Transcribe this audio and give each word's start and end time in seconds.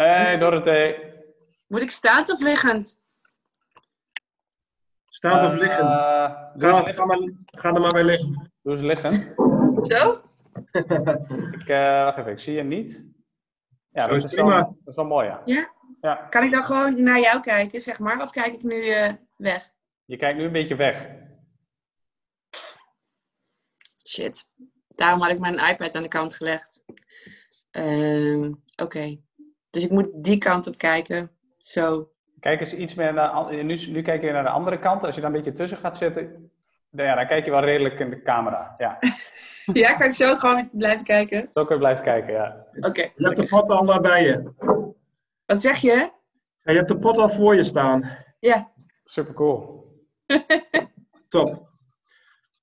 Hey 0.00 0.38
Dorothee. 0.38 1.12
Moet 1.66 1.82
ik 1.82 1.90
staand 1.90 2.32
of 2.32 2.40
liggend? 2.40 3.02
Staand 5.08 5.46
of 5.46 5.52
liggend? 5.52 5.92
Uh, 5.92 5.98
ga, 6.52 6.92
ga, 6.92 7.04
maar, 7.04 7.18
ga 7.46 7.74
er 7.74 7.80
maar 7.80 7.92
bij 7.92 8.04
liggen. 8.04 8.52
Doe 8.62 8.72
eens 8.72 8.82
liggend. 8.82 9.32
Zo? 9.92 10.12
ik, 11.58 11.68
uh, 11.68 12.04
wacht 12.04 12.18
even, 12.18 12.32
ik 12.32 12.40
zie 12.40 12.54
je 12.54 12.62
niet. 12.62 13.04
Ja, 13.90 14.00
Zo 14.00 14.06
dat 14.06 14.16
is 14.16 14.24
is, 14.24 14.30
prima. 14.30 14.48
wel, 14.48 14.64
dat 14.64 14.88
is 14.88 14.94
wel 14.94 15.04
mooi, 15.04 15.26
ja. 15.26 15.42
Ja? 15.44 15.70
ja. 16.00 16.14
Kan 16.14 16.42
ik 16.42 16.50
dan 16.50 16.64
gewoon 16.64 17.02
naar 17.02 17.20
jou 17.20 17.40
kijken, 17.40 17.80
zeg 17.80 17.98
maar? 17.98 18.22
Of 18.22 18.30
kijk 18.30 18.54
ik 18.54 18.62
nu 18.62 18.84
uh, 18.84 19.12
weg? 19.36 19.72
Je 20.04 20.16
kijkt 20.16 20.38
nu 20.38 20.44
een 20.44 20.52
beetje 20.52 20.76
weg. 20.76 21.08
Shit. 24.08 24.48
Daarom 24.88 25.20
had 25.20 25.30
ik 25.30 25.38
mijn 25.38 25.70
iPad 25.70 25.94
aan 25.94 26.02
de 26.02 26.08
kant 26.08 26.34
gelegd. 26.34 26.84
Uh, 27.72 28.44
Oké. 28.44 28.56
Okay. 28.76 29.22
Dus 29.70 29.84
ik 29.84 29.90
moet 29.90 30.08
die 30.14 30.38
kant 30.38 30.66
op 30.66 30.78
kijken. 30.78 31.30
Zo. 31.56 32.10
Kijk 32.40 32.60
eens 32.60 32.74
iets 32.74 32.94
meer 32.94 33.12
naar... 33.12 33.54
Nu, 33.64 33.76
nu 33.88 34.02
kijk 34.02 34.22
je 34.22 34.30
naar 34.30 34.42
de 34.42 34.48
andere 34.48 34.78
kant. 34.78 35.04
Als 35.04 35.14
je 35.14 35.20
daar 35.20 35.30
een 35.30 35.36
beetje 35.36 35.52
tussen 35.52 35.78
gaat 35.78 35.96
zitten... 35.96 36.50
Ja, 36.90 37.14
dan 37.14 37.26
kijk 37.26 37.44
je 37.44 37.50
wel 37.50 37.64
redelijk 37.64 38.00
in 38.00 38.10
de 38.10 38.22
camera. 38.22 38.74
Ja, 38.78 38.98
ja 39.82 39.94
kan 39.94 40.08
ik 40.08 40.14
zo 40.14 40.36
gewoon 40.36 40.68
blijven 40.72 41.04
kijken? 41.04 41.48
Zo 41.52 41.64
kun 41.64 41.74
je 41.74 41.80
blijven 41.80 42.04
kijken, 42.04 42.32
ja. 42.32 42.64
Oké. 42.76 42.88
Okay. 42.88 43.12
Je 43.16 43.24
hebt 43.24 43.36
de 43.36 43.46
pot 43.46 43.70
al 43.70 43.88
uh, 43.88 43.98
bij 43.98 44.24
je. 44.24 44.52
Wat 45.46 45.60
zeg 45.60 45.78
je? 45.78 46.10
Ja, 46.62 46.72
je 46.72 46.76
hebt 46.76 46.88
de 46.88 46.98
pot 46.98 47.18
al 47.18 47.28
voor 47.28 47.54
je 47.54 47.62
staan. 47.62 48.10
Ja. 48.40 48.70
Super 49.04 49.34
cool. 49.34 49.88
Top. 51.28 51.68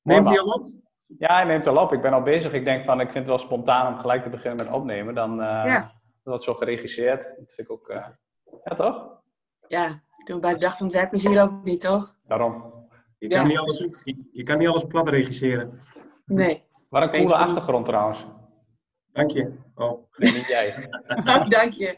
Neemt 0.01 0.29
hij 0.29 0.39
al 0.39 0.53
op? 0.53 0.69
Ja, 1.17 1.35
hij 1.35 1.43
neemt 1.43 1.67
al 1.67 1.77
op. 1.77 1.93
Ik 1.93 2.01
ben 2.01 2.13
al 2.13 2.21
bezig. 2.21 2.53
Ik 2.53 2.65
denk 2.65 2.85
van, 2.85 2.99
ik 2.99 3.11
vind 3.11 3.17
het 3.17 3.27
wel 3.27 3.37
spontaan 3.37 3.93
om 3.93 3.99
gelijk 3.99 4.23
te 4.23 4.29
beginnen 4.29 4.65
met 4.65 4.75
opnemen. 4.75 5.15
Dan 5.15 5.31
uh, 5.31 5.63
ja. 5.65 5.91
Wordt 6.27 6.43
zo 6.43 6.53
geregisseerd. 6.53 7.23
Dat 7.23 7.53
vind 7.53 7.59
ik 7.59 7.71
ook... 7.71 7.89
Uh... 7.89 8.07
Ja, 8.63 8.75
toch? 8.75 9.21
Ja, 9.67 10.01
doen 10.23 10.41
bij 10.41 10.53
de 10.53 10.59
dag 10.59 10.77
van 10.77 10.85
het 10.85 10.95
werkplezier 10.95 11.41
ook 11.41 11.63
niet, 11.63 11.81
toch? 11.81 12.15
Daarom. 12.27 12.75
Je 13.17 13.27
kan, 13.27 13.39
ja, 13.39 13.47
niet, 13.47 13.57
alles, 13.57 14.01
je, 14.03 14.29
je 14.31 14.43
kan 14.43 14.57
niet 14.57 14.67
alles 14.67 14.83
plat 14.83 15.09
regisseren. 15.09 15.79
Nee. 16.25 16.63
Wat 16.89 17.01
een 17.01 17.09
coole 17.09 17.35
achtergrond 17.35 17.85
trouwens. 17.85 18.25
Dank 19.11 19.31
je. 19.31 19.53
Oh. 19.75 20.09
Nee, 20.17 20.31
niet 20.31 20.47
jij. 20.47 20.89
oh, 21.25 21.45
dank 21.45 21.73
je. 21.73 21.97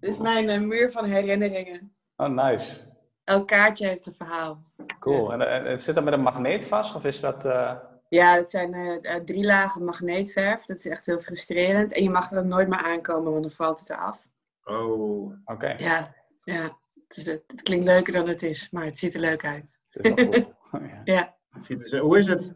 Dit 0.00 0.10
is 0.10 0.18
mijn 0.18 0.50
uh, 0.50 0.60
muur 0.60 0.90
van 0.90 1.04
herinneringen. 1.04 1.94
Oh, 2.16 2.28
nice. 2.28 2.92
Elk 3.24 3.48
kaartje 3.48 3.86
heeft 3.86 4.06
een 4.06 4.14
verhaal. 4.14 4.62
Cool. 4.98 5.32
En, 5.32 5.48
en, 5.48 5.66
en 5.66 5.80
zit 5.80 5.94
dat 5.94 6.04
met 6.04 6.12
een 6.12 6.20
magneet 6.20 6.64
vast? 6.64 6.94
Of 6.94 7.04
is 7.04 7.20
dat... 7.20 7.44
Uh... 7.44 7.74
Ja, 8.14 8.34
het 8.34 8.50
zijn 8.50 8.74
uh, 8.74 9.14
drie 9.14 9.44
lagen 9.44 9.84
magneetverf. 9.84 10.64
Dat 10.64 10.78
is 10.78 10.86
echt 10.86 11.06
heel 11.06 11.20
frustrerend. 11.20 11.92
En 11.92 12.02
je 12.02 12.10
mag 12.10 12.32
er 12.32 12.46
nooit 12.46 12.68
meer 12.68 12.78
aankomen, 12.78 13.30
want 13.30 13.42
dan 13.42 13.52
valt 13.52 13.80
het 13.80 13.90
eraf. 13.90 14.28
Oh. 14.64 15.24
Oké. 15.24 15.34
Okay. 15.44 15.76
Ja, 15.78 16.14
ja. 16.40 16.78
Het, 17.08 17.16
is, 17.16 17.24
het, 17.26 17.62
klinkt 17.62 17.84
leuker 17.84 18.12
dan 18.12 18.28
het 18.28 18.42
is, 18.42 18.70
maar 18.70 18.84
het 18.84 18.98
ziet 18.98 19.14
er 19.14 19.20
leuk 19.20 19.44
uit. 19.44 19.78
Het 19.90 20.04
is 20.06 20.14
wel 20.14 20.28
cool. 20.30 20.82
ja. 20.82 21.02
ja. 21.04 21.36
Er, 21.68 21.98
hoe 21.98 22.18
is 22.18 22.26
het? 22.26 22.54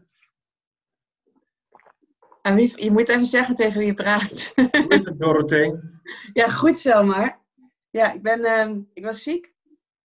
En 2.41 2.55
wie, 2.55 2.83
je 2.83 2.91
moet 2.91 3.09
even 3.09 3.25
zeggen 3.25 3.55
tegen 3.55 3.77
wie 3.77 3.87
je 3.87 3.93
praat. 3.93 4.51
Hoe 4.55 4.87
is 4.87 5.05
het, 5.05 5.19
Dorothee? 5.19 5.79
ja, 6.33 6.47
goed 6.47 6.77
Selmar. 6.77 7.39
Ja, 7.89 8.13
ik, 8.13 8.21
ben, 8.21 8.39
uh, 8.39 8.77
ik 8.93 9.05
was 9.05 9.23
ziek. 9.23 9.53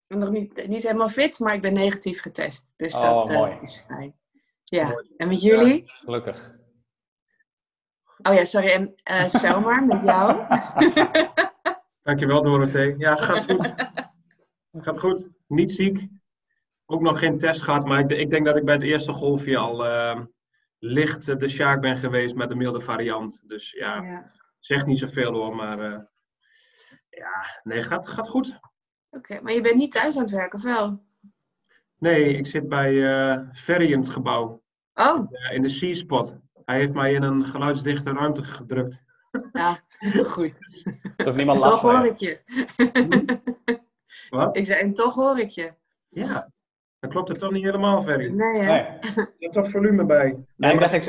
Nog 0.08 0.30
niet, 0.30 0.66
niet 0.66 0.82
helemaal 0.82 1.08
fit, 1.08 1.38
maar 1.38 1.54
ik 1.54 1.62
ben 1.62 1.72
negatief 1.72 2.20
getest. 2.20 2.66
Dus 2.76 2.94
oh, 2.94 3.02
dat 3.02 3.30
uh, 3.30 3.36
mooi. 3.36 3.56
is 3.60 3.84
fijn. 3.86 4.14
Ja, 4.64 5.04
en 5.16 5.28
met 5.28 5.42
jullie? 5.42 5.82
Ja, 5.86 5.92
gelukkig. 5.92 6.58
Oh 8.22 8.34
ja, 8.34 8.44
sorry. 8.44 8.68
En 8.68 8.94
uh, 9.10 9.28
Selmar, 9.28 9.86
met 9.86 10.02
jou? 10.02 10.46
Dankjewel, 12.02 12.42
Dorothee. 12.42 12.94
Ja, 12.98 13.14
gaat 13.14 13.44
goed. 13.44 13.74
gaat 14.84 14.98
goed. 14.98 15.28
Niet 15.46 15.70
ziek. 15.70 16.08
Ook 16.86 17.00
nog 17.00 17.18
geen 17.18 17.38
test 17.38 17.62
gehad, 17.62 17.84
maar 17.84 18.00
ik, 18.00 18.10
ik 18.10 18.30
denk 18.30 18.46
dat 18.46 18.56
ik 18.56 18.64
bij 18.64 18.74
het 18.74 18.82
eerste 18.82 19.12
golfje 19.12 19.58
al 19.58 19.86
uh, 19.86 20.20
licht 20.78 21.40
de 21.40 21.48
Sjaak 21.48 21.80
ben 21.80 21.96
geweest 21.96 22.34
met 22.34 22.48
de 22.48 22.54
milde 22.54 22.80
variant. 22.80 23.48
Dus 23.48 23.70
ja, 23.70 24.02
ja. 24.02 24.30
zegt 24.58 24.86
niet 24.86 24.98
zoveel 24.98 25.32
hoor, 25.32 25.56
maar 25.56 25.78
uh, 25.78 25.98
ja, 27.08 27.60
nee, 27.62 27.82
gaat, 27.82 28.08
gaat 28.08 28.28
goed. 28.28 28.58
Oké, 29.10 29.16
okay, 29.16 29.40
maar 29.40 29.52
je 29.52 29.60
bent 29.60 29.76
niet 29.76 29.92
thuis 29.92 30.16
aan 30.16 30.22
het 30.22 30.30
werken, 30.30 30.58
of 30.58 30.64
wel? 30.64 31.04
Nee, 32.04 32.36
ik 32.36 32.46
zit 32.46 32.68
bij 32.68 32.92
uh, 32.92 33.38
Ferry 33.52 33.92
in 33.92 33.98
het 33.98 34.08
gebouw. 34.08 34.62
Oh. 34.94 35.30
in 35.52 35.62
de 35.62 35.68
C-spot. 35.68 36.36
Hij 36.64 36.76
heeft 36.78 36.92
mij 36.92 37.12
in 37.12 37.22
een 37.22 37.44
geluidsdichte 37.44 38.12
ruimte 38.12 38.42
gedrukt. 38.42 39.02
Ja, 39.52 39.78
goed. 40.34 40.54
Toch 41.16 41.34
niemand 41.36 41.58
last 41.58 41.70
toch 41.70 41.80
van 41.80 41.96
hoor 41.96 42.06
ik 42.06 42.18
je. 42.18 42.40
Wat? 44.30 44.56
Ik 44.56 44.66
zei, 44.66 44.80
en 44.80 44.94
toch 44.94 45.14
hoor 45.14 45.38
ik 45.38 45.50
je. 45.50 45.72
Ja, 46.08 46.50
dan 46.98 47.10
klopt 47.10 47.28
het 47.28 47.38
toch 47.38 47.50
niet 47.52 47.64
helemaal, 47.64 48.02
Ferry? 48.02 48.30
Nee, 48.30 48.60
hè? 48.60 48.66
Nee. 48.66 48.98
Je 49.14 49.34
hebt 49.38 49.52
toch 49.52 49.70
volume 49.70 50.04
bij? 50.04 50.24
Nee, 50.24 50.44
Nee, 50.56 50.72
ik 50.72 50.80
maar 50.80 50.94
is 50.94 51.06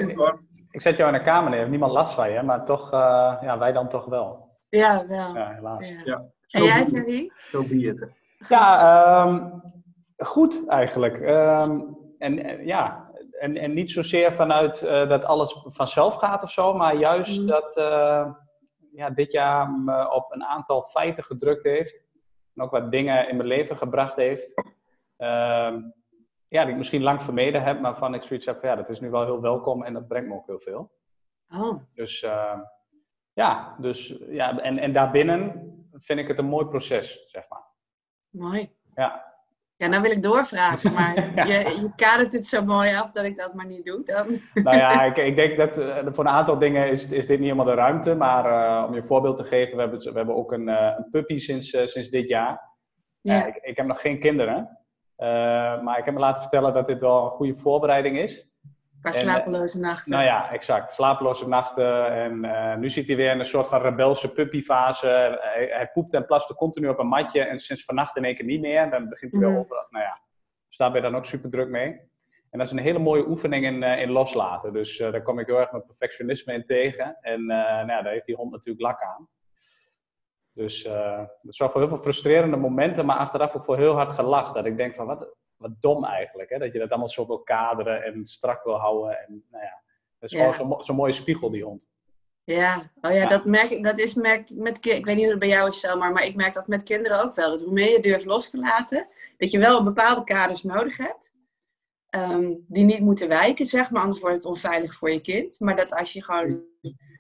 ik- 0.72 0.81
zet 0.81 0.97
jou 0.97 1.13
in 1.13 1.17
de 1.19 1.25
kamer 1.25 1.50
neer, 1.50 1.59
heeft 1.59 1.69
niemand 1.69 1.91
last 1.91 2.13
van 2.13 2.31
je, 2.31 2.41
maar 2.41 2.66
toch, 2.66 2.94
uh, 2.94 3.38
ja, 3.41 3.57
wij 3.57 3.72
dan 3.72 3.89
toch 3.89 4.06
wel. 4.06 4.50
Ja, 4.69 5.07
wel. 5.07 5.35
Ja, 5.35 5.53
helaas. 5.53 5.88
Ja. 5.88 6.01
Ja. 6.06 6.16
En 6.17 6.59
Zo 6.59 6.66
jij, 6.66 6.85
be. 6.85 6.91
Ferry? 6.91 7.31
Zo 7.44 7.63
be 7.63 7.75
it. 7.75 8.07
Ja, 8.47 9.23
um, 9.27 9.62
goed 10.17 10.67
eigenlijk. 10.67 11.19
Um, 11.19 11.97
en, 12.17 12.43
en, 12.43 12.65
ja, 12.65 13.11
en, 13.39 13.57
en 13.57 13.73
niet 13.73 13.91
zozeer 13.91 14.33
vanuit 14.33 14.83
uh, 14.83 15.09
dat 15.09 15.25
alles 15.25 15.61
vanzelf 15.63 16.15
gaat 16.15 16.43
of 16.43 16.51
zo, 16.51 16.73
maar 16.73 16.95
juist 16.95 17.41
Mm. 17.41 17.47
dat 17.47 17.77
uh, 17.77 18.31
ja, 18.91 19.09
dit 19.09 19.31
jaar 19.31 19.69
me 19.69 20.11
op 20.11 20.31
een 20.31 20.43
aantal 20.43 20.83
feiten 20.83 21.23
gedrukt 21.23 21.63
heeft. 21.63 22.03
En 22.55 22.63
ook 22.63 22.71
wat 22.71 22.91
dingen 22.91 23.29
in 23.29 23.35
mijn 23.35 23.47
leven 23.47 23.77
gebracht 23.77 24.15
heeft. 24.15 24.53
Um, 25.17 25.93
ja, 26.47 26.63
die 26.63 26.71
ik 26.71 26.77
misschien 26.77 27.03
lang 27.03 27.23
vermeden 27.23 27.63
heb, 27.63 27.79
maar 27.81 27.97
van 27.97 28.13
ik 28.13 28.23
zoiets 28.23 28.45
heb 28.45 28.59
van 28.59 28.69
ja, 28.69 28.75
dat 28.75 28.89
is 28.89 28.99
nu 28.99 29.09
wel 29.09 29.23
heel 29.25 29.41
welkom 29.41 29.83
en 29.83 29.93
dat 29.93 30.07
brengt 30.07 30.27
me 30.27 30.35
ook 30.35 30.47
heel 30.47 30.59
veel. 30.59 30.91
Oh, 31.49 31.75
Dus 31.93 32.23
uh, 32.23 32.59
ja, 33.33 33.75
dus, 33.79 34.19
ja 34.27 34.59
en, 34.59 34.77
en 34.77 34.93
daarbinnen 34.93 35.69
vind 35.91 36.19
ik 36.19 36.27
het 36.27 36.37
een 36.37 36.45
mooi 36.45 36.65
proces, 36.65 37.29
zeg 37.31 37.49
maar. 37.49 37.63
mooi. 38.29 38.75
Ja, 38.95 39.34
Ja, 39.78 39.88
nou 39.88 40.02
wil 40.02 40.12
ik 40.12 40.24
doorvragen, 40.24 40.94
maar 40.94 41.13
Ja. 41.36 41.46
je, 41.46 41.53
je 41.53 41.91
kadert 41.96 42.34
het 42.34 42.46
zo 42.47 42.63
mooi 42.66 42.96
af 42.96 43.12
dat 43.12 43.25
ik 43.25 43.38
dat 43.38 43.53
maar 43.53 43.66
niet 43.66 43.86
doe. 43.86 44.02
Dan. 44.06 44.28
nou 44.63 44.78
ja, 44.78 45.03
ik, 45.03 45.18
ik 45.18 45.36
denk 45.36 45.58
dat 45.58 45.80
uh, 45.80 45.97
voor 46.06 46.25
een 46.25 46.31
aantal 46.31 46.59
dingen 46.59 46.90
is, 46.90 47.09
is 47.09 47.28
dit 47.28 47.40
niet 47.40 47.50
helemaal 47.50 47.66
de 47.66 47.74
ruimte. 47.74 48.16
Maar 48.16 48.46
uh, 48.46 48.88
om 48.88 48.94
je 48.94 49.02
een 49.02 49.08
voorbeeld 49.08 49.38
te 49.38 49.44
geven, 49.44 49.75
we 49.75 49.81
hebben, 49.81 50.00
we 50.00 50.18
hebben 50.18 50.36
ook 50.36 50.52
een, 50.52 50.68
uh, 50.68 50.94
een 50.97 51.09
puppy 51.12 51.38
sinds, 51.38 51.69
sinds 51.69 52.09
dit 52.09 52.30
jaar. 52.30 52.74
Ja. 53.22 53.46
ik, 53.46 53.56
ik 53.56 53.78
heb 53.78 53.86
nog 53.86 54.02
geen 54.02 54.19
kinderen. 54.19 54.80
Maar 55.84 55.97
ik 55.97 56.06
heb 56.06 56.13
me 56.13 56.19
laten 56.19 56.42
vertellen 56.42 56.74
dat 56.74 56.88
dit 56.88 57.00
wel 57.00 57.24
een 57.24 57.30
goede 57.30 57.56
voorbereiding 57.56 58.18
is. 58.18 58.47
Qua 59.05 59.13
En, 59.13 59.19
slapeloze 59.19 59.79
nachten. 59.79 60.11
Nou 60.11 60.23
ja, 60.23 60.51
exact. 60.51 60.91
Slapeloze 60.91 61.47
nachten. 61.47 62.11
En 62.11 62.43
uh, 62.43 62.75
nu 62.75 62.89
zit 62.89 63.07
hij 63.07 63.16
weer 63.16 63.31
in 63.31 63.39
een 63.39 63.45
soort 63.45 63.67
van 63.67 63.81
rebelse 63.81 64.33
puppyfase. 64.33 65.07
Hij, 65.41 65.67
hij 65.71 65.89
poept 65.93 66.13
en 66.13 66.25
plaste 66.25 66.55
continu 66.55 66.88
op 66.88 66.99
een 66.99 67.07
matje. 67.07 67.41
En 67.41 67.59
sinds 67.59 67.83
vannacht 67.85 68.17
in 68.17 68.25
één 68.25 68.35
keer 68.35 68.45
niet 68.45 68.61
meer. 68.61 68.89
Dan 68.89 69.09
begint 69.09 69.31
hij 69.31 69.41
Mhm. 69.41 69.49
weer 69.51 69.59
over. 69.59 69.88
Nou 69.89 70.03
ja, 70.03 70.19
dus 70.67 70.77
daar 70.77 70.91
ben 70.91 71.01
je 71.01 71.07
dan 71.09 71.17
ook 71.17 71.25
super 71.25 71.49
druk 71.49 71.69
mee. 71.69 71.88
En 72.49 72.61
dat 72.61 72.67
is 72.67 72.71
een 72.73 72.79
hele 72.79 72.99
mooie 72.99 73.27
oefening 73.27 73.65
in, 73.65 73.81
uh, 73.81 74.01
in 74.01 74.09
loslaten. 74.09 74.73
Dus 74.73 74.99
uh, 74.99 75.11
daar 75.11 75.21
kom 75.21 75.39
ik 75.39 75.45
heel 75.47 75.59
erg 75.59 75.71
met 75.71 75.85
perfectionisme 75.85 76.53
in 76.53 76.65
tegen. 76.65 77.17
En 77.21 77.45
nou 77.45 77.88
ja, 77.88 78.01
daar 78.01 78.11
heeft 78.11 78.25
die 78.25 78.35
hond 78.35 78.51
natuurlijk 78.51 78.81
lak 78.85 79.01
aan. 79.01 79.27
Dus 80.51 80.83
dat 80.83 81.55
zorgt 81.55 81.73
voor 81.73 81.81
heel 81.81 81.89
veel 81.89 82.01
frustrerende 82.01 82.57
momenten, 82.57 83.05
maar 83.05 83.17
achteraf 83.17 83.55
ook 83.55 83.65
voor 83.65 83.77
heel 83.77 83.95
hard 83.95 84.11
gelacht. 84.13 84.53
Dat 84.53 84.65
ik 84.65 84.77
denk 84.77 84.95
van, 84.95 85.05
wat, 85.05 85.35
wat 85.57 85.81
dom 85.81 86.05
eigenlijk, 86.05 86.49
hè? 86.49 86.57
dat 86.57 86.73
je 86.73 86.79
dat 86.79 86.89
allemaal 86.89 87.09
zo 87.09 87.27
wil 87.27 87.39
kaderen 87.39 88.03
en 88.03 88.25
strak 88.25 88.63
wil 88.63 88.75
houden. 88.75 89.19
En, 89.19 89.45
nou 89.51 89.63
ja, 89.63 89.81
dat 90.19 90.29
is 90.31 90.38
Ja. 90.38 90.51
gewoon 90.51 90.69
zo'n 90.71 90.83
zo 90.83 90.93
mooie 90.93 91.11
spiegel, 91.11 91.49
die 91.51 91.63
hond. 91.63 91.88
Ja, 92.43 92.75
oh 92.77 93.11
ja, 93.11 93.17
Ja. 93.17 93.27
dat 93.27 93.45
merk 93.45 93.69
ik. 93.69 93.83
Dat 93.83 93.97
is 93.99 94.13
merk 94.13 94.49
ik 94.49 94.57
met 94.57 94.85
Ik 94.85 95.05
weet 95.05 95.15
niet 95.15 95.23
hoe 95.23 95.29
het 95.31 95.39
bij 95.39 95.49
jou 95.49 95.69
is, 95.69 95.79
Selma, 95.79 96.09
maar 96.09 96.23
ik 96.25 96.35
merk 96.35 96.53
dat 96.53 96.67
met 96.67 96.83
kinderen 96.83 97.24
ook 97.24 97.35
wel. 97.35 97.50
Dat 97.50 97.62
hoe 97.62 97.71
meer 97.74 97.91
je 97.91 98.00
durft 98.00 98.25
los 98.25 98.50
te 98.50 98.57
laten, 98.59 99.07
dat 99.38 99.51
je 99.51 99.59
wel 99.59 99.83
bepaalde 99.83 100.24
kaders 100.24 100.63
nodig 100.63 100.97
hebt. 100.97 101.33
ehm, 102.09 102.53
die 102.68 102.83
niet 102.85 103.00
moeten 103.00 103.27
wijken, 103.27 103.65
zeg 103.65 103.89
maar, 103.89 104.01
anders 104.01 104.21
wordt 104.21 104.35
het 104.35 104.45
onveilig 104.45 104.95
voor 104.95 105.12
je 105.12 105.21
kind. 105.21 105.59
Maar 105.59 105.75
dat 105.75 105.94
als 105.94 106.13
je 106.13 106.24
gewoon 106.24 106.63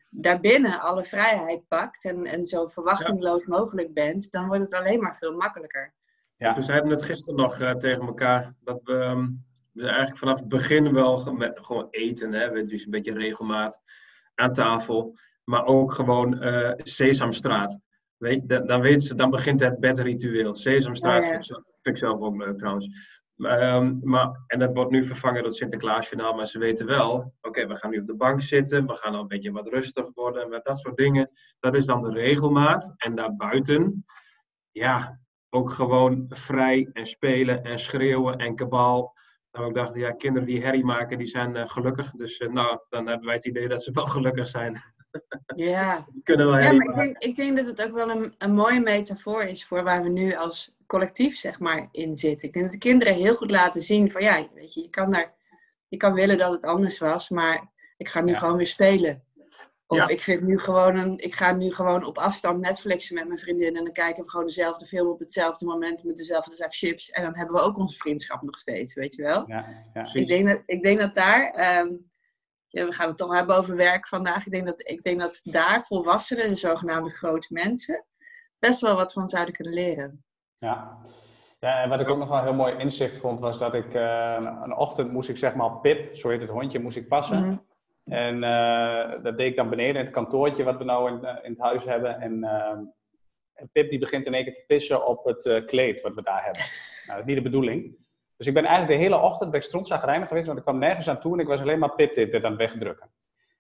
daarbinnen 0.09 0.79
alle 0.79 1.03
vrijheid 1.03 1.67
pakt 1.67 2.05
en, 2.05 2.25
en 2.25 2.45
zo 2.45 2.67
verwachtingloos 2.67 3.45
mogelijk 3.45 3.93
bent, 3.93 4.31
dan 4.31 4.47
wordt 4.47 4.61
het 4.61 4.73
alleen 4.73 5.01
maar 5.01 5.17
veel 5.17 5.35
makkelijker. 5.35 5.93
Ja. 6.37 6.55
We 6.55 6.61
zeiden 6.61 6.89
het 6.89 7.01
gisteren 7.01 7.39
nog 7.39 7.59
uh, 7.59 7.71
tegen 7.71 8.05
elkaar. 8.05 8.53
Dat 8.63 8.79
we, 8.83 8.93
um, 8.93 9.45
we 9.71 9.87
eigenlijk 9.87 10.17
vanaf 10.17 10.39
het 10.39 10.47
begin 10.47 10.93
wel 10.93 11.33
met, 11.33 11.59
gewoon 11.61 11.87
eten. 11.89 12.33
Hè? 12.33 12.65
Dus 12.65 12.85
een 12.85 12.91
beetje 12.91 13.13
regelmaat 13.13 13.81
aan 14.35 14.53
tafel. 14.53 15.17
Maar 15.43 15.65
ook 15.65 15.93
gewoon 15.93 16.43
uh, 16.43 16.71
Sesamstraat. 16.75 17.79
Weet, 18.17 18.49
dan, 18.49 18.67
dan, 18.67 18.81
weten 18.81 19.01
ze, 19.01 19.15
dan 19.15 19.29
begint 19.29 19.59
het 19.59 19.79
bedritueel. 19.79 20.55
Sesamstraat 20.55 21.23
Ja, 21.23 21.29
ja. 21.29 21.41
vind, 21.41 21.49
ik, 21.49 21.63
vind 21.65 21.95
ik 21.95 21.97
zelf 21.97 22.19
ook 22.19 22.37
leuk 22.37 22.57
trouwens. 22.57 22.89
Ehm, 23.37 23.97
maar, 23.99 24.43
en 24.47 24.59
dat 24.59 24.73
wordt 24.73 24.91
nu 24.91 25.03
vervangen 25.03 25.37
door 25.37 25.47
het 25.47 25.55
Sinterklaasjournaal, 25.55 26.33
maar 26.33 26.47
ze 26.47 26.59
weten 26.59 26.85
wel, 26.85 27.33
oké, 27.41 27.67
we 27.67 27.75
gaan 27.75 27.89
nu 27.89 27.99
op 27.99 28.07
de 28.07 28.15
bank 28.15 28.41
zitten, 28.41 28.87
we 28.87 28.95
gaan 28.95 29.13
al 29.13 29.21
een 29.21 29.27
beetje 29.27 29.51
wat 29.51 29.67
rustig 29.67 30.13
worden, 30.13 30.49
met 30.49 30.65
dat 30.65 30.79
soort 30.79 30.97
dingen. 30.97 31.31
Dat 31.59 31.73
is 31.73 31.85
dan 31.85 32.01
de 32.01 32.11
regelmaat. 32.11 32.93
En 32.97 33.15
daarbuiten, 33.15 34.05
ja, 34.71 35.19
ook 35.55 35.71
gewoon 35.71 36.25
vrij 36.29 36.89
en 36.93 37.05
spelen 37.05 37.63
en 37.63 37.79
schreeuwen 37.79 38.37
en 38.37 38.55
kabaal. 38.55 39.13
Nou, 39.51 39.67
ik 39.67 39.75
dacht, 39.75 39.95
ja, 39.95 40.11
kinderen 40.11 40.47
die 40.47 40.63
herrie 40.63 40.85
maken, 40.85 41.17
die 41.17 41.27
zijn 41.27 41.55
uh, 41.55 41.67
gelukkig. 41.67 42.11
Dus 42.11 42.39
uh, 42.39 42.49
nou, 42.49 42.79
dan 42.89 43.07
hebben 43.07 43.25
wij 43.25 43.35
het 43.35 43.45
idee 43.45 43.67
dat 43.67 43.83
ze 43.83 43.91
wel 43.91 44.05
gelukkig 44.05 44.47
zijn. 44.47 44.81
Ja, 45.55 46.07
kunnen 46.23 46.45
wel 46.45 46.59
ja 46.59 46.71
maar 46.71 46.87
ik 46.87 46.95
denk, 46.95 47.17
ik 47.17 47.35
denk 47.35 47.57
dat 47.57 47.65
het 47.65 47.83
ook 47.83 47.93
wel 47.93 48.09
een, 48.09 48.35
een 48.37 48.53
mooie 48.53 48.79
metafoor 48.79 49.43
is 49.43 49.65
voor 49.65 49.83
waar 49.83 50.03
we 50.03 50.09
nu 50.09 50.35
als 50.35 50.75
collectief 50.85 51.35
zeg 51.35 51.59
maar 51.59 51.87
in 51.91 52.17
zitten. 52.17 52.47
Ik 52.47 52.53
denk 52.53 52.65
dat 52.65 52.73
de 52.73 52.87
kinderen 52.87 53.13
heel 53.13 53.35
goed 53.35 53.51
laten 53.51 53.81
zien 53.81 54.11
van 54.11 54.21
ja, 54.21 54.47
weet 54.53 54.73
je, 54.73 54.81
je 54.81 54.89
kan, 54.89 55.11
daar, 55.11 55.33
je 55.87 55.97
kan 55.97 56.13
willen 56.13 56.37
dat 56.37 56.51
het 56.51 56.63
anders 56.65 56.99
was, 56.99 57.29
maar 57.29 57.71
ik 57.97 58.07
ga 58.07 58.21
nu 58.21 58.31
Ja. 58.31 58.37
gewoon 58.37 58.57
weer 58.57 58.67
spelen. 58.67 59.23
Of 59.87 59.97
Ja. 59.97 60.07
ik, 60.07 60.21
vind 60.21 60.41
nu 60.41 60.59
gewoon 60.59 60.95
een, 60.95 61.17
ik 61.17 61.35
ga 61.35 61.51
nu 61.51 61.71
gewoon 61.71 62.03
op 62.03 62.17
afstand 62.17 62.59
Netflixen 62.59 63.15
met 63.15 63.27
mijn 63.27 63.39
vriendin 63.39 63.75
en 63.75 63.83
dan 63.83 63.93
kijken 63.93 64.23
we 64.23 64.29
gewoon 64.29 64.45
dezelfde 64.45 64.85
film 64.85 65.09
op 65.09 65.19
hetzelfde 65.19 65.65
moment 65.65 66.03
met 66.03 66.17
dezelfde 66.17 66.55
zak 66.55 66.73
chips. 66.75 67.09
En 67.09 67.23
dan 67.23 67.35
hebben 67.35 67.55
we 67.55 67.61
ook 67.61 67.77
onze 67.77 67.97
vriendschap 67.97 68.41
nog 68.41 68.59
steeds, 68.59 68.93
weet 68.93 69.15
je 69.15 69.21
wel. 69.21 69.43
Ja, 69.47 69.65
ja. 69.93 70.09
Ik 70.13 70.27
denk 70.27 70.47
dat, 70.47 70.61
ik 70.65 70.83
denk 70.83 70.99
dat 70.99 71.13
daar, 71.13 71.51
ehm, 71.51 71.93
ja, 72.67 72.85
we 72.85 72.91
gaan 72.91 73.07
het 73.07 73.17
toch 73.17 73.33
hebben 73.33 73.55
over 73.55 73.75
werk 73.75 74.07
vandaag. 74.07 74.45
Ik 74.45 74.51
denk 74.51 74.65
dat, 74.65 74.89
ik 74.89 75.03
denk 75.03 75.19
dat 75.19 75.39
daar 75.43 75.83
volwassenen, 75.83 76.49
de 76.49 76.55
zogenaamde 76.55 77.09
grote 77.09 77.53
mensen, 77.53 78.05
best 78.59 78.81
wel 78.81 78.95
wat 78.95 79.13
van 79.13 79.27
zouden 79.27 79.53
kunnen 79.53 79.73
leren. 79.73 80.23
Ja. 80.57 80.97
ja, 81.59 81.81
en 81.81 81.89
wat 81.89 81.99
ik 81.99 82.09
ook 82.09 82.17
nog 82.17 82.29
wel 82.29 82.37
een 82.37 82.43
heel 82.43 82.53
mooi 82.53 82.75
inzicht 82.75 83.17
vond, 83.17 83.39
was 83.39 83.59
dat 83.59 83.73
ik 83.73 83.93
eh, 83.93 84.35
een, 84.37 84.63
een 84.63 84.75
ochtend 84.75 85.11
moest 85.11 85.29
ik 85.29 85.37
zeg 85.37 85.55
maar 85.55 85.79
Pip, 85.79 86.15
zo 86.15 86.29
heet 86.29 86.41
het 86.41 86.49
hondje, 86.49 86.79
moest 86.79 86.97
ik 86.97 87.07
passen. 87.07 87.39
Mhm. 87.39 87.57
En 88.05 88.43
eh, 88.43 89.23
dat 89.23 89.37
deed 89.37 89.49
ik 89.49 89.55
dan 89.55 89.69
beneden 89.69 89.95
in 89.95 90.05
het 90.05 90.13
kantoortje 90.13 90.63
wat 90.63 90.77
we 90.77 90.83
nou 90.83 91.11
in, 91.11 91.25
eh, 91.25 91.35
in 91.43 91.51
het 91.51 91.59
huis 91.59 91.83
hebben. 91.83 92.21
En, 92.21 92.43
eh, 92.43 92.77
en 93.53 93.69
Pip 93.71 93.89
die 93.89 93.99
begint 93.99 94.25
in 94.25 94.33
één 94.33 94.43
keer 94.43 94.53
te 94.53 94.63
pissen 94.67 95.07
op 95.07 95.25
het 95.25 95.45
eh, 95.45 95.65
kleed 95.65 96.01
wat 96.01 96.15
we 96.15 96.21
daar 96.21 96.43
hebben. 96.43 96.61
Nou, 97.05 97.17
dat 97.17 97.27
is 97.27 97.33
niet 97.35 97.43
de 97.43 97.49
bedoeling. 97.51 97.97
Dus 98.37 98.47
ik 98.47 98.53
ben 98.53 98.65
eigenlijk 98.65 98.97
de 98.97 99.03
hele 99.03 99.21
ochtend 99.21 99.51
bij 99.51 99.61
strontzagerijnig 99.61 100.27
geweest, 100.27 100.45
want 100.45 100.57
ik 100.57 100.63
kwam 100.63 100.79
nergens 100.79 101.09
aan 101.09 101.19
toe 101.19 101.33
en 101.33 101.39
ik 101.39 101.47
was 101.47 101.61
alleen 101.61 101.79
maar 101.79 101.95
Pip 101.95 102.13
dit, 102.13 102.31
dit 102.31 102.43
aan 102.43 102.51
het 102.51 102.59
wegdrukken. 102.59 103.09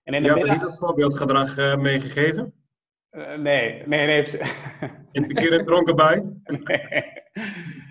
En 0.03 0.13
in 0.13 0.21
de 0.21 0.27
Je 0.27 0.33
had 0.33 0.41
er 0.41 0.47
middag... 0.47 0.63
niet 0.63 0.71
het 0.71 0.79
voorbeeldgedrag 0.79 1.57
eh, 1.57 1.75
meegegeven? 1.75 2.53
Eh, 3.09 3.37
nee, 3.37 3.83
nee, 3.85 4.05
nee. 4.07 4.25
In 5.11 5.23
een 5.23 5.33
keer 5.33 5.53
een 5.53 5.65
dronken 5.65 5.95
bui? 5.95 6.41
nee. 6.43 7.03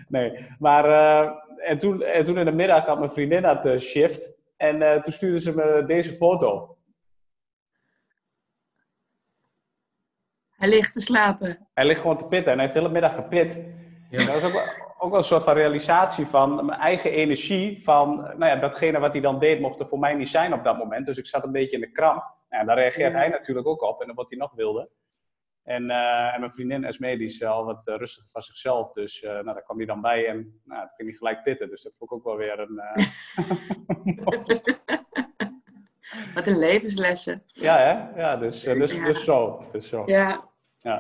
nee. 0.08 0.46
Maar 0.58 0.84
eh, 0.84 1.30
en, 1.70 1.78
toen, 1.78 2.02
en 2.02 2.24
toen 2.24 2.38
in 2.38 2.44
de 2.44 2.52
middag 2.52 2.86
had 2.86 2.98
mijn 2.98 3.10
vriendin 3.10 3.44
had 3.44 3.62
de 3.62 3.78
shift. 3.78 4.34
En 4.56 4.82
eh, 4.82 5.02
toen 5.02 5.12
stuurde 5.12 5.38
ze 5.40 5.54
me 5.54 5.84
deze 5.86 6.14
foto. 6.14 6.76
Hij 10.50 10.68
ligt 10.68 10.92
te 10.92 11.00
slapen. 11.00 11.68
Hij 11.74 11.84
ligt 11.86 12.00
gewoon 12.00 12.16
te 12.16 12.26
pitten 12.26 12.52
en 12.52 12.58
hij 12.58 12.62
heeft 12.62 12.72
de 12.74 12.80
hele 12.80 12.92
middag 12.92 13.14
gepit. 13.14 13.66
Ja. 14.10 14.18
En 14.20 14.26
dat 14.26 14.34
was 14.34 14.44
ook, 14.44 14.52
wel- 14.52 14.94
ook 14.98 15.10
wel 15.10 15.18
een 15.18 15.24
soort 15.24 15.44
van 15.44 15.54
realisatie 15.54 16.26
van 16.26 16.64
mijn 16.66 16.80
eigen 16.80 17.10
energie. 17.10 17.82
Van, 17.84 18.16
nou 18.16 18.46
ja, 18.46 18.56
datgene 18.56 18.98
wat 18.98 19.12
hij 19.12 19.20
dan 19.22 19.38
deed 19.38 19.60
mocht 19.60 19.80
er 19.80 19.86
voor 19.86 19.98
mij 19.98 20.14
niet 20.14 20.28
zijn 20.28 20.52
op 20.52 20.64
dat 20.64 20.78
moment. 20.78 21.06
Dus 21.06 21.18
ik 21.18 21.26
zat 21.26 21.44
een 21.44 21.52
beetje 21.52 21.74
in 21.74 21.80
de 21.80 21.90
kram. 21.92 22.14
Nou, 22.14 22.26
ja, 22.48 22.64
daar 22.64 22.76
reageert 22.76 23.12
Ja. 23.12 23.18
hij 23.18 23.28
natuurlijk 23.28 23.66
ook 23.66 23.82
op 23.82 24.00
en 24.00 24.06
dan 24.06 24.14
wordt 24.14 24.30
hij 24.30 24.38
nog 24.38 24.52
wilder. 24.54 24.88
En, 25.64 25.90
eh, 25.90 26.34
en 26.34 26.40
mijn 26.40 26.52
vriendin 26.52 26.84
Esme, 26.84 27.16
die 27.16 27.26
is 27.26 27.42
al 27.44 27.64
wat 27.64 27.86
eh, 27.86 27.96
rustiger 27.96 28.30
van 28.30 28.42
zichzelf. 28.42 28.92
Dus 28.92 29.22
eh, 29.22 29.30
nou, 29.30 29.44
daar 29.44 29.62
kwam 29.62 29.76
hij 29.76 29.86
dan 29.86 30.00
bij 30.00 30.26
en 30.26 30.60
nou, 30.64 30.80
toen 30.80 30.96
ging 30.96 31.08
hij 31.08 31.16
gelijk 31.16 31.42
pitten. 31.42 31.68
Dus 31.70 31.82
dat 31.82 31.94
vond 31.98 32.10
ik 32.10 32.16
ook 32.16 32.24
wel 32.24 32.36
weer 32.36 32.58
een... 32.58 32.78
eh, 32.78 33.06
Wat 36.34 36.46
een 36.46 36.58
levenslessen. 36.58 37.42
ja, 37.46 37.76
hè? 37.76 38.20
Ja, 38.20 38.36
dus, 38.36 38.60
dus, 38.60 38.92
Ja. 38.92 39.04
dus 39.06 39.24
zo. 39.24 39.58
Dus 39.72 39.88
zo. 39.88 40.02
Ja, 40.06 40.50
Ja. 40.80 40.98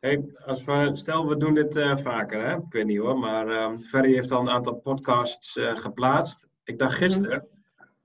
Hey, 0.00 0.24
als 0.44 0.64
we, 0.64 0.90
stel, 0.92 1.28
we 1.28 1.36
doen 1.36 1.54
dit 1.54 1.76
eh, 1.76 1.96
vaker, 1.96 2.42
hè? 2.46 2.56
ik 2.56 2.62
weet 2.72 2.86
niet 2.86 2.98
hoor, 2.98 3.18
maar 3.18 3.48
ehm 3.48 3.78
Ferry 3.78 4.14
heeft 4.14 4.30
al 4.30 4.40
een 4.40 4.50
aantal 4.50 4.74
podcasts 4.74 5.56
eh, 5.56 5.76
geplaatst. 5.76 6.46
Ik 6.64 6.78
dacht 6.78 6.96
gisteren, 6.96 7.46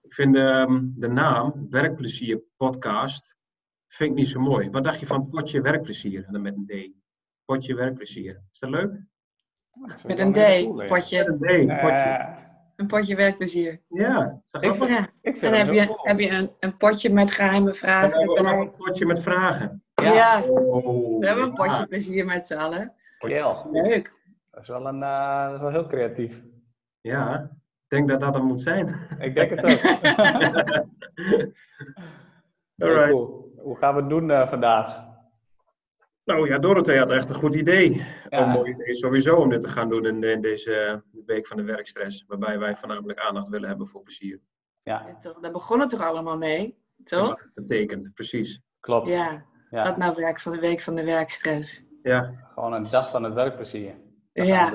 ik 0.02 0.14
vind 0.14 0.36
ehm, 0.36 0.82
de 0.96 1.08
naam 1.08 1.68
Werkplezier 1.70 2.42
Podcast 2.58 3.36
vind 3.96 4.10
ik 4.10 4.16
niet 4.16 4.28
zo 4.28 4.40
mooi. 4.40 4.70
Wat 4.70 4.84
dacht 4.84 5.00
je 5.00 5.06
van 5.06 5.30
Potje 5.30 5.62
Werkplezier, 5.62 6.26
en 6.26 6.34
dan 6.34 6.42
met 6.42 6.56
een 6.56 6.66
D? 6.66 6.92
Potje 7.46 7.76
Werkplezier. 7.76 8.42
Is 8.52 8.60
dat 8.60 8.70
leuk? 8.70 8.92
met 10.06 10.20
een 10.20 10.34
D. 10.34 10.38
Potje, 10.88 11.18
Met 11.18 11.28
een 11.52 11.68
D, 11.68 11.68
potje. 11.68 11.88
Eh, 11.88 12.38
een 12.76 12.88
potje 12.88 13.16
werkplezier. 13.16 13.82
ja, 13.88 14.42
is 14.46 14.52
dat 14.52 14.64
ik? 14.64 14.88
Ja. 14.88 15.08
ik 15.22 15.38
vind 15.38 15.42
En 15.42 15.66
heb 15.66 15.74
je, 15.74 15.86
cool. 15.86 16.00
heb 16.02 16.20
je 16.20 16.30
een, 16.30 16.52
een 16.60 16.78
potje 16.78 17.14
met 17.14 17.32
geheime 17.32 17.66
Dan 17.66 17.76
vragen 17.76 18.10
hebben 18.10 18.24
we 18.26 18.30
ook 18.32 18.38
erbij. 18.38 18.58
een 18.60 18.70
potje 18.78 19.06
met 19.06 19.22
vragen. 19.22 19.84
Ja, 19.94 20.14
Ja. 20.14 20.42
Oh, 20.44 21.20
we 21.20 21.26
hebben 21.26 21.44
een 21.44 21.54
potje 21.54 21.72
ja. 21.72 21.86
plezier 21.86 22.26
met 22.26 22.46
z'n 22.46 22.54
allen. 22.54 22.94
Leuk. 23.72 24.22
Dat 24.52 24.62
is 24.62 24.68
wel, 24.68 24.88
een, 24.88 25.04
eh, 25.04 25.46
dat 25.46 25.54
is 25.54 25.60
wel 25.62 25.70
heel 25.72 25.88
creatief. 25.88 26.44
Ja, 27.02 27.40
ik 27.44 27.50
denk 27.88 28.08
dat 28.08 28.20
dat 28.20 28.36
er 28.36 28.44
moet 28.44 28.62
zijn. 28.62 28.88
Ik 29.20 29.36
denk 29.36 29.50
het 29.50 29.64
ook. 29.64 29.80
Alright. 32.78 33.10
Cool. 33.10 33.43
Hoe 33.64 33.78
gaan 33.78 33.96
we 33.96 34.00
het 34.02 34.10
doen 34.10 34.32
eh, 34.32 34.48
vandaag? 34.48 35.12
Nou 36.24 36.48
ja, 36.50 36.58
Dorothee 36.60 36.98
had 36.98 37.10
echt 37.10 37.30
een 37.30 37.36
goed 37.36 37.56
idee. 37.56 37.96
Ja. 38.30 38.42
Een 38.44 38.50
mooi 38.50 38.72
idee 38.72 38.94
sowieso 38.94 39.36
om 39.36 39.50
dit 39.50 39.62
te 39.62 39.68
gaan 39.70 39.90
doen 39.90 40.06
in, 40.06 40.24
in 40.24 40.42
deze 40.42 41.04
week 41.26 41.48
van 41.48 41.58
de 41.58 41.64
werkstress. 41.64 42.24
Waarbij 42.28 42.60
wij 42.60 42.76
voornamelijk 42.76 43.20
aandacht 43.20 43.48
willen 43.48 43.68
hebben 43.70 43.88
voor 43.88 44.02
plezier. 44.02 44.40
Ja, 44.84 45.06
Ja, 45.08 45.18
toch, 45.18 45.40
daar 45.40 45.52
begon 45.52 45.80
het 45.80 45.90
toch 45.90 46.02
allemaal 46.02 46.38
mee? 46.38 46.78
Toch? 47.04 47.30
het 47.30 47.54
betekent, 47.54 48.12
precies. 48.14 48.62
klopt. 48.80 49.08
Ja, 49.10 49.46
Ja. 49.70 49.84
dat 49.84 49.98
nou 49.98 50.16
werk 50.16 50.40
van 50.40 50.52
de 50.52 50.60
week 50.60 50.82
van 50.82 50.96
de 50.96 51.04
werkstress. 51.04 51.84
Ja, 52.04 52.48
Gewoon 52.54 52.74
een 52.74 52.84
dag 52.92 53.12
van 53.12 53.24
het 53.24 53.34
werkplezier. 53.34 53.94
Dat 54.34 54.48
Ja, 54.48 54.74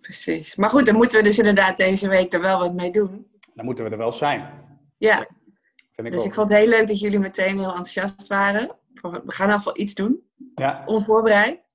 precies. 0.00 0.56
Maar 0.56 0.70
goed, 0.70 0.86
dan 0.86 0.94
moeten 0.94 1.18
we 1.18 1.24
dus 1.24 1.38
inderdaad 1.38 1.76
deze 1.76 2.08
week 2.08 2.32
er 2.32 2.40
wel 2.40 2.58
wat 2.58 2.74
mee 2.74 2.90
doen. 2.90 3.26
Dan 3.54 3.64
moeten 3.64 3.84
we 3.84 3.90
er 3.90 3.98
wel 3.98 4.12
zijn. 4.12 4.50
Ja, 4.96 5.28
Vind 5.94 6.06
ik 6.06 6.12
dus 6.12 6.20
ook. 6.20 6.26
ik 6.26 6.34
vond 6.34 6.48
het 6.48 6.58
heel 6.58 6.68
leuk 6.68 6.88
dat 6.88 7.00
jullie 7.00 7.18
meteen 7.18 7.58
heel 7.58 7.68
enthousiast 7.68 8.26
waren. 8.26 8.78
We 8.92 9.10
gaan 9.10 9.20
in 9.20 9.22
ieder 9.26 9.52
geval 9.52 9.78
iets 9.78 9.94
doen, 9.94 10.22
Ja, 10.54 10.82
onvoorbereid. 10.86 11.66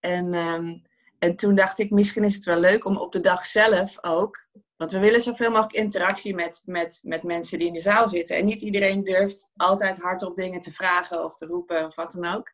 En, 0.00 0.34
ehm, 0.34 0.76
en 1.18 1.36
toen 1.36 1.54
dacht 1.54 1.78
ik, 1.78 1.90
misschien 1.90 2.24
is 2.24 2.34
het 2.34 2.44
wel 2.44 2.60
leuk 2.60 2.84
om 2.84 2.96
op 2.96 3.12
de 3.12 3.20
dag 3.20 3.46
zelf 3.46 4.04
ook... 4.04 4.44
Want 4.76 4.92
we 4.92 4.98
willen 4.98 5.22
zoveel 5.22 5.50
mogelijk 5.50 5.72
interactie 5.72 6.34
met, 6.34 6.62
met, 6.64 7.00
met 7.02 7.22
mensen 7.22 7.58
die 7.58 7.66
in 7.66 7.72
de 7.72 7.80
zaal 7.80 8.08
zitten. 8.08 8.36
En 8.36 8.44
niet 8.44 8.60
iedereen 8.60 9.04
durft 9.04 9.50
altijd 9.56 9.98
hardop 9.98 10.36
dingen 10.36 10.60
te 10.60 10.72
vragen 10.72 11.24
of 11.24 11.34
te 11.34 11.46
roepen 11.46 11.86
of 11.86 11.94
wat 11.94 12.12
dan 12.12 12.34
ook. 12.34 12.50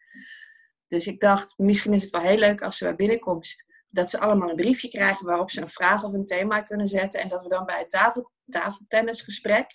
Dus 0.88 1.06
ik 1.06 1.20
dacht, 1.20 1.54
misschien 1.56 1.92
is 1.92 2.02
het 2.02 2.10
wel 2.10 2.20
heel 2.20 2.36
leuk 2.36 2.62
als 2.62 2.76
ze 2.76 2.84
bij 2.84 2.94
binnenkomst... 2.94 3.64
dat 3.86 4.10
ze 4.10 4.20
allemaal 4.20 4.50
een 4.50 4.56
briefje 4.56 4.88
krijgen 4.88 5.26
waarop 5.26 5.50
ze 5.50 5.60
een 5.60 5.68
vraag 5.68 6.04
of 6.04 6.12
een 6.12 6.26
thema 6.26 6.60
kunnen 6.60 6.88
zetten. 6.88 7.20
En 7.20 7.28
dat 7.28 7.42
we 7.42 7.48
dan 7.48 7.64
bij 7.64 7.78
het 7.78 7.90
tafel, 7.90 8.30
tafeltennisgesprek... 8.48 9.66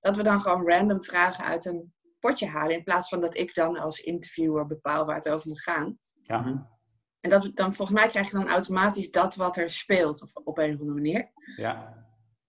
dat 0.00 0.16
we 0.16 0.22
dan 0.22 0.40
gewoon 0.40 0.68
random 0.68 1.02
vragen 1.02 1.44
uit 1.44 1.64
een 1.64 1.94
potje 2.18 2.46
halen. 2.46 2.76
In 2.76 2.84
plaats 2.84 3.08
van 3.08 3.20
dat 3.20 3.36
ik 3.36 3.54
dan 3.54 3.78
als 3.78 4.00
interviewer 4.00 4.66
bepaal 4.66 5.04
waar 5.04 5.16
het 5.16 5.28
over 5.28 5.48
moet 5.48 5.62
gaan. 5.62 5.98
ja. 6.22 6.38
Mhm. 6.40 6.56
En 7.20 7.30
dat, 7.32 7.44
we- 7.44 7.52
dan, 7.52 7.74
volgens 7.74 7.98
mij 7.98 8.08
krijg 8.08 8.30
je 8.30 8.36
dan 8.36 8.48
automatisch 8.48 9.10
dat 9.10 9.34
wat 9.34 9.56
er 9.56 9.70
speelt 9.70 10.22
of, 10.22 10.30
op 10.34 10.58
een 10.58 10.74
of 10.74 10.80
andere 10.80 10.94
manier. 11.00 11.30
ja. 11.56 12.04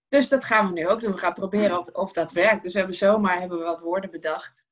Dus 0.09 0.29
dat 0.29 0.45
gaan 0.45 0.67
we 0.67 0.73
nu 0.73 0.87
ook 0.87 0.99
doen. 1.01 1.11
We 1.11 1.17
gaan 1.17 1.33
proberen 1.33 1.79
of, 1.79 1.87
of 1.87 2.11
dat 2.11 2.31
werkt. 2.31 2.63
Dus 2.63 2.71
we 2.73 2.77
hebben 2.77 2.95
zomaar 2.97 3.39
hebben 3.39 3.57
we 3.57 3.63
wat 3.63 3.79
woorden 3.79 4.11
bedacht 4.11 4.65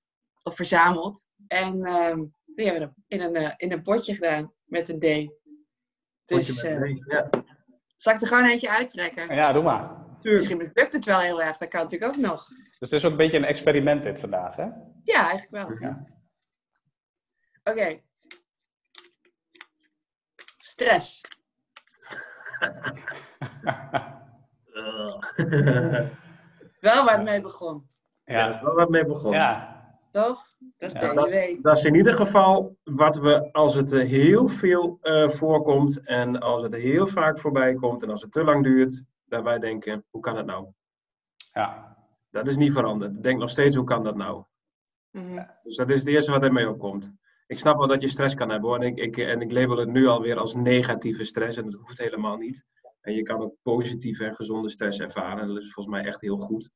of 0.43 0.55
verzameld. 0.55 1.27
En 1.47 1.83
ehm, 1.85 2.25
die 2.45 2.69
hebben 2.69 2.93
we 2.95 3.03
in 3.15 3.21
een, 3.21 3.35
eh, 3.35 3.53
in 3.57 3.71
een 3.71 3.81
potje 3.81 4.13
gedaan 4.13 4.53
met 4.65 4.89
een 4.89 4.99
D. 4.99 5.33
Dus 6.25 6.63
eh, 6.63 6.95
ja. 7.07 7.29
zal 7.97 8.13
ik 8.13 8.21
er 8.21 8.27
gewoon 8.27 8.45
eentje 8.45 8.69
uittrekken? 8.69 9.35
ja, 9.35 9.51
doe 9.53 9.63
maar. 9.63 10.03
Misschien 10.33 10.71
lukt 10.73 10.93
het 10.93 11.05
wel 11.05 11.19
heel 11.19 11.41
erg. 11.41 11.57
Dat 11.57 11.69
kan 11.69 11.81
natuurlijk 11.81 12.11
ook 12.11 12.21
nog. 12.21 12.47
Dus 12.47 12.89
het 12.89 12.91
is 12.91 13.05
ook 13.05 13.11
een 13.11 13.17
beetje 13.17 13.37
een 13.37 13.43
experiment 13.43 14.03
dit 14.03 14.19
vandaag, 14.19 14.55
hè? 14.55 14.67
Ja, 15.03 15.29
eigenlijk 15.29 15.49
wel. 15.49 15.77
Ja. 15.79 16.05
Oké. 17.63 17.99
Stress. 20.57 21.21
Wel 26.79 27.05
waar 27.05 27.15
het 27.15 27.23
mee 27.23 27.41
begon. 27.41 27.89
Ja, 28.25 28.47
is 28.47 28.55
ja. 28.55 28.61
wel 28.61 28.75
wat 28.75 28.89
mee 28.89 29.05
begonnen. 29.05 29.39
ja. 29.39 29.73
Toch? 30.11 30.45
Dat 30.77 30.89
is 30.89 30.93
Ja, 30.93 30.99
deze 30.99 31.13
dat, 31.13 31.29
is, 31.29 31.33
week. 31.35 31.63
dat 31.63 31.77
is 31.77 31.83
in 31.83 31.95
ieder 31.95 32.13
geval 32.13 32.77
wat 32.83 33.17
we, 33.17 33.49
als 33.51 33.75
het 33.75 33.91
heel 33.91 34.47
veel 34.47 34.97
eh, 35.01 35.29
voorkomt 35.29 36.03
en 36.03 36.39
als 36.39 36.61
het 36.61 36.73
heel 36.75 37.07
vaak 37.07 37.39
voorbij 37.39 37.73
komt 37.73 38.03
en 38.03 38.09
als 38.09 38.21
het 38.21 38.31
te 38.31 38.43
lang 38.43 38.63
duurt, 38.63 39.01
dat 39.35 39.43
wij 39.43 39.59
denken, 39.59 40.05
hoe 40.09 40.21
kan 40.21 40.37
het 40.37 40.45
nou? 40.45 40.71
ja. 41.53 41.93
Dat 42.29 42.47
is 42.47 42.57
niet 42.57 42.71
veranderd. 42.73 43.15
Ik 43.15 43.23
denk 43.23 43.39
nog 43.39 43.49
steeds, 43.49 43.75
hoe 43.75 43.85
kan 43.85 44.03
dat 44.03 44.15
nou? 44.15 44.43
Mhm. 45.11 45.45
Dus 45.63 45.75
dat 45.75 45.89
is 45.89 45.99
het 45.99 46.07
eerste 46.07 46.31
wat 46.31 46.43
er 46.43 46.53
mee 46.53 46.69
opkomt. 46.69 47.13
Ik 47.47 47.59
snap 47.59 47.77
wel 47.77 47.87
dat 47.87 48.01
je 48.01 48.07
stress 48.07 48.35
kan 48.35 48.49
hebben 48.49 48.69
hoor. 48.69 48.79
En 48.79 48.87
ik, 48.87 48.97
ik, 48.97 49.17
en 49.17 49.41
ik 49.41 49.51
label 49.51 49.77
het 49.77 49.89
nu 49.89 50.07
alweer 50.07 50.37
als 50.37 50.55
negatieve 50.55 51.23
stress 51.23 51.57
en 51.57 51.69
dat 51.69 51.79
hoeft 51.79 51.97
helemaal 51.97 52.37
niet. 52.37 52.65
En 53.01 53.13
je 53.13 53.23
kan 53.23 53.41
ook 53.41 53.55
positieve 53.61 54.25
en 54.25 54.35
gezonde 54.35 54.69
stress 54.69 54.99
ervaren. 54.99 55.47
Dat 55.47 55.57
is 55.57 55.73
volgens 55.73 55.95
mij 55.95 56.05
echt 56.05 56.21
heel 56.21 56.37
goed. 56.37 56.69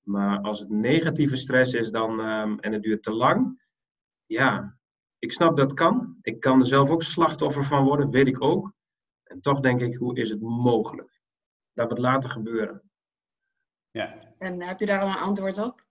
Maar 0.00 0.40
als 0.40 0.60
het 0.60 0.68
negatieve 0.68 1.36
stress 1.36 1.74
is 1.74 1.90
dan, 1.90 2.20
ehm, 2.20 2.58
en 2.58 2.72
het 2.72 2.82
duurt 2.82 3.02
te 3.02 3.12
lang, 3.12 3.62
ja, 4.26 4.78
ik 5.18 5.32
snap 5.32 5.56
dat 5.56 5.74
kan. 5.74 6.16
Ik 6.22 6.40
kan 6.40 6.58
er 6.58 6.66
zelf 6.66 6.90
ook 6.90 7.02
slachtoffer 7.02 7.64
van 7.64 7.84
worden, 7.84 8.10
weet 8.10 8.26
ik 8.26 8.42
ook. 8.42 8.72
En 9.22 9.40
toch 9.40 9.60
denk 9.60 9.80
ik, 9.80 9.94
hoe 9.94 10.16
is 10.16 10.30
het 10.30 10.40
mogelijk? 10.40 11.15
Dat 11.76 11.90
het 11.90 11.98
laten 11.98 12.30
gebeuren. 12.30 12.82
Ja. 13.90 14.34
En 14.38 14.62
heb 14.62 14.78
je 14.78 14.86
daar 14.86 15.00
al 15.00 15.08
een 15.08 15.14
antwoord 15.14 15.58
op? 15.58 15.84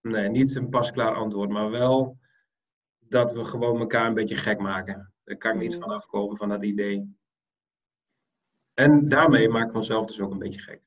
Nee, 0.00 0.28
niet 0.28 0.54
een 0.54 0.68
pasklaar 0.68 1.14
antwoord, 1.14 1.50
maar 1.50 1.70
wel 1.70 2.18
dat 2.98 3.32
we 3.32 3.44
gewoon 3.44 3.80
elkaar 3.80 4.06
een 4.06 4.14
beetje 4.14 4.36
gek 4.36 4.58
maken. 4.58 5.12
Daar 5.24 5.36
kan 5.36 5.54
ik 5.54 5.60
niet 5.60 5.74
mm. 5.74 5.80
van 5.80 5.90
afkomen 5.90 6.36
van 6.36 6.48
dat 6.48 6.62
idee. 6.62 7.16
En 8.74 9.08
daarmee 9.08 9.48
maak 9.48 9.68
ik 9.68 9.74
mezelf 9.74 10.06
dus 10.06 10.20
ook 10.20 10.32
een 10.32 10.38
beetje 10.38 10.60
gek. 10.60 10.82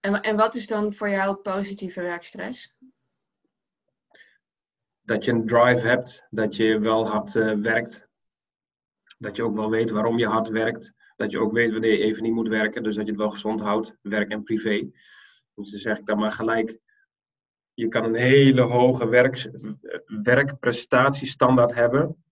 En, 0.00 0.20
en 0.20 0.36
wat 0.36 0.54
is 0.54 0.66
dan 0.66 0.92
voor 0.92 1.08
jou 1.08 1.36
positieve 1.36 2.00
werkstress? 2.00 2.74
Dat 5.00 5.24
je 5.24 5.32
een 5.32 5.46
drive 5.46 5.86
hebt, 5.86 6.26
dat 6.30 6.56
je 6.56 6.78
wel 6.78 7.08
hard 7.08 7.34
uh, 7.34 7.60
werkt. 7.60 8.08
Dat 9.18 9.36
je 9.36 9.42
ook 9.42 9.54
wel 9.54 9.70
weet 9.70 9.90
waarom 9.90 10.18
je 10.18 10.26
hard 10.26 10.48
werkt. 10.48 10.94
Dat 11.22 11.32
je 11.32 11.38
ook 11.38 11.52
weet 11.52 11.72
wanneer 11.72 11.98
je 11.98 12.04
even 12.04 12.22
niet 12.22 12.32
moet 12.32 12.48
werken. 12.48 12.82
Dus 12.82 12.94
dat 12.94 13.04
je 13.04 13.10
het 13.10 13.20
wel 13.20 13.30
gezond 13.30 13.60
houdt, 13.60 13.96
werk 14.00 14.30
en 14.30 14.42
privé. 14.42 14.90
Dus 15.54 15.70
dan 15.70 15.80
zeg 15.80 15.98
ik 15.98 16.06
dan 16.06 16.18
maar 16.18 16.32
gelijk. 16.32 16.78
Je 17.74 17.88
kan 17.88 18.04
een 18.04 18.14
hele 18.14 18.60
hoge 18.60 19.08
werk, 19.08 19.50
werkprestatiestandaard 20.22 21.74
hebben. 21.74 22.24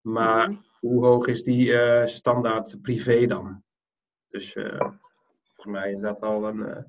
Maar 0.00 0.50
mhm. 0.50 0.60
hoe 0.80 1.04
hoog 1.04 1.26
is 1.26 1.42
die 1.42 1.66
uh, 1.66 2.06
standaard 2.06 2.78
privé 2.82 3.26
dan? 3.26 3.64
Dus 4.28 4.56
uh, 4.56 4.78
volgens 5.42 5.66
mij 5.66 5.92
is 5.92 6.00
dat 6.00 6.20
al 6.20 6.48
een, 6.48 6.58
uh, 6.58 6.82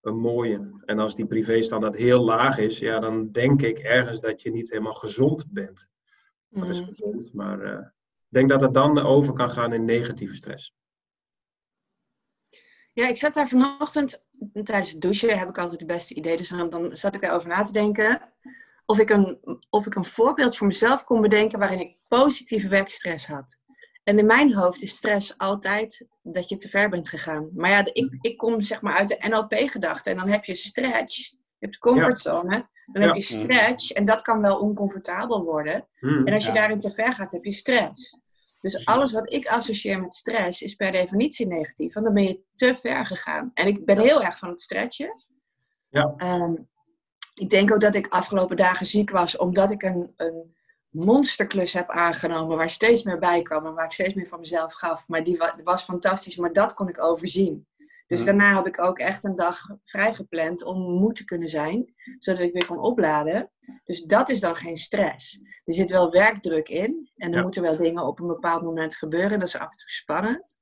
een 0.00 0.18
mooie. 0.18 0.80
En 0.84 0.98
als 0.98 1.14
die 1.14 1.26
privéstandaard 1.26 1.96
heel 1.96 2.24
laag 2.24 2.58
is, 2.58 2.78
ja, 2.78 3.00
dan 3.00 3.32
denk 3.32 3.62
ik 3.62 3.78
ergens 3.78 4.20
dat 4.20 4.42
je 4.42 4.50
niet 4.50 4.70
helemaal 4.70 4.94
gezond 4.94 5.52
bent. 5.52 5.88
Dat 6.48 6.68
is 6.68 6.80
mhm. 6.80 6.88
gezond, 6.88 7.32
maar 7.34 7.94
denk 8.28 8.48
dat 8.48 8.60
het 8.60 8.74
dan 8.74 8.98
over 8.98 9.32
kan 9.32 9.50
gaan 9.50 9.72
in 9.72 9.84
negatieve 9.84 10.34
stress. 10.34 10.74
Ja, 12.92 13.08
ik 13.08 13.16
zat 13.16 13.34
daar 13.34 13.48
vanochtend, 13.48 14.24
tijdens 14.52 14.90
het 14.90 15.00
douchen 15.00 15.38
heb 15.38 15.48
ik 15.48 15.58
altijd 15.58 15.80
het 15.80 15.88
beste 15.88 16.14
idee. 16.14 16.36
Dus 16.36 16.48
dan, 16.48 16.70
dan 16.70 16.96
zat 16.96 17.14
ik 17.14 17.22
erover 17.22 17.48
na 17.48 17.62
te 17.62 17.72
denken 17.72 18.32
of 18.86 18.98
ik, 18.98 19.10
een, 19.10 19.38
of 19.70 19.86
ik 19.86 19.94
een 19.94 20.04
voorbeeld 20.04 20.56
voor 20.56 20.66
mezelf 20.66 21.04
kon 21.04 21.20
bedenken 21.20 21.58
waarin 21.58 21.80
ik 21.80 21.96
positieve 22.08 22.68
werkstress 22.68 23.26
had. 23.26 23.60
En 24.04 24.18
in 24.18 24.26
mijn 24.26 24.54
hoofd 24.54 24.82
is 24.82 24.96
stress 24.96 25.38
altijd 25.38 26.06
dat 26.22 26.48
je 26.48 26.56
te 26.56 26.68
ver 26.68 26.88
bent 26.88 27.08
gegaan. 27.08 27.50
Maar 27.54 27.70
ja, 27.70 27.84
ik, 27.92 28.16
ik 28.20 28.36
kom 28.36 28.60
zeg 28.60 28.80
maar 28.80 28.96
uit 28.96 29.08
de 29.08 29.28
NLP-gedachte. 29.28 30.10
En 30.10 30.16
dan 30.16 30.28
heb 30.28 30.44
je 30.44 30.54
stretch, 30.54 31.16
je 31.16 31.36
hebt 31.58 31.72
de 31.72 31.78
comfortzone. 31.78 32.68
Dan 32.92 33.02
heb 33.02 33.14
je 33.14 33.20
stretch 33.20 33.90
en 33.90 34.04
dat 34.04 34.22
kan 34.22 34.40
wel 34.40 34.58
oncomfortabel 34.58 35.44
worden. 35.44 35.88
Hmm. 35.98 36.26
en 36.26 36.34
als 36.34 36.46
je 36.46 36.52
daarin 36.52 36.78
te 36.78 36.90
ver 36.90 37.12
gaat, 37.12 37.32
heb 37.32 37.44
je 37.44 37.52
stress. 37.52 38.18
Dus 38.60 38.86
alles 38.86 39.12
wat 39.12 39.32
ik 39.32 39.48
associeer 39.48 40.00
met 40.00 40.14
stress 40.14 40.62
is 40.62 40.74
per 40.74 40.92
definitie 40.92 41.46
negatief. 41.46 41.94
Want 41.94 42.06
dan 42.06 42.14
ben 42.14 42.24
je 42.24 42.40
te 42.54 42.76
ver 42.76 43.06
gegaan. 43.06 43.50
En 43.54 43.66
ik 43.66 43.84
ben 43.84 43.98
heel 43.98 44.22
erg 44.22 44.38
van 44.38 44.48
het 44.48 44.60
stretchen. 44.60 45.12
Ja. 45.88 46.14
Ehm, 46.16 46.54
ik 47.34 47.50
denk 47.50 47.72
ook 47.72 47.80
dat 47.80 47.94
ik 47.94 48.06
afgelopen 48.08 48.56
dagen 48.56 48.86
ziek 48.86 49.10
was 49.10 49.36
omdat 49.36 49.70
ik 49.70 49.82
een, 49.82 50.12
een 50.16 50.54
monsterklus 50.90 51.72
heb 51.72 51.90
aangenomen 51.90 52.56
waar 52.56 52.70
steeds 52.70 53.02
meer 53.02 53.18
bij 53.18 53.42
kwam 53.42 53.66
en 53.66 53.74
waar 53.74 53.84
ik 53.84 53.92
steeds 53.92 54.14
meer 54.14 54.28
van 54.28 54.40
mezelf 54.40 54.72
gaf. 54.72 55.08
Maar 55.08 55.24
die 55.24 55.38
was 55.64 55.82
fantastisch, 55.82 56.36
maar 56.36 56.52
dat 56.52 56.74
kon 56.74 56.88
ik 56.88 57.02
overzien. 57.02 57.66
Dus 58.06 58.20
mm. 58.20 58.26
daarna 58.26 58.54
heb 58.56 58.66
ik 58.66 58.80
ook 58.80 58.98
echt 58.98 59.24
een 59.24 59.34
dag 59.34 59.60
vrijgepland 59.84 60.64
om 60.64 60.78
moe 60.80 61.12
te 61.12 61.24
kunnen 61.24 61.48
zijn, 61.48 61.94
zodat 62.18 62.40
ik 62.40 62.52
weer 62.52 62.66
kon 62.66 62.78
opladen. 62.78 63.50
Dus 63.84 64.02
dat 64.02 64.28
is 64.28 64.40
dan 64.40 64.56
geen 64.56 64.76
stress. 64.76 65.40
Er 65.64 65.74
zit 65.74 65.90
wel 65.90 66.10
werkdruk 66.10 66.68
in 66.68 67.10
en 67.16 67.34
er 67.34 67.42
moeten 67.42 67.62
wel 67.62 67.76
dingen 67.76 68.06
op 68.06 68.20
een 68.20 68.26
bepaald 68.26 68.62
moment 68.62 68.96
gebeuren. 68.96 69.38
Dat 69.38 69.48
is 69.48 69.56
af 69.56 69.70
en 69.70 69.78
toe 69.78 69.88
spannend. 69.88 70.58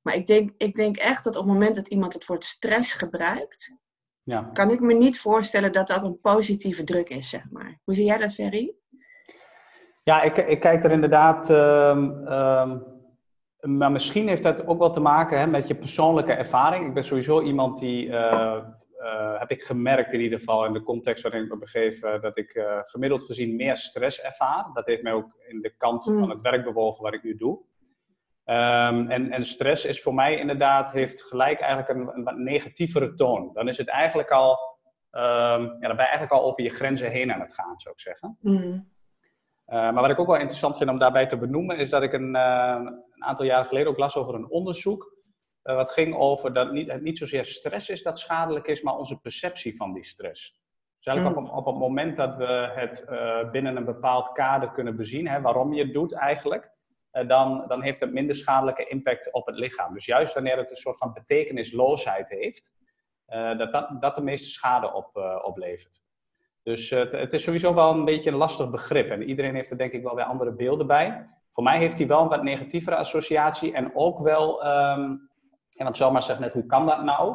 Maar 0.00 0.14
ik 0.14 0.26
denk, 0.26 0.50
ik 0.56 0.74
denk 0.74 0.96
echt 0.96 1.24
dat 1.24 1.36
op 1.36 1.44
het 1.44 1.52
moment 1.52 1.76
dat 1.76 1.88
iemand 1.88 2.12
het 2.12 2.26
woord 2.26 2.44
stress 2.44 2.92
gebruikt, 2.92 3.76
ja. 4.22 4.50
kan 4.52 4.70
ik 4.70 4.80
me 4.80 4.94
niet 4.94 5.20
voorstellen 5.20 5.72
dat 5.72 5.86
dat 5.86 6.04
een 6.04 6.20
positieve 6.20 6.84
druk 6.84 7.08
is, 7.08 7.30
zeg 7.30 7.50
maar. 7.50 7.80
Hoe 7.84 7.94
zie 7.94 8.04
jij 8.04 8.18
dat, 8.18 8.34
Ferry? 8.34 8.74
Ja, 10.02 10.22
ik, 10.22 10.36
ik 10.36 10.60
kijk 10.60 10.84
er 10.84 10.90
inderdaad. 10.90 11.50
Ehm, 11.50 12.26
ehm, 12.26 12.78
maar 13.64 13.92
misschien 13.92 14.28
heeft 14.28 14.42
dat 14.42 14.66
ook 14.66 14.78
wel 14.78 14.90
te 14.90 15.00
maken 15.00 15.38
hè, 15.38 15.46
met 15.46 15.68
je 15.68 15.74
persoonlijke 15.74 16.32
ervaring. 16.32 16.86
Ik 16.86 16.94
ben 16.94 17.04
sowieso 17.04 17.42
iemand 17.42 17.78
die. 17.78 18.06
Uh, 18.06 18.60
heb 19.38 19.50
ik 19.50 19.62
gemerkt 19.62 20.12
in 20.12 20.20
ieder 20.20 20.38
geval 20.38 20.64
in 20.64 20.72
de 20.72 20.82
context 20.82 21.22
waarin 21.22 21.42
ik 21.42 21.48
me 21.48 21.58
begeef, 21.58 22.02
uh, 22.02 22.20
dat 22.20 22.38
ik 22.38 22.64
gemiddeld 22.84 23.22
gezien 23.22 23.56
meer 23.56 23.76
stress 23.76 24.20
ervaar. 24.20 24.70
Dat 24.74 24.86
heeft 24.86 25.02
mij 25.02 25.12
ook 25.12 25.36
in 25.48 25.60
de 25.60 25.74
kant 25.76 26.06
mm. 26.06 26.18
van 26.18 26.30
het 26.30 26.40
werk 26.40 26.64
bewogen 26.64 27.02
wat 27.02 27.14
ik 27.14 27.22
nu 27.22 27.36
doe. 27.36 27.60
Um, 28.46 29.10
en, 29.10 29.32
en, 29.32 29.44
stress 29.44 29.84
is 29.84 30.02
voor 30.02 30.14
mij 30.14 30.38
inderdaad, 30.38 30.92
heeft 30.92 31.22
gelijk 31.22 31.60
eigenlijk 31.60 32.00
een, 32.00 32.16
een 32.16 32.24
wat 32.24 32.36
negatievere 32.36 33.14
toon. 33.14 33.50
Dan 33.52 33.68
is 33.68 33.78
het 33.78 33.88
eigenlijk 33.88 34.30
al, 34.30 34.58
um, 35.12 35.20
ja, 35.20 35.66
dan 35.66 35.80
ben 35.80 35.96
je 35.96 35.96
eigenlijk 35.96 36.32
al 36.32 36.44
over 36.44 36.62
je 36.62 36.70
grenzen 36.70 37.10
heen 37.10 37.32
aan 37.32 37.40
het 37.40 37.54
gaan, 37.54 37.78
zou 37.78 37.94
ik 37.94 38.00
zeggen. 38.00 38.38
Mm. 38.40 38.92
Uh, 39.66 39.74
maar 39.74 40.00
wat 40.00 40.10
ik 40.10 40.18
ook 40.18 40.26
wel 40.26 40.36
interessant 40.36 40.76
vind 40.76 40.90
om 40.90 40.98
daarbij 40.98 41.26
te 41.26 41.38
benoemen, 41.38 41.78
is 41.78 41.90
dat 41.90 42.02
ik 42.02 42.12
een, 42.12 42.34
uh, 42.34 42.80
een 43.10 43.24
aantal 43.24 43.44
jaren 43.44 43.66
geleden 43.66 43.88
ook 43.88 43.98
las 43.98 44.16
over 44.16 44.34
een 44.34 44.50
onderzoek. 44.50 45.12
Uh, 45.62 45.74
wat 45.76 45.90
ging 45.90 46.14
over 46.14 46.52
dat 46.52 46.72
niet, 46.72 46.90
het 46.90 47.02
niet 47.02 47.18
zozeer 47.18 47.44
stress 47.44 47.88
is 47.88 48.02
dat 48.02 48.18
schadelijk 48.18 48.66
is, 48.66 48.82
maar 48.82 48.96
onze 48.96 49.20
perceptie 49.20 49.76
van 49.76 49.92
die 49.92 50.04
stress. 50.04 50.62
Dus 50.96 51.06
eigenlijk 51.06 51.38
mm. 51.38 51.46
op, 51.46 51.56
op, 51.56 51.66
het 51.66 51.76
moment 51.76 52.16
dat 52.16 52.36
we 52.36 52.70
het 52.74 53.04
binnen 53.52 53.76
een 53.76 53.84
bepaald 53.84 54.32
kader 54.32 54.70
kunnen 54.70 54.96
bezien, 54.96 55.28
hè, 55.28 55.40
waarom 55.40 55.72
je 55.72 55.82
het 55.82 55.92
doet 55.92 56.14
eigenlijk, 56.14 56.72
dan, 57.26 57.64
dan 57.68 57.82
heeft 57.82 58.00
het 58.00 58.12
minder 58.12 58.34
schadelijke 58.34 58.86
impact 58.86 59.32
op 59.32 59.46
het 59.46 59.56
lichaam. 59.56 59.94
Dus 59.94 60.04
juist 60.04 60.34
wanneer 60.34 60.56
het 60.56 60.70
een 60.70 60.76
soort 60.76 60.96
van 60.96 61.12
betekenisloosheid 61.12 62.28
heeft, 62.28 62.70
dat, 63.58 63.72
dat 63.72 64.00
dat 64.00 64.14
de 64.14 64.22
meeste 64.22 64.48
schade 64.48 64.92
op, 64.92 65.40
oplevert. 65.42 66.03
Dus 66.64 66.90
uh, 66.90 67.10
het 67.10 67.32
is 67.32 67.42
sowieso 67.42 67.74
wel 67.74 67.90
een 67.90 68.04
beetje 68.04 68.30
een 68.30 68.36
lastig 68.36 68.70
begrip. 68.70 69.10
En 69.10 69.22
iedereen 69.22 69.54
heeft 69.54 69.70
er 69.70 69.78
denk 69.78 69.92
ik 69.92 70.02
wel 70.02 70.14
weer 70.14 70.24
andere 70.24 70.52
beelden 70.52 70.86
bij. 70.86 71.28
Voor 71.50 71.64
mij 71.64 71.78
heeft 71.78 71.98
hij 71.98 72.06
wel 72.06 72.22
een 72.22 72.28
wat 72.28 72.42
negatievere 72.42 72.96
associatie. 72.96 73.72
En 73.72 73.90
ook 73.94 74.18
wel, 74.18 74.66
um, 74.66 75.30
en 75.76 75.84
want 75.84 75.96
zomaar 75.96 76.22
zegt 76.22 76.38
net, 76.38 76.52
hoe 76.52 76.66
kan 76.66 76.86
dat 76.86 77.02
nou? 77.02 77.30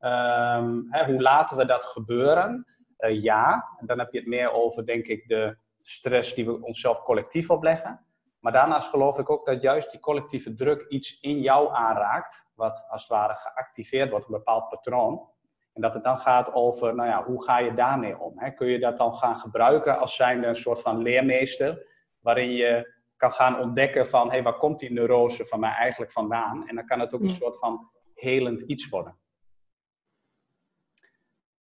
Um, 0.00 0.86
hè, 0.90 1.04
hoe 1.04 1.22
laten 1.22 1.56
we 1.56 1.64
dat 1.64 1.84
gebeuren? 1.84 2.66
Uh, 2.98 3.22
ja, 3.22 3.68
en 3.78 3.86
dan 3.86 3.98
heb 3.98 4.12
je 4.12 4.18
het 4.18 4.28
meer 4.28 4.52
over, 4.52 4.86
denk 4.86 5.06
ik, 5.06 5.28
de 5.28 5.56
stress 5.80 6.34
die 6.34 6.46
we 6.46 6.62
onszelf 6.62 7.02
collectief 7.02 7.50
opleggen. 7.50 8.06
Maar 8.40 8.52
daarnaast 8.52 8.88
geloof 8.88 9.18
ik 9.18 9.30
ook 9.30 9.46
dat 9.46 9.62
juist 9.62 9.90
die 9.90 10.00
collectieve 10.00 10.54
druk 10.54 10.86
iets 10.88 11.20
in 11.20 11.40
jou 11.40 11.74
aanraakt, 11.74 12.50
wat 12.54 12.86
als 12.88 13.02
het 13.02 13.10
ware 13.10 13.34
geactiveerd 13.34 14.10
wordt, 14.10 14.26
een 14.26 14.32
bepaald 14.32 14.68
patroon. 14.68 15.28
En 15.74 15.80
dat 15.80 15.94
het 15.94 16.04
dan 16.04 16.18
gaat 16.18 16.52
over, 16.52 16.94
nou 16.94 17.08
ja, 17.08 17.24
hoe 17.24 17.44
ga 17.44 17.58
je 17.58 17.74
daarmee 17.74 18.18
om? 18.18 18.32
Hè? 18.38 18.50
Kun 18.50 18.66
je 18.66 18.78
dat 18.78 18.98
dan 18.98 19.14
gaan 19.14 19.38
gebruiken 19.38 19.98
als 19.98 20.16
zijnde 20.16 20.46
een 20.46 20.56
soort 20.56 20.80
van 20.80 21.02
leermeester, 21.02 21.86
waarin 22.18 22.50
je 22.50 22.92
kan 23.16 23.32
gaan 23.32 23.60
ontdekken 23.60 24.08
van, 24.08 24.26
hé, 24.26 24.32
hey, 24.32 24.42
waar 24.42 24.56
komt 24.56 24.78
die 24.78 24.92
neurose 24.92 25.44
van 25.44 25.60
mij 25.60 25.72
eigenlijk 25.72 26.12
vandaan? 26.12 26.68
En 26.68 26.74
dan 26.74 26.86
kan 26.86 27.00
het 27.00 27.12
ook 27.12 27.22
een 27.22 27.30
soort 27.30 27.58
van 27.58 27.90
helend 28.14 28.60
iets 28.60 28.88
worden. 28.88 29.18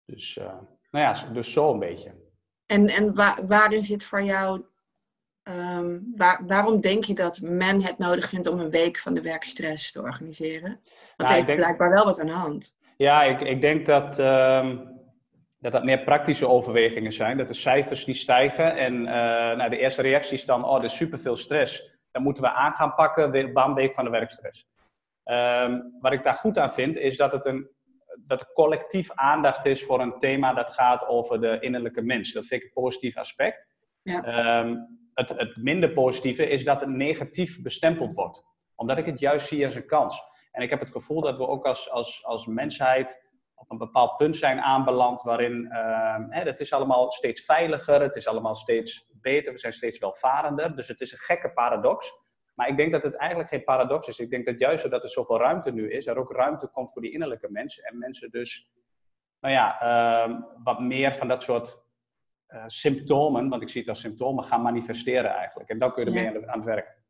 Dus, 0.04 0.36
uh, 0.36 0.44
nou 0.90 1.04
ja, 1.04 1.32
dus 1.32 1.52
zo 1.52 1.72
een 1.72 1.78
beetje. 1.78 2.14
En, 2.66 2.86
en 2.88 3.14
waar, 3.14 3.46
waarin 3.46 3.82
zit 3.82 4.04
voor 4.04 4.22
jou, 4.22 4.64
um, 5.42 6.12
waar, 6.16 6.46
waarom 6.46 6.80
denk 6.80 7.04
je 7.04 7.14
dat 7.14 7.40
men 7.40 7.82
het 7.82 7.98
nodig 7.98 8.28
vindt 8.28 8.46
om 8.46 8.60
een 8.60 8.70
week 8.70 8.98
van 8.98 9.14
de 9.14 9.22
werkstress 9.22 9.92
te 9.92 10.02
organiseren? 10.02 10.70
Want 10.70 11.16
nou, 11.16 11.32
heeft 11.32 11.46
denk... 11.46 11.58
blijkbaar 11.58 11.90
wel 11.90 12.04
wat 12.04 12.20
aan 12.20 12.26
de 12.26 12.32
hand. 12.32 12.76
Ja, 12.96 13.22
ik, 13.22 13.40
ik 13.40 13.60
denk 13.60 13.86
dat, 13.86 14.18
uh, 14.18 14.70
dat 15.58 15.72
dat 15.72 15.84
meer 15.84 16.04
praktische 16.04 16.48
overwegingen 16.48 17.12
zijn. 17.12 17.36
Dat 17.36 17.48
de 17.48 17.54
cijfers 17.54 18.04
die 18.04 18.14
stijgen 18.14 18.76
en 18.76 18.94
uh, 18.94 19.06
nou, 19.56 19.70
de 19.70 19.78
eerste 19.78 20.02
reactie 20.02 20.34
is 20.34 20.44
dan, 20.44 20.64
oh, 20.64 20.78
er 20.78 20.84
is 20.84 20.96
superveel 20.96 21.36
stress. 21.36 21.98
Dan 22.10 22.22
moeten 22.22 22.42
we 22.42 22.50
aan 22.50 22.72
gaan 22.72 22.94
pakken, 22.94 23.52
bam, 23.52 23.74
week 23.74 23.94
van 23.94 24.04
de 24.04 24.10
werkstress. 24.10 24.68
Um, 25.24 25.96
wat 26.00 26.12
ik 26.12 26.22
daar 26.22 26.34
goed 26.34 26.58
aan 26.58 26.72
vind, 26.72 26.96
is 26.96 27.16
dat 27.16 27.32
het 27.32 27.46
een 27.46 27.74
dat 28.26 28.40
er 28.40 28.52
collectief 28.52 29.10
aandacht 29.12 29.66
is 29.66 29.84
voor 29.84 30.00
een 30.00 30.18
thema 30.18 30.54
dat 30.54 30.70
gaat 30.70 31.06
over 31.06 31.40
de 31.40 31.58
innerlijke 31.60 32.02
mens. 32.02 32.32
Dat 32.32 32.46
vind 32.46 32.60
ik 32.60 32.66
een 32.66 32.82
positief 32.82 33.16
aspect. 33.16 33.68
Ja. 34.02 34.60
Um, 34.60 34.98
het, 35.14 35.28
het 35.28 35.56
minder 35.56 35.90
positieve 35.90 36.48
is 36.48 36.64
dat 36.64 36.80
het 36.80 36.88
negatief 36.88 37.62
bestempeld 37.62 38.14
wordt. 38.14 38.44
Omdat 38.74 38.98
ik 38.98 39.06
het 39.06 39.20
juist 39.20 39.46
zie 39.46 39.64
als 39.64 39.74
een 39.74 39.86
kans. 39.86 40.20
En 40.56 40.62
ik 40.62 40.70
heb 40.70 40.80
het 40.80 40.90
gevoel 40.90 41.20
dat 41.20 41.36
we 41.36 41.46
ook 41.46 41.64
als, 41.64 41.90
als, 41.90 42.24
als 42.24 42.46
mensheid 42.46 43.24
op 43.54 43.70
een 43.70 43.78
bepaald 43.78 44.16
punt 44.16 44.36
zijn 44.36 44.60
aanbeland 44.60 45.22
waarin 45.22 45.68
uh, 45.72 46.16
hè, 46.28 46.42
het 46.42 46.60
is 46.60 46.72
allemaal 46.72 47.12
steeds 47.12 47.44
veiliger, 47.44 48.00
het 48.00 48.16
is 48.16 48.26
allemaal 48.26 48.54
steeds 48.54 49.08
beter, 49.12 49.52
we 49.52 49.58
zijn 49.58 49.72
steeds 49.72 49.98
welvarender. 49.98 50.76
Dus 50.76 50.88
het 50.88 51.00
is 51.00 51.12
een 51.12 51.18
gekke 51.18 51.52
paradox. 51.52 52.12
Maar 52.54 52.68
ik 52.68 52.76
denk 52.76 52.92
dat 52.92 53.02
het 53.02 53.14
eigenlijk 53.14 53.50
geen 53.50 53.64
paradox 53.64 54.08
is. 54.08 54.18
Ik 54.18 54.30
denk 54.30 54.46
dat 54.46 54.58
juist 54.58 54.82
doordat 54.82 55.02
er 55.02 55.10
zoveel 55.10 55.38
ruimte 55.38 55.72
nu 55.72 55.92
is, 55.92 56.06
er 56.06 56.18
ook 56.18 56.32
ruimte 56.32 56.66
komt 56.66 56.92
voor 56.92 57.02
die 57.02 57.12
innerlijke 57.12 57.50
mensen. 57.50 57.84
En 57.84 57.98
mensen 57.98 58.30
dus, 58.30 58.70
nou 59.40 59.54
ja, 59.54 59.80
ehm, 59.80 60.40
wat 60.62 60.80
meer 60.80 61.14
van 61.14 61.28
dat 61.28 61.42
soort 61.42 61.84
uh, 62.48 62.64
symptomen, 62.66 63.48
want 63.48 63.62
ik 63.62 63.68
zie 63.68 63.80
het 63.80 63.90
als 63.90 64.00
symptomen, 64.00 64.44
gaan 64.44 64.62
manifesteren 64.62 65.30
eigenlijk. 65.30 65.68
En 65.68 65.78
dan 65.78 65.92
kun 65.92 66.04
je 66.04 66.08
ermee 66.08 66.40
ja. 66.40 66.46
aan 66.46 66.58
het 66.58 66.68
werk. 66.68 67.04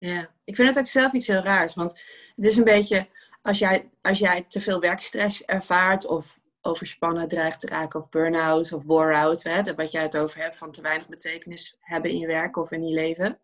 Ja, 0.00 0.28
ik 0.44 0.56
vind 0.56 0.68
het 0.68 0.78
ook 0.78 0.86
zelf 0.86 1.12
iets 1.12 1.26
heel 1.26 1.42
raars. 1.42 1.74
Want 1.74 1.92
het 2.36 2.44
is 2.44 2.56
een 2.56 2.64
beetje, 2.64 3.08
als 3.42 3.58
jij, 3.58 3.90
als 4.02 4.18
jij 4.18 4.44
te 4.48 4.60
veel 4.60 4.80
werkstress 4.80 5.44
ervaart 5.44 6.06
of 6.06 6.38
overspannen 6.60 7.28
dreigt 7.28 7.60
te 7.60 7.66
raken 7.66 8.00
of 8.00 8.08
burn-out 8.08 8.72
of 8.72 8.84
bore-out, 8.84 9.42
wat 9.76 9.92
jij 9.92 10.02
het 10.02 10.16
over 10.16 10.42
hebt, 10.42 10.56
van 10.56 10.72
te 10.72 10.82
weinig 10.82 11.08
betekenis 11.08 11.76
hebben 11.80 12.10
in 12.10 12.18
je 12.18 12.26
werk 12.26 12.56
of 12.56 12.70
in 12.70 12.86
je 12.86 12.94
leven, 12.94 13.38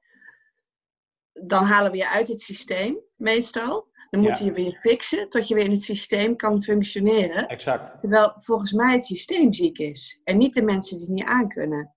dan 1.32 1.64
halen 1.64 1.90
we 1.90 1.96
je 1.96 2.08
uit 2.08 2.28
het 2.28 2.40
systeem 2.40 2.98
meestal. 3.16 3.94
Dan 4.10 4.20
moeten 4.20 4.44
je 4.44 4.52
weer 4.52 4.74
fixen 4.74 5.30
tot 5.30 5.48
je 5.48 5.54
weer 5.54 5.64
in 5.64 5.70
het 5.70 5.82
systeem 5.82 6.36
kan 6.36 6.62
functioneren. 6.62 7.48
Exact. 7.48 8.00
Terwijl 8.00 8.32
volgens 8.36 8.72
mij 8.72 8.92
het 8.92 9.04
systeem 9.04 9.52
ziek 9.52 9.78
is 9.78 10.20
en 10.24 10.36
niet 10.36 10.54
de 10.54 10.62
mensen 10.62 10.96
die 10.96 11.06
het 11.06 11.14
niet 11.14 11.24
aankunnen. 11.24 11.95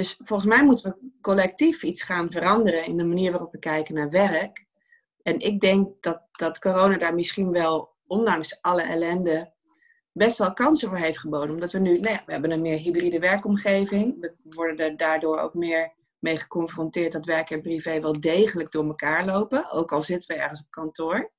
Dus 0.00 0.20
volgens 0.24 0.48
mij 0.48 0.64
moeten 0.64 0.90
we 0.90 1.10
collectief 1.20 1.82
iets 1.82 2.02
gaan 2.02 2.30
veranderen 2.30 2.84
in 2.84 2.96
de 2.96 3.04
manier 3.04 3.30
waarop 3.30 3.52
we 3.52 3.58
kijken 3.58 3.94
naar 3.94 4.10
werk. 4.10 4.66
En 5.22 5.40
ik 5.40 5.60
denk 5.60 6.02
dat, 6.02 6.22
dat 6.32 6.58
corona 6.58 6.96
daar 6.96 7.14
misschien 7.14 7.50
wel, 7.50 7.94
ondanks 8.06 8.62
alle 8.62 8.82
ellende, 8.82 9.52
best 10.12 10.38
wel 10.38 10.52
kansen 10.52 10.88
voor 10.88 10.98
heeft 10.98 11.18
geboden. 11.18 11.50
Omdat 11.50 11.72
we 11.72 11.78
nu, 11.78 11.98
nou 11.98 12.14
ja, 12.14 12.22
we 12.26 12.32
hebben 12.32 12.50
een 12.50 12.60
meer 12.60 12.78
hybride 12.78 13.18
werkomgeving. 13.18 14.20
We 14.20 14.34
worden 14.42 14.78
er 14.78 14.96
daardoor 14.96 15.38
ook 15.38 15.54
meer 15.54 15.92
mee 16.18 16.36
geconfronteerd 16.36 17.12
dat 17.12 17.24
werk 17.24 17.50
en 17.50 17.62
privé 17.62 18.00
wel 18.00 18.20
degelijk 18.20 18.72
door 18.72 18.86
elkaar 18.86 19.24
lopen. 19.24 19.70
Ook 19.70 19.92
al 19.92 20.02
zitten 20.02 20.36
we 20.36 20.42
ergens 20.42 20.60
op 20.60 20.70
kantoor. 20.70 21.30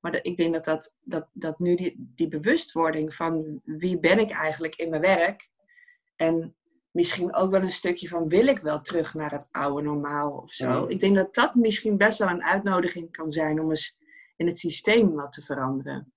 Maar 0.00 0.18
ik 0.22 0.36
denk 0.36 0.52
dat, 0.54 0.64
dat, 0.64 0.96
dat, 1.02 1.28
dat 1.32 1.58
nu 1.58 1.74
die, 1.74 2.12
die 2.14 2.28
bewustwording 2.28 3.14
van 3.14 3.60
wie 3.64 3.98
ben 3.98 4.18
ik 4.18 4.30
eigenlijk 4.30 4.76
in 4.76 4.90
mijn 4.90 5.02
werk. 5.02 5.50
En 6.16 6.54
misschien 6.92 7.34
ook 7.34 7.50
wel 7.50 7.62
een 7.62 7.70
stukje 7.70 8.08
van 8.08 8.28
wil 8.28 8.46
ik 8.46 8.58
wel 8.58 8.80
terug 8.80 9.14
naar 9.14 9.30
het 9.30 9.48
oude 9.50 9.82
normaal 9.82 10.30
of 10.30 10.50
zo. 10.50 10.86
Ik 10.88 11.00
denk 11.00 11.16
dat 11.16 11.34
dat 11.34 11.54
misschien 11.54 11.96
best 11.96 12.18
wel 12.18 12.28
een 12.28 12.44
uitnodiging 12.44 13.10
kan 13.10 13.30
zijn 13.30 13.60
om 13.60 13.68
eens 13.68 13.98
in 14.36 14.46
het 14.46 14.58
systeem 14.58 15.14
wat 15.14 15.32
te 15.32 15.42
veranderen. 15.42 16.12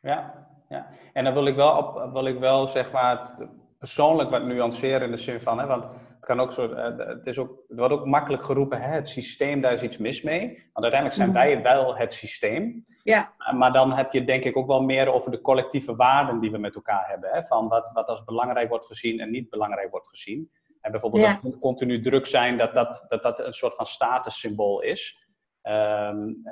Ja, 0.00 0.48
ja. 0.68 0.88
en 1.12 1.24
dan 1.24 1.32
wil 1.32 1.46
ik 1.46 1.54
wel, 1.54 1.76
op, 1.76 2.12
wil 2.12 2.26
ik 2.26 2.38
wel 2.38 2.66
zeg 2.66 2.92
maar 2.92 3.34
persoonlijk 3.78 4.30
wat 4.30 4.44
nuanceren 4.44 5.02
in 5.02 5.10
de 5.10 5.16
zin 5.16 5.40
van, 5.40 5.58
hè, 5.58 5.66
want 5.66 5.86
het, 6.26 6.36
kan 6.36 6.40
ook 6.40 6.52
zo, 6.52 6.72
eh, 6.72 7.06
het, 7.08 7.26
is 7.26 7.38
ook, 7.38 7.62
wordt 7.68 7.92
ook 7.92 8.06
makkelijk 8.06 8.44
geroepen, 8.44 8.80
hè, 8.80 8.90
het 8.94 9.08
systeem, 9.08 9.60
daar 9.60 9.72
is 9.72 9.82
iets 9.82 9.96
mis 9.96 10.22
mee. 10.22 10.46
Want 10.46 10.86
uiteindelijk 10.86 11.14
zijn 11.14 11.28
mhm. 11.28 11.38
wij 11.38 11.62
wel 11.62 11.96
het 11.96 12.14
systeem. 12.14 12.84
Ja. 13.02 13.32
Eh, 13.38 13.52
maar 13.52 13.72
dan 13.72 13.92
heb 13.92 14.12
je 14.12 14.24
denk 14.24 14.44
ik 14.44 14.56
ook 14.56 14.66
wel 14.66 14.82
meer 14.82 15.12
over 15.12 15.30
de 15.30 15.40
collectieve 15.40 15.96
waarden 15.96 16.40
die 16.40 16.50
we 16.50 16.58
met 16.58 16.74
elkaar 16.74 17.08
hebben. 17.08 17.30
Hè, 17.30 17.42
van 17.42 17.68
wat, 17.68 17.90
wat 17.92 18.08
als 18.08 18.24
belangrijk 18.24 18.68
wordt 18.68 18.86
gezien 18.86 19.20
en 19.20 19.30
niet 19.30 19.50
belangrijk 19.50 19.90
wordt 19.90 20.08
gezien. 20.08 20.50
En 20.80 20.90
bijvoorbeeld 20.90 21.24
ja. 21.24 21.38
dat 21.42 21.58
continu 21.58 22.00
druk 22.00 22.26
zijn, 22.26 22.58
dat 22.58 22.74
dat, 22.74 23.04
dat 23.08 23.22
dat 23.22 23.38
een 23.38 23.52
soort 23.52 23.74
van 23.74 23.86
statussymbool 23.86 24.80
is. 24.80 25.22
Um, 25.62 26.42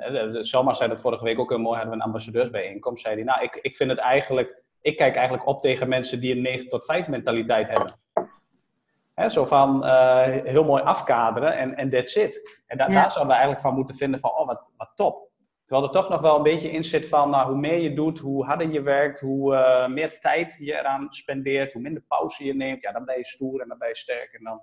Selma 0.41 0.73
zei 0.73 0.89
dat 0.89 1.01
vorige 1.01 1.23
week 1.23 1.39
ook 1.39 1.49
heel 1.49 1.59
mooi, 1.59 1.75
hadden 1.75 1.93
we 1.93 1.99
een 1.99 2.05
ambassadeursbijeenkomst. 2.05 3.03
Zei 3.03 3.15
hij, 3.15 3.23
nou, 3.23 3.43
ik, 3.43 3.55
ik 3.61 3.75
vind 3.75 3.89
het 3.89 3.99
eigenlijk 3.99 4.63
ik 4.83 4.97
kijk 4.97 5.15
eigenlijk 5.15 5.47
op 5.47 5.61
tegen 5.61 5.89
mensen 5.89 6.19
die 6.19 6.35
een 6.35 6.41
9 6.41 6.69
tot 6.69 6.85
5 6.85 7.07
mentaliteit 7.07 7.67
hebben. 7.67 7.93
He, 9.13 9.29
zo 9.29 9.45
van 9.45 9.85
uh, 9.85 10.23
heel 10.25 10.63
mooi 10.63 10.83
afkaderen 10.83 11.57
en, 11.57 11.75
en 11.75 11.89
that's 11.89 12.15
it. 12.15 12.61
En 12.67 12.77
da 12.77 12.87
daar 12.87 13.11
zouden 13.11 13.27
we 13.27 13.31
eigenlijk 13.31 13.61
van 13.61 13.73
moeten 13.73 13.95
vinden 13.95 14.19
van, 14.19 14.31
oh 14.31 14.47
wat, 14.47 14.63
wat 14.77 14.91
top. 14.95 15.31
Terwijl 15.65 15.87
er 15.87 15.93
toch 15.93 16.09
nog 16.09 16.21
wel 16.21 16.35
een 16.35 16.43
beetje 16.43 16.71
in 16.71 16.83
zit 16.83 17.07
van 17.07 17.29
nou, 17.29 17.47
hoe 17.47 17.59
meer 17.59 17.79
je 17.79 17.93
doet, 17.93 18.19
hoe 18.19 18.45
harder 18.45 18.71
je 18.71 18.81
werkt, 18.81 19.19
hoe 19.19 19.53
uh, 19.53 19.87
meer 19.87 20.19
tijd 20.19 20.55
je 20.59 20.73
eraan 20.73 21.07
spendeert, 21.09 21.73
hoe 21.73 21.81
minder 21.81 22.03
pauze 22.07 22.45
je 22.45 22.55
neemt, 22.55 22.81
ja, 22.81 22.91
dan 22.91 23.05
ben 23.05 23.17
je 23.17 23.25
stoer 23.25 23.61
en 23.61 23.67
dan 23.67 23.77
ben 23.77 23.87
je 23.87 23.95
sterk. 23.95 24.33
En 24.33 24.43
dan, 24.43 24.61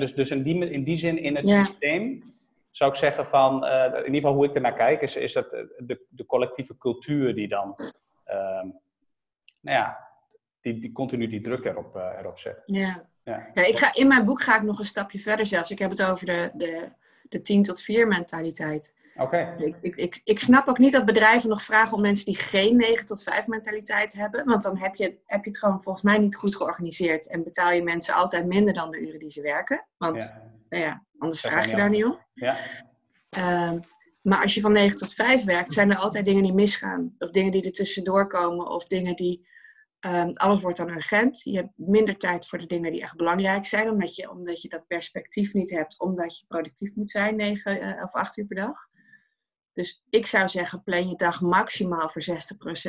dus 0.00 0.14
dus 0.14 0.30
in, 0.30 0.42
die, 0.42 0.70
in 0.70 0.84
die 0.84 0.96
zin, 0.96 1.18
in 1.18 1.36
het 1.36 1.48
systeem, 1.48 2.22
zou 2.70 2.90
ik 2.90 2.96
zeggen 2.96 3.26
van, 3.26 3.64
uh, 3.64 3.84
in 3.84 4.04
ieder 4.04 4.14
geval 4.14 4.34
hoe 4.34 4.44
ik 4.44 4.54
ernaar 4.54 4.74
kijk, 4.74 5.02
is, 5.02 5.16
is 5.16 5.32
dat 5.32 5.50
de, 5.50 6.06
de 6.08 6.26
collectieve 6.26 6.78
cultuur 6.78 7.34
die 7.34 7.48
dan 7.48 7.74
ehm, 8.24 8.68
nou 9.60 9.78
ja, 9.78 10.08
die, 10.60 10.80
die 10.80 10.92
continu 10.92 11.28
die 11.28 11.40
druk 11.40 11.64
erop, 11.64 11.94
erop 11.94 12.38
zet. 12.38 12.62
Ja. 12.66 13.08
Ja. 13.26 13.46
ja, 13.54 13.64
ik 13.64 13.78
ga, 13.78 13.94
in 13.94 14.08
mijn 14.08 14.24
boek 14.24 14.42
ga 14.42 14.56
ik 14.56 14.62
nog 14.62 14.78
een 14.78 14.84
stapje 14.84 15.18
verder 15.18 15.46
zelfs. 15.46 15.70
Ik 15.70 15.78
heb 15.78 15.90
het 15.90 16.02
over 16.02 16.26
de, 16.26 16.50
de, 16.54 16.88
de 17.28 17.42
10 17.42 17.62
tot 17.62 17.82
4 17.82 18.06
mentaliteit. 18.06 18.94
Oké. 19.16 19.54
Ik, 19.58 19.76
ik, 19.80 19.96
ik, 19.96 20.20
ik, 20.24 20.38
snap 20.38 20.68
ook 20.68 20.78
niet 20.78 20.92
dat 20.92 21.04
bedrijven 21.04 21.48
nog 21.48 21.62
vragen 21.62 21.96
om 21.96 22.00
mensen 22.00 22.24
die 22.24 22.36
geen 22.36 22.76
9 22.76 23.06
tot 23.06 23.22
5 23.22 23.46
mentaliteit 23.46 24.12
hebben. 24.12 24.44
Want 24.44 24.62
dan 24.62 24.78
heb 24.78 24.94
je, 24.94 25.18
heb 25.26 25.44
je 25.44 25.50
het 25.50 25.58
gewoon 25.58 25.82
volgens 25.82 26.04
mij 26.04 26.18
niet 26.18 26.36
goed 26.36 26.56
georganiseerd. 26.56 27.28
En 27.28 27.42
betaal 27.42 27.72
je 27.72 27.82
mensen 27.82 28.14
altijd 28.14 28.46
minder 28.46 28.74
dan 28.74 28.90
de 28.90 29.00
uren 29.00 29.18
die 29.18 29.30
ze 29.30 29.42
werken. 29.42 29.84
Want 29.96 30.22
ja. 30.22 30.42
Nou 30.68 30.82
ja, 30.82 31.02
anders 31.18 31.40
vraag 31.40 31.70
je 31.70 31.76
daar 31.76 31.90
niet 31.90 32.04
om. 32.04 32.18
Ja. 32.34 32.56
Um, 33.70 33.80
maar 34.22 34.42
als 34.42 34.54
je 34.54 34.60
van 34.60 34.72
9 34.72 34.98
tot 34.98 35.14
5 35.14 35.44
werkt, 35.44 35.72
zijn 35.72 35.90
er 35.90 35.96
altijd 35.96 36.24
dingen 36.24 36.42
die 36.42 36.54
misgaan. 36.54 37.14
Of 37.18 37.30
dingen 37.30 37.52
die 37.52 37.64
er 37.64 37.72
tussendoor 37.72 38.26
komen. 38.26 38.70
Of 38.70 38.86
dingen 38.86 39.16
die. 39.16 39.46
Um, 40.06 40.30
alles 40.32 40.62
wordt 40.62 40.76
dan 40.76 40.88
urgent. 40.88 41.42
Je 41.42 41.56
hebt 41.56 41.72
minder 41.74 42.16
tijd 42.16 42.46
voor 42.46 42.58
de 42.58 42.66
dingen 42.66 42.92
die 42.92 43.02
echt 43.02 43.16
belangrijk 43.16 43.66
zijn. 43.66 43.90
Omdat 43.90 44.16
je, 44.16 44.30
omdat 44.30 44.62
je 44.62 44.68
dat 44.68 44.86
perspectief 44.86 45.54
niet 45.54 45.70
hebt. 45.70 46.00
Omdat 46.00 46.38
je 46.38 46.44
productief 46.48 46.94
moet 46.94 47.10
zijn 47.10 47.36
9 47.36 47.76
uh, 47.76 47.90
eh, 47.90 48.04
of 48.04 48.12
8 48.12 48.36
uur 48.36 48.46
per 48.46 48.56
dag. 48.56 48.86
Dus 49.72 50.04
ik 50.10 50.26
zou 50.26 50.48
zeggen, 50.48 50.82
plan 50.82 51.08
je 51.08 51.16
dag 51.16 51.40
maximaal 51.40 52.10
voor 52.10 52.22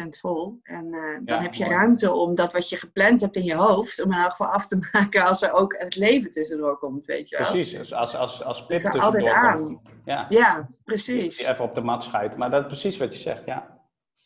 60% 0.04 0.08
vol. 0.08 0.60
En 0.64 0.86
uh, 0.86 1.20
dan 1.24 1.42
heb 1.42 1.54
je 1.54 1.66
ruimte 1.66 2.14
om 2.14 2.36
dat 2.36 2.54
wat 2.54 2.70
je 2.70 2.78
gepland 2.78 3.22
hebt 3.22 3.36
in 3.36 3.44
je 3.44 3.56
hoofd, 3.56 4.04
om 4.04 4.12
in 4.12 4.18
elk 4.18 4.32
geval 4.32 4.48
af 4.48 4.68
te 4.68 4.80
maken 4.92 5.26
als 5.26 5.42
er 5.42 5.52
ook 5.52 5.76
het 5.78 5.96
leven 5.96 6.32
tussendoor 6.32 6.78
komt, 6.78 7.06
weet 7.06 7.30
je 7.30 7.38
wel. 7.38 7.52
Precies, 7.52 7.78
als, 7.78 7.94
als, 7.94 8.16
als, 8.16 8.44
als 8.44 8.60
Pip 8.60 8.70
tussendoor 8.70 9.02
altijd 9.02 9.26
aan. 9.26 9.82
Ja. 10.06 10.26
ja, 10.30 10.68
precies. 10.84 11.40
Even 11.40 11.64
op 11.64 11.76
de 11.76 11.84
mat 11.84 12.04
schuiten, 12.04 12.40
maar 12.40 12.50
dat 12.50 12.62
is 12.62 12.68
precies 12.68 12.98
wat 12.98 13.16
je 13.16 13.22
zegt, 13.22 13.46
ja. 13.46 13.77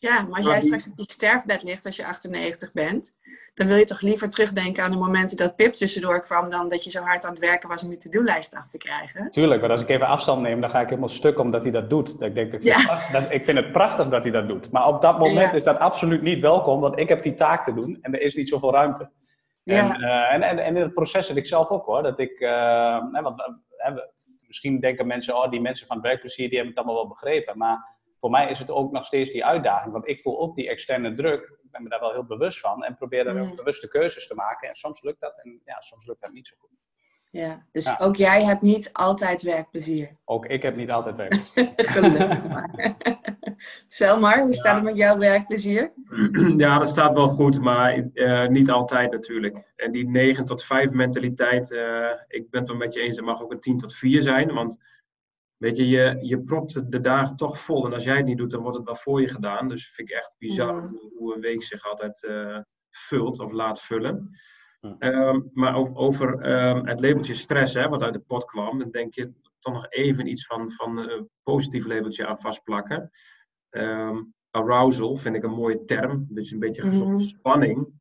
Ja, 0.02 0.22
maar 0.22 0.36
als 0.36 0.46
jij 0.46 0.60
straks 0.60 0.88
op 0.88 0.92
je 0.96 1.12
sterfbed 1.12 1.62
ligt 1.62 1.86
als 1.86 1.96
je 1.96 2.06
98 2.06 2.72
bent, 2.72 3.16
dan 3.54 3.66
wil 3.66 3.76
je 3.76 3.84
toch 3.84 4.00
liever 4.00 4.30
terugdenken 4.30 4.84
aan 4.84 4.90
de 4.90 4.96
momenten 4.96 5.36
dat 5.36 5.56
Pip 5.56 5.72
tussendoor 5.72 6.22
kwam 6.22 6.50
dan 6.50 6.68
dat 6.68 6.84
je 6.84 6.90
zo 6.90 7.02
hard 7.02 7.24
aan 7.24 7.30
het 7.30 7.40
werken 7.40 7.68
was 7.68 7.84
om 7.84 7.90
je 7.90 7.96
to-do-lijst 7.96 8.54
af 8.54 8.66
te 8.66 8.78
krijgen. 8.78 9.30
Tuurlijk, 9.30 9.60
maar 9.60 9.70
als 9.70 9.80
ik 9.80 9.88
even 9.88 10.06
afstand 10.06 10.42
neem, 10.42 10.60
dan 10.60 10.70
ga 10.70 10.80
ik 10.80 10.88
helemaal 10.88 11.08
stuk 11.08 11.38
omdat 11.38 11.62
hij 11.62 11.70
dat 11.70 11.90
doet. 11.90 12.22
Ik, 12.22 12.34
denk, 12.34 12.52
dat 12.52 12.60
ik, 12.64 12.72
vind 12.72 13.12
dat, 13.12 13.32
ik 13.32 13.44
vind 13.44 13.56
het 13.56 13.72
prachtig 13.72 14.08
dat 14.08 14.22
hij 14.22 14.30
dat 14.30 14.48
dout. 14.48 14.70
Maar 14.70 14.86
op 14.86 15.02
dat 15.02 15.18
moment 15.18 15.54
is 15.54 15.62
dat 15.62 15.78
absoluut 15.78 16.22
niet 16.22 16.40
welkom, 16.40 16.80
want 16.80 16.98
ik 16.98 17.08
heb 17.08 17.22
die 17.22 17.34
taak 17.34 17.64
te 17.64 17.74
doen 17.74 17.98
en 18.00 18.14
er 18.14 18.20
is 18.20 18.34
niet 18.34 18.48
zoveel 18.48 18.72
ruimte. 18.72 19.10
En, 19.64 20.00
uh, 20.00 20.32
en, 20.32 20.42
en, 20.42 20.58
en, 20.58 20.76
in 20.76 20.82
het 20.82 20.94
proces 20.94 21.26
zit 21.26 21.36
ik 21.36 21.46
zelf 21.46 21.68
ook 21.68 21.86
hoor. 21.86 22.02
Dat 22.02 22.18
ik, 22.18 22.40
uh, 22.40 23.22
want, 23.22 23.40
uh, 23.88 23.96
misschien 24.46 24.80
denken 24.80 25.06
mensen, 25.06 25.36
oh 25.36 25.50
die 25.50 25.60
mensen 25.60 25.86
van 25.86 25.96
het 25.96 26.06
werkplezier 26.06 26.48
die 26.48 26.58
hebben 26.58 26.74
het 26.76 26.84
allemaal 26.84 27.02
wel 27.02 27.12
begrepen. 27.12 27.58
Maar 27.58 28.00
voor 28.22 28.30
mij 28.30 28.50
is 28.50 28.58
het 28.58 28.70
ook 28.70 28.92
nog 28.92 29.04
steeds 29.04 29.30
die 29.30 29.44
uitdaging. 29.44 29.92
Want 29.92 30.08
ik 30.08 30.20
voel 30.20 30.40
ook 30.40 30.56
die 30.56 30.68
externe 30.68 31.14
druk. 31.14 31.58
Ik 31.62 31.70
ben 31.70 31.82
me 31.82 31.88
daar 31.88 32.00
wel 32.00 32.12
heel 32.12 32.24
bewust 32.24 32.60
van. 32.60 32.84
En 32.84 32.96
probeer 32.96 33.24
daar 33.24 33.34
mm. 33.34 33.56
bewuste 33.56 33.88
keuzes 33.88 34.26
te 34.26 34.34
maken. 34.34 34.68
En 34.68 34.74
soms 34.74 35.02
lukt 35.02 35.20
dat 35.20 35.40
en 35.42 35.60
ja, 35.64 35.80
soms 35.80 36.06
lukt 36.06 36.22
dat 36.22 36.32
niet 36.32 36.46
zo 36.46 36.54
goed. 36.58 36.70
Ja, 37.30 37.66
dus 37.72 38.00
ook 38.00 38.16
jij 38.16 38.44
hebt 38.44 38.62
niet 38.62 38.92
altijd 38.92 39.42
werkplezier. 39.42 40.16
Ook 40.24 40.46
ik 40.46 40.62
heb 40.62 40.76
niet 40.76 40.90
altijd 40.90 41.16
werkplezier. 41.16 41.72
Gelukkig 41.92 42.48
maar. 42.48 42.96
Selmar, 43.88 44.40
hoe 44.40 44.52
staat 44.52 44.74
het 44.74 44.84
met 44.84 44.96
jouw 44.96 45.18
werkplezier? 45.18 45.92
Ja, 46.56 46.78
dat 46.78 46.88
staat 46.88 47.12
wel 47.12 47.28
goed, 47.28 47.60
maar 47.60 48.10
uh, 48.14 48.46
niet 48.46 48.70
altijd 48.70 49.10
natuurlijk. 49.10 49.72
En 49.76 49.92
die 49.92 50.08
9 50.08 50.44
tot 50.44 50.64
5 50.64 50.90
mentaliteit, 50.90 51.70
uh, 51.70 52.10
ik 52.28 52.50
ben 52.50 52.60
het 52.60 52.68
wel 52.68 52.78
met 52.78 52.94
je 52.94 53.00
eens, 53.00 53.16
er 53.16 53.24
mag 53.24 53.42
ook 53.42 53.52
een 53.52 53.60
10 53.60 53.78
tot 53.78 53.94
4 53.94 54.20
zijn. 54.20 54.54
Want 54.54 54.78
Weet 55.62 55.76
je, 55.76 55.88
je, 55.88 56.18
je 56.20 56.42
propt 56.42 56.92
de 56.92 57.00
dagen 57.00 57.36
toch 57.36 57.60
vol. 57.60 57.86
En 57.86 57.92
als 57.92 58.04
jij 58.04 58.16
het 58.16 58.26
niet 58.26 58.38
doet, 58.38 58.50
dan 58.50 58.62
wordt 58.62 58.76
het 58.76 58.86
wel 58.86 58.96
voor 58.96 59.20
je 59.20 59.28
gedaan. 59.28 59.68
Dus 59.68 59.92
vind 59.92 60.10
ik 60.10 60.16
echt 60.16 60.34
bizar 60.38 60.90
hoe 61.16 61.34
een 61.34 61.40
week 61.40 61.62
zich 61.62 61.88
altijd 61.88 62.22
uh, 62.22 62.58
vult 62.90 63.38
of 63.38 63.52
laat 63.52 63.82
vullen. 63.82 64.38
Um, 64.98 65.50
maar 65.52 65.74
over, 65.74 65.96
over 65.96 66.52
um, 66.68 66.86
het 66.86 67.00
labeltje 67.00 67.34
stress, 67.34 67.74
hè, 67.74 67.88
wat 67.88 68.02
uit 68.02 68.12
de 68.12 68.20
pot 68.20 68.44
kwam, 68.44 68.78
dan 68.78 68.90
denk 68.90 69.14
je 69.14 69.32
toch 69.58 69.72
nog 69.72 69.86
even 69.88 70.26
iets 70.26 70.46
van, 70.46 70.72
van 70.72 70.98
een 70.98 71.28
positief 71.42 71.86
labeltje 71.86 72.26
aan 72.26 72.38
vastplakken. 72.38 73.10
Um, 73.70 74.34
arousal 74.50 75.16
vind 75.16 75.36
ik 75.36 75.42
een 75.42 75.54
mooie 75.54 75.84
term, 75.84 76.26
dus 76.28 76.50
een 76.50 76.58
beetje 76.58 76.82
gezonde 76.82 77.22
mm. 77.22 77.28
spanning. 77.28 78.00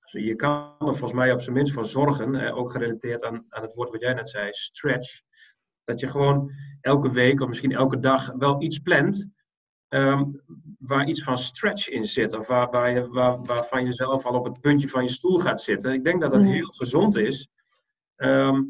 Dus 0.00 0.22
je 0.22 0.34
kan 0.34 0.74
er 0.78 0.96
volgens 0.96 1.12
mij 1.12 1.32
op 1.32 1.40
zijn 1.40 1.56
minst 1.56 1.72
voor 1.72 1.84
zorgen, 1.84 2.34
eh, 2.34 2.56
ook 2.56 2.70
gerelateerd 2.70 3.24
aan, 3.24 3.46
aan 3.48 3.62
het 3.62 3.74
woord 3.74 3.90
wat 3.90 4.00
jij 4.00 4.14
net 4.14 4.28
zei, 4.28 4.52
stretch. 4.52 5.26
Dat 5.88 6.00
je 6.00 6.08
gewoon 6.08 6.50
elke 6.80 7.12
week 7.12 7.40
of 7.40 7.48
misschien 7.48 7.72
elke 7.72 7.98
dag 7.98 8.32
wel 8.36 8.62
iets 8.62 8.78
plant 8.78 9.28
ehm, 9.88 10.24
waar 10.78 11.08
iets 11.08 11.22
van 11.22 11.38
stretch 11.38 11.88
in 11.88 12.04
zit. 12.04 12.36
Of 12.36 12.46
waar, 12.46 12.70
waar 12.70 12.90
je, 12.90 13.08
waar, 13.08 13.42
waarvan 13.42 13.84
je 13.84 13.92
zelf 13.92 14.24
al 14.24 14.38
op 14.38 14.44
het 14.44 14.60
puntje 14.60 14.88
van 14.88 15.02
je 15.02 15.10
stoel 15.10 15.38
gaat 15.38 15.60
zitten. 15.60 15.92
Ik 15.92 16.04
denk 16.04 16.20
dat 16.20 16.32
dat 16.32 16.42
heel 16.42 16.66
gezond 16.66 17.16
is. 17.16 17.48
Ehm, 18.16 18.62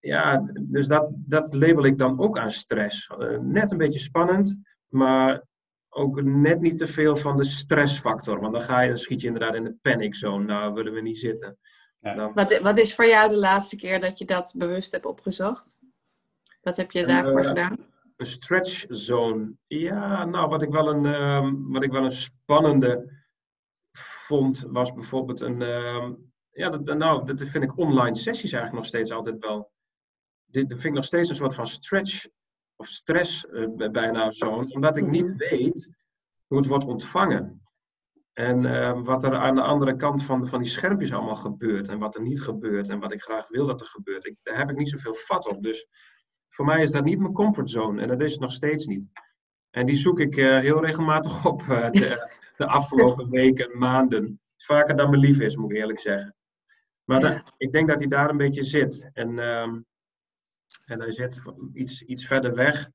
ja, 0.00 0.50
dus 0.60 0.86
dat, 0.86 1.08
dat 1.10 1.54
label 1.54 1.84
ik 1.84 1.98
dan 1.98 2.20
ook 2.20 2.38
aan 2.38 2.50
stress. 2.50 3.08
Eh, 3.18 3.38
net 3.38 3.72
een 3.72 3.78
beetje 3.78 3.98
spannend, 3.98 4.60
maar 4.88 5.42
ook 5.88 6.22
net 6.22 6.60
niet 6.60 6.78
te 6.78 6.86
veel 6.86 7.16
van 7.16 7.36
de 7.36 7.44
stressfactor. 7.44 8.40
Want 8.40 8.52
dan, 8.52 8.62
ga 8.62 8.80
je, 8.80 8.88
dan 8.88 8.96
schiet 8.96 9.20
je 9.20 9.26
inderdaad 9.26 9.54
in 9.54 9.64
de 9.64 9.76
panic 9.82 10.14
zone. 10.14 10.44
Nou, 10.44 10.74
willen 10.74 10.92
we 10.92 11.00
niet 11.00 11.18
zitten. 11.18 11.58
Ja. 12.00 12.32
Wat, 12.32 12.58
wat 12.58 12.78
is 12.78 12.94
voor 12.94 13.06
jou 13.06 13.30
de 13.30 13.36
laatste 13.36 13.76
keer 13.76 14.00
dat 14.00 14.18
je 14.18 14.24
dat 14.24 14.52
bewust 14.56 14.92
hebt 14.92 15.06
opgezocht? 15.06 15.78
Wat 16.66 16.76
heb 16.76 16.90
je 16.90 17.06
daarvoor 17.06 17.40
uh, 17.40 17.46
gedaan? 17.46 17.76
Een 18.16 18.26
stretch 18.26 18.84
zone. 18.88 19.56
Ja, 19.66 20.24
nou, 20.24 20.48
wat 20.48 20.62
ik 20.62 20.70
wel 20.70 20.88
een, 20.88 21.04
uh, 21.04 21.52
wat 21.72 21.82
ik 21.82 21.90
wel 21.90 22.04
een 22.04 22.10
spannende 22.10 23.12
vond, 23.98 24.66
was 24.68 24.92
bijvoorbeeld 24.92 25.40
een. 25.40 25.60
Uh, 25.60 26.08
ja, 26.50 26.68
dat, 26.68 26.96
nou, 26.98 27.24
dat 27.24 27.48
vind 27.48 27.64
ik 27.64 27.78
online 27.78 28.16
sessies 28.16 28.52
eigenlijk 28.52 28.82
nog 28.82 28.84
steeds 28.84 29.10
altijd 29.10 29.38
wel. 29.38 29.70
Dit 30.44 30.68
vind 30.68 30.84
ik 30.84 30.92
nog 30.92 31.04
steeds 31.04 31.28
een 31.28 31.36
soort 31.36 31.54
van 31.54 31.66
stretch 31.66 32.26
of 32.76 32.86
stress 32.86 33.46
uh, 33.50 33.90
bijna 33.90 34.30
zone, 34.30 34.72
omdat 34.72 34.96
ik 34.96 35.06
niet 35.06 35.28
mhm. 35.28 35.36
weet 35.36 35.90
hoe 36.46 36.58
het 36.58 36.66
wordt 36.66 36.84
ontvangen. 36.84 37.62
En 38.32 38.62
uh, 38.62 39.02
wat 39.02 39.24
er 39.24 39.36
aan 39.36 39.54
de 39.54 39.62
andere 39.62 39.96
kant 39.96 40.24
van, 40.24 40.48
van 40.48 40.62
die 40.62 40.70
schermpjes 40.70 41.12
allemaal 41.12 41.36
gebeurt 41.36 41.88
en 41.88 41.98
wat 41.98 42.14
er 42.14 42.22
niet 42.22 42.42
gebeurt 42.42 42.88
en 42.88 43.00
wat 43.00 43.12
ik 43.12 43.22
graag 43.22 43.48
wil 43.48 43.66
dat 43.66 43.80
er 43.80 43.86
gebeurt. 43.86 44.26
Ik, 44.26 44.36
daar 44.42 44.56
heb 44.58 44.70
ik 44.70 44.76
niet 44.76 44.90
zoveel 44.90 45.14
vat 45.14 45.48
op. 45.48 45.62
Dus 45.62 45.86
voor 46.48 46.64
mij 46.64 46.82
is 46.82 46.90
dat 46.90 47.04
niet 47.04 47.18
mijn 47.18 47.32
comfortzone 47.32 48.02
en 48.02 48.08
dat 48.08 48.22
is 48.22 48.32
het 48.32 48.40
nog 48.40 48.52
steeds 48.52 48.86
niet. 48.86 49.10
En 49.70 49.86
die 49.86 49.96
zoek 49.96 50.20
ik 50.20 50.36
uh, 50.36 50.58
heel 50.58 50.84
regelmatig 50.84 51.44
op 51.52 51.62
uh, 51.62 51.90
de, 51.90 52.38
de, 52.56 52.66
afgelopen 52.66 53.30
weken, 53.40 53.78
maanden. 53.78 54.40
Vaker 54.56 54.96
dan 54.96 55.10
me 55.10 55.16
lief 55.16 55.40
is, 55.40 55.56
moet 55.56 55.70
ik 55.70 55.76
eerlijk 55.76 56.00
zeggen. 56.00 56.34
Maar 57.04 57.20
ja. 57.20 57.44
ik 57.56 57.72
denk 57.72 57.88
dat 57.88 57.98
hij 57.98 58.08
daar 58.08 58.30
een 58.30 58.36
beetje 58.36 58.62
zit. 58.62 59.10
En, 59.12 59.30
uh, 59.38 59.62
en 60.84 61.00
hij 61.00 61.10
zit 61.10 61.42
iets, 61.72 62.02
iets 62.02 62.26
verder 62.26 62.54
weg. 62.54 62.90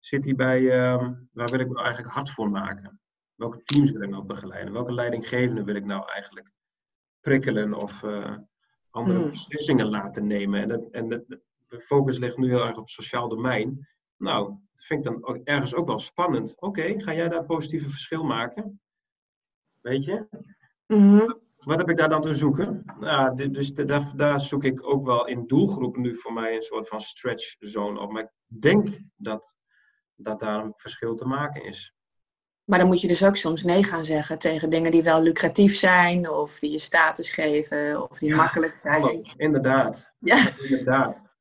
Zit 0.00 0.24
hij 0.24 0.34
bij, 0.34 0.70
ehm, 0.70 1.14
waar 1.32 1.48
wil 1.50 1.60
ik 1.60 1.66
me 1.66 1.72
nou 1.72 1.84
eigenlijk 1.84 2.14
hard 2.14 2.30
voor 2.30 2.50
maken? 2.50 3.00
Welke 3.34 3.62
teams 3.62 3.90
wil 3.90 4.02
ik 4.02 4.08
nou 4.08 4.24
begeleiden? 4.24 4.72
Welke 4.72 4.92
leidinggevende 4.92 5.64
wil 5.64 5.74
ik 5.74 5.84
nou 5.84 6.10
eigenlijk 6.10 6.50
prikkelen 7.20 7.74
of 7.74 8.02
uh, 8.02 8.36
andere 8.90 9.18
mm. 9.18 9.30
beslissingen 9.30 9.86
laten 9.86 10.26
nemen? 10.26 10.60
En, 10.60 10.68
de, 10.68 10.88
en 10.90 11.08
de, 11.08 11.40
de, 11.68 11.80
focus 11.80 12.18
ligt 12.18 12.36
nu 12.36 12.48
heel 12.48 12.66
erg 12.66 12.76
op 12.76 12.88
sociaal 12.88 13.28
domein. 13.28 13.88
Nou, 14.16 14.46
dat 14.46 14.84
vind 14.84 15.06
ik 15.06 15.12
dan 15.12 15.40
ergens 15.44 15.74
ook 15.74 15.86
wel 15.86 15.98
spannend. 15.98 16.60
Oké, 16.60 17.00
ga 17.00 17.14
jij 17.14 17.28
daar 17.28 17.44
positieve 17.44 17.90
verschil 17.90 18.24
maken? 18.24 18.80
Weet 19.80 20.04
je? 20.04 20.26
Mm-hmm. 20.86 21.42
Wat 21.56 21.78
heb 21.78 21.90
ik 21.90 21.96
daar 21.96 22.08
dan 22.08 22.22
te 22.22 22.34
zoeken? 22.34 22.84
Nou, 23.00 23.50
dus 23.50 23.74
daar, 23.74 24.12
daar, 24.16 24.40
zoek 24.40 24.64
ik 24.64 24.86
ook 24.86 25.04
wel 25.04 25.26
in 25.26 25.46
doelgroep 25.46 25.96
nu 25.96 26.14
voor 26.14 26.32
mij 26.32 26.56
een 26.56 26.62
soort 26.62 26.88
van 26.88 27.00
stretch 27.00 27.56
zone 27.58 28.00
op. 28.00 28.12
Maar 28.12 28.22
ik 28.22 28.30
denk 28.60 28.98
dat, 29.16 29.56
dat 30.14 30.40
daar 30.40 30.64
een 30.64 30.74
verschil 30.74 31.14
te 31.14 31.26
maken 31.26 31.64
is. 31.64 31.94
Maar 32.64 32.78
dan 32.78 32.88
moet 32.88 33.00
je 33.00 33.08
dus 33.08 33.24
ook 33.24 33.36
soms 33.36 33.62
nee 33.62 33.84
gaan 33.84 34.04
zeggen 34.04 34.38
tegen 34.38 34.70
dingen 34.70 34.90
die 34.90 35.02
wel 35.02 35.22
lucratief 35.22 35.76
zijn, 35.76 36.30
of 36.30 36.58
die 36.58 36.70
je 36.70 36.78
status 36.78 37.30
geven, 37.30 38.10
of 38.10 38.18
die 38.18 38.34
makkelijk 38.34 38.78
zijn. 38.82 39.02
Hallo, 39.02 39.22
inderdaad. 39.36 40.12
Ja. 40.18 40.48
Inderdaad. 40.62 41.33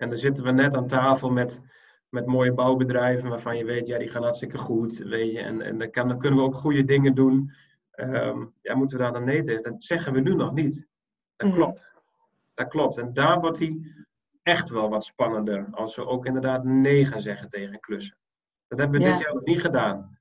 En 0.00 0.08
dan 0.08 0.18
zitten 0.18 0.44
we 0.44 0.50
net 0.50 0.74
aan 0.74 0.86
tafel 0.86 1.30
met, 1.30 1.60
met 2.08 2.26
mooie 2.26 2.52
bouwbedrijven 2.52 3.28
waarvan 3.28 3.56
je 3.56 3.64
weet, 3.64 3.86
ja, 3.86 3.98
die 3.98 4.08
gaan 4.08 4.22
hartstikke 4.22 4.58
goed. 4.58 4.98
Weet 4.98 5.32
je, 5.32 5.38
en, 5.38 5.60
en 5.60 5.78
dan, 5.78 5.90
kan, 5.90 6.08
dan 6.08 6.18
kunnen 6.18 6.38
we 6.38 6.44
ook 6.44 6.54
goede 6.54 6.84
dingen 6.84 7.14
doen. 7.14 7.52
Um, 7.96 8.54
ja, 8.62 8.74
moeten 8.74 8.96
we 8.96 9.02
daar 9.02 9.12
dan 9.12 9.24
nee 9.24 9.42
tegen? 9.42 9.62
Dat 9.62 9.82
zeggen 9.82 10.12
we 10.12 10.20
nu 10.20 10.34
nog 10.34 10.52
niet. 10.52 10.86
Dat 11.36 11.48
mm. 11.48 11.54
klopt. 11.54 11.94
Dat 12.54 12.68
klopt. 12.68 12.98
En 12.98 13.12
daar 13.12 13.40
wordt 13.40 13.58
hij 13.58 13.80
echt 14.42 14.68
wel 14.68 14.88
wat 14.88 15.04
spannender. 15.04 15.68
Als 15.70 15.96
we 15.96 16.06
ook 16.06 16.26
inderdaad 16.26 16.64
nee 16.64 17.06
gaan 17.06 17.20
zeggen 17.20 17.48
tegen 17.48 17.80
klussen. 17.80 18.16
Dat 18.68 18.78
hebben 18.78 19.00
we 19.00 19.06
dit 19.06 19.18
jaar 19.18 19.34
nog 19.34 19.44
niet 19.44 19.60
gedaan. 19.60 20.18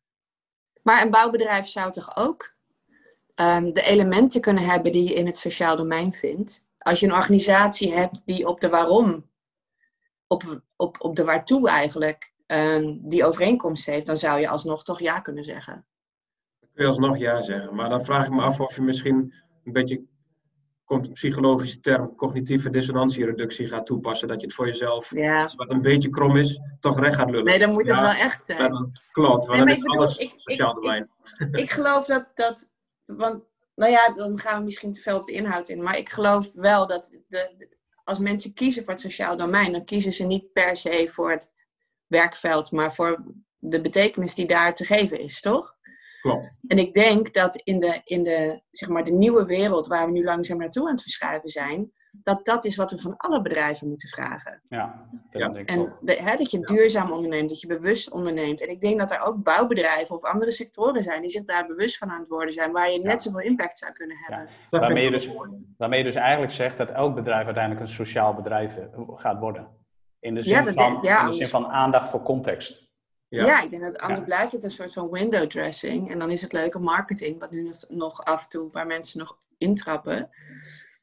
Maar 0.81 1.01
een 1.01 1.11
bouwbedrijf 1.11 1.67
zou 1.67 1.91
toch 1.91 2.15
ook 2.15 2.55
um, 3.35 3.73
de 3.73 3.81
elementen 3.81 4.41
kunnen 4.41 4.63
hebben 4.63 4.91
die 4.91 5.03
je 5.03 5.13
in 5.13 5.25
het 5.25 5.37
sociaal 5.37 5.75
domein 5.75 6.13
vindt. 6.13 6.67
Als 6.77 6.99
je 6.99 7.05
een 7.05 7.13
organisatie 7.13 7.93
hebt 7.93 8.21
die 8.25 8.47
op 8.47 8.61
de 8.61 8.69
waarom, 8.69 9.27
op, 10.29 10.61
op, 10.75 10.95
op 10.99 11.15
de 11.15 11.23
waartoe 11.23 11.69
eigenlijk, 11.69 12.33
um, 12.47 13.09
die 13.09 13.25
overeenkomst 13.25 13.85
heeft, 13.85 14.05
dan 14.05 14.17
zou 14.17 14.39
je 14.39 14.49
alsnog 14.49 14.83
toch 14.83 14.99
ja 14.99 15.19
kunnen 15.19 15.43
zeggen. 15.43 15.85
Dan 16.59 16.69
kun 16.73 16.83
je 16.83 16.89
alsnog 16.89 17.17
ja 17.17 17.41
zeggen. 17.41 17.75
Maar 17.75 17.89
dan 17.89 18.01
vraag 18.01 18.25
ik 18.25 18.31
me 18.31 18.41
af 18.41 18.59
of 18.59 18.75
je 18.75 18.81
misschien 18.81 19.33
een 19.63 19.71
beetje 19.71 20.03
komt 20.89 21.07
een 21.07 21.13
psychologische 21.13 21.79
term, 21.79 22.15
cognitieve 22.15 22.69
dissonantiereductie 22.69 23.67
gaat 23.67 23.85
toepassen. 23.85 24.27
Dat 24.27 24.39
je 24.39 24.45
het 24.45 24.55
voor 24.55 24.65
jezelf, 24.65 25.15
ja. 25.15 25.47
wat 25.55 25.71
een 25.71 25.81
beetje 25.81 26.09
krom 26.09 26.37
is, 26.37 26.59
toch 26.79 26.99
recht 26.99 27.15
gaat 27.15 27.29
lullen. 27.29 27.45
Nee, 27.45 27.59
dan 27.59 27.71
moet 27.71 27.87
het 27.87 27.99
wel 27.99 28.09
echt 28.09 28.45
zijn. 28.45 28.91
klopt, 29.11 29.45
want 29.45 29.49
nee, 29.49 29.59
dan 29.59 29.67
is 29.67 29.79
bedoel, 29.79 29.95
alles 29.95 30.17
ik, 30.17 30.33
sociaal 30.35 30.73
domein. 30.73 31.09
Ik, 31.37 31.57
ik, 31.57 31.71
geloof 31.71 32.05
dat, 32.05 32.27
dat, 32.35 32.69
want, 33.05 33.43
nou 33.75 33.91
ja, 33.91 34.13
dan 34.13 34.39
gaan 34.39 34.59
we 34.59 34.65
misschien 34.65 34.93
te 34.93 35.01
veel 35.01 35.17
op 35.17 35.25
de 35.25 35.31
inhoud 35.31 35.69
in. 35.69 35.83
Maar 35.83 35.97
ik 35.97 36.09
geloof 36.09 36.51
wel 36.53 36.87
dat 36.87 37.11
de, 37.27 37.67
als 38.09 38.19
mensen 38.19 38.53
kiezen 38.53 38.83
voor 38.83 38.93
het 38.93 39.01
sociaal 39.01 39.37
domein, 39.37 39.71
dan 39.71 39.85
kiezen 39.85 40.13
ze 40.13 40.23
niet 40.25 40.51
per 40.53 40.75
se 40.75 41.09
voor 41.09 41.31
het 41.31 41.51
werkveld, 42.07 42.71
maar 42.71 42.93
voor 42.93 43.23
de 43.57 43.81
betekenis 43.81 44.35
die 44.35 44.47
daar 44.47 44.75
te 44.75 44.85
geven 44.85 45.19
is, 45.19 45.41
toch? 45.41 45.77
Klopt. 46.21 46.59
En 46.67 46.77
ik 46.77 46.93
denk 46.93 47.33
dat 47.33 47.55
in 47.55 47.79
de, 47.79 48.01
in 48.03 48.23
de, 48.23 48.61
zeg 48.71 48.89
maar, 48.89 49.03
de 49.03 49.11
nieuwe 49.11 49.45
wereld 49.45 49.87
waar 49.87 50.05
we 50.05 50.11
nu 50.11 50.23
langzaam 50.23 50.57
naartoe 50.57 50.85
aan 50.85 50.91
het 50.91 51.01
verschuiven 51.01 51.49
zijn, 51.49 51.91
dat 52.23 52.45
dat 52.45 52.65
is 52.65 52.75
wat 52.75 52.91
we 52.91 52.99
van 52.99 53.17
alle 53.17 53.41
bedrijven 53.41 53.87
moeten 53.87 54.09
vragen. 54.09 54.61
Ja, 54.69 55.07
dat 55.11 55.41
ja. 55.41 55.49
denk 55.49 55.69
ik 55.69 55.75
En 55.75 55.93
de, 56.01 56.13
hè, 56.13 56.37
dat 56.37 56.51
je 56.51 56.59
duurzaam 56.59 57.11
onderneemt, 57.11 57.49
dat 57.49 57.61
je 57.61 57.67
bewust 57.67 58.11
onderneemt. 58.11 58.61
En 58.61 58.69
ik 58.69 58.81
denk 58.81 58.99
dat 58.99 59.11
er 59.11 59.21
ook 59.21 59.43
bouwbedrijven 59.43 60.15
of 60.15 60.23
andere 60.23 60.51
sectoren 60.51 61.03
zijn 61.03 61.21
die 61.21 61.29
zich 61.29 61.45
daar 61.45 61.67
bewust 61.67 61.97
van 61.97 62.09
aan 62.09 62.19
het 62.19 62.29
worden 62.29 62.53
zijn, 62.53 62.71
waar 62.71 62.91
je 62.91 62.99
net 62.99 63.21
zoveel 63.21 63.39
impact 63.39 63.77
zou 63.77 63.91
kunnen 63.91 64.17
hebben. 64.17 64.49
Ja. 64.69 64.79
Waarmee, 64.79 65.03
je 65.03 65.11
dus, 65.11 65.29
waarmee 65.77 65.99
je 65.99 66.05
dus 66.05 66.15
eigenlijk 66.15 66.53
zegt 66.53 66.77
dat 66.77 66.89
elk 66.89 67.15
bedrijf 67.15 67.45
uiteindelijk 67.45 67.85
een 67.85 67.93
sociaal 67.93 68.33
bedrijf 68.33 68.77
eh, 68.77 68.83
gaat 69.15 69.39
worden. 69.39 69.67
In 70.19 70.35
de 70.35 70.41
zin, 70.41 70.67
van, 70.67 71.03
in 71.03 71.27
de 71.27 71.33
zin 71.33 71.47
van 71.47 71.67
aandacht 71.67 72.09
voor 72.09 72.23
context. 72.23 72.87
Ja. 73.27 73.45
ja, 73.45 73.61
ik 73.61 73.69
denk 73.69 73.81
dat 73.81 73.97
anders 73.97 74.23
blijft 74.23 74.51
het 74.51 74.63
een 74.63 74.71
soort 74.71 74.93
van 74.93 75.09
window 75.09 75.47
dressing. 75.47 76.11
En 76.11 76.19
dan 76.19 76.31
is 76.31 76.41
het 76.41 76.53
leuke 76.53 76.79
marketing, 76.79 77.39
wat 77.39 77.51
nu 77.51 77.71
nog 77.87 78.23
af 78.23 78.43
en 78.43 78.49
toe, 78.49 78.69
waar 78.71 78.87
mensen 78.87 79.19
nog 79.19 79.37
intrappen. 79.57 80.29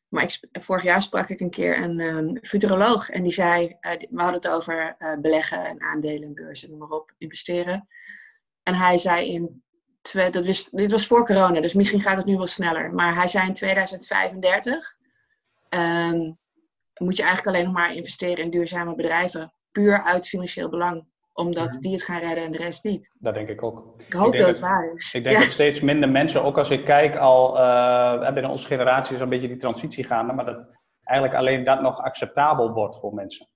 Maar 0.08 0.40
vorig 0.52 0.82
jaar 0.82 1.02
sprak 1.02 1.28
ik 1.28 1.40
een 1.40 1.50
keer 1.50 1.82
een 1.82 2.00
um, 2.00 2.38
futuroloog 2.42 3.10
en 3.10 3.22
die 3.22 3.32
zei, 3.32 3.64
uh, 3.66 3.92
we 4.10 4.22
hadden 4.22 4.34
het 4.34 4.48
over 4.48 4.96
uh, 4.98 5.18
beleggen 5.20 5.64
en 5.64 5.82
aandelen 5.82 6.22
en 6.22 6.34
beurzen, 6.34 6.70
noem 6.70 6.78
maar 6.78 6.88
op, 6.88 7.14
investeren. 7.18 7.88
En 8.62 8.74
hij 8.74 8.98
zei 8.98 9.32
in, 9.32 9.62
dat 10.12 10.46
was, 10.46 10.68
dit 10.70 10.90
was 10.90 11.06
voor 11.06 11.26
corona, 11.26 11.60
dus 11.60 11.74
misschien 11.74 12.00
gaat 12.00 12.16
het 12.16 12.26
nu 12.26 12.36
wel 12.36 12.46
sneller. 12.46 12.94
Maar 12.94 13.14
hij 13.14 13.28
zei 13.28 13.46
in 13.46 13.54
2035 13.54 14.96
um, 15.70 15.80
ehm, 15.80 16.32
moet 16.96 17.16
je 17.16 17.22
eigenlijk 17.22 17.46
alleen 17.46 17.64
nog 17.64 17.74
maar 17.74 17.94
investeren 17.94 18.44
in 18.44 18.50
duurzame 18.50 18.94
bedrijven, 18.94 19.52
puur 19.72 20.02
uit 20.02 20.28
financieel 20.28 20.68
belang 20.68 21.06
omdat 21.36 21.72
mhm. 21.72 21.80
die 21.80 21.92
het 21.92 22.02
gaan 22.02 22.20
redden 22.20 22.44
en 22.44 22.52
de 22.52 22.58
rest 22.58 22.84
niet. 22.84 23.10
Dat 23.18 23.34
denk 23.34 23.48
ik 23.48 23.62
ook. 23.62 23.94
Ik 24.06 24.12
hoop 24.12 24.36
dat, 24.36 24.46
het 24.46 24.58
waar 24.58 24.92
is. 24.94 25.14
Ik 25.14 25.22
denk 25.22 25.40
dat 25.40 25.50
steeds 25.50 25.80
minder 25.80 26.10
mensen, 26.10 26.44
ook 26.44 26.58
als 26.58 26.70
ik 26.70 26.84
kijk 26.84 27.16
al 27.16 27.56
uh, 27.56 28.32
binnen 28.32 28.50
onze 28.50 28.66
generatie 28.66 29.14
is 29.14 29.20
een 29.20 29.28
beetje 29.28 29.48
die 29.48 29.56
transitie 29.56 30.04
gaande, 30.04 30.32
maar 30.32 30.44
dat 30.44 30.66
eigenlijk 31.02 31.38
alleen 31.38 31.64
dat 31.64 31.82
nog 31.82 32.00
acceptabel 32.00 32.72
wordt 32.72 32.98
voor 32.98 33.14
mensen. 33.14 33.48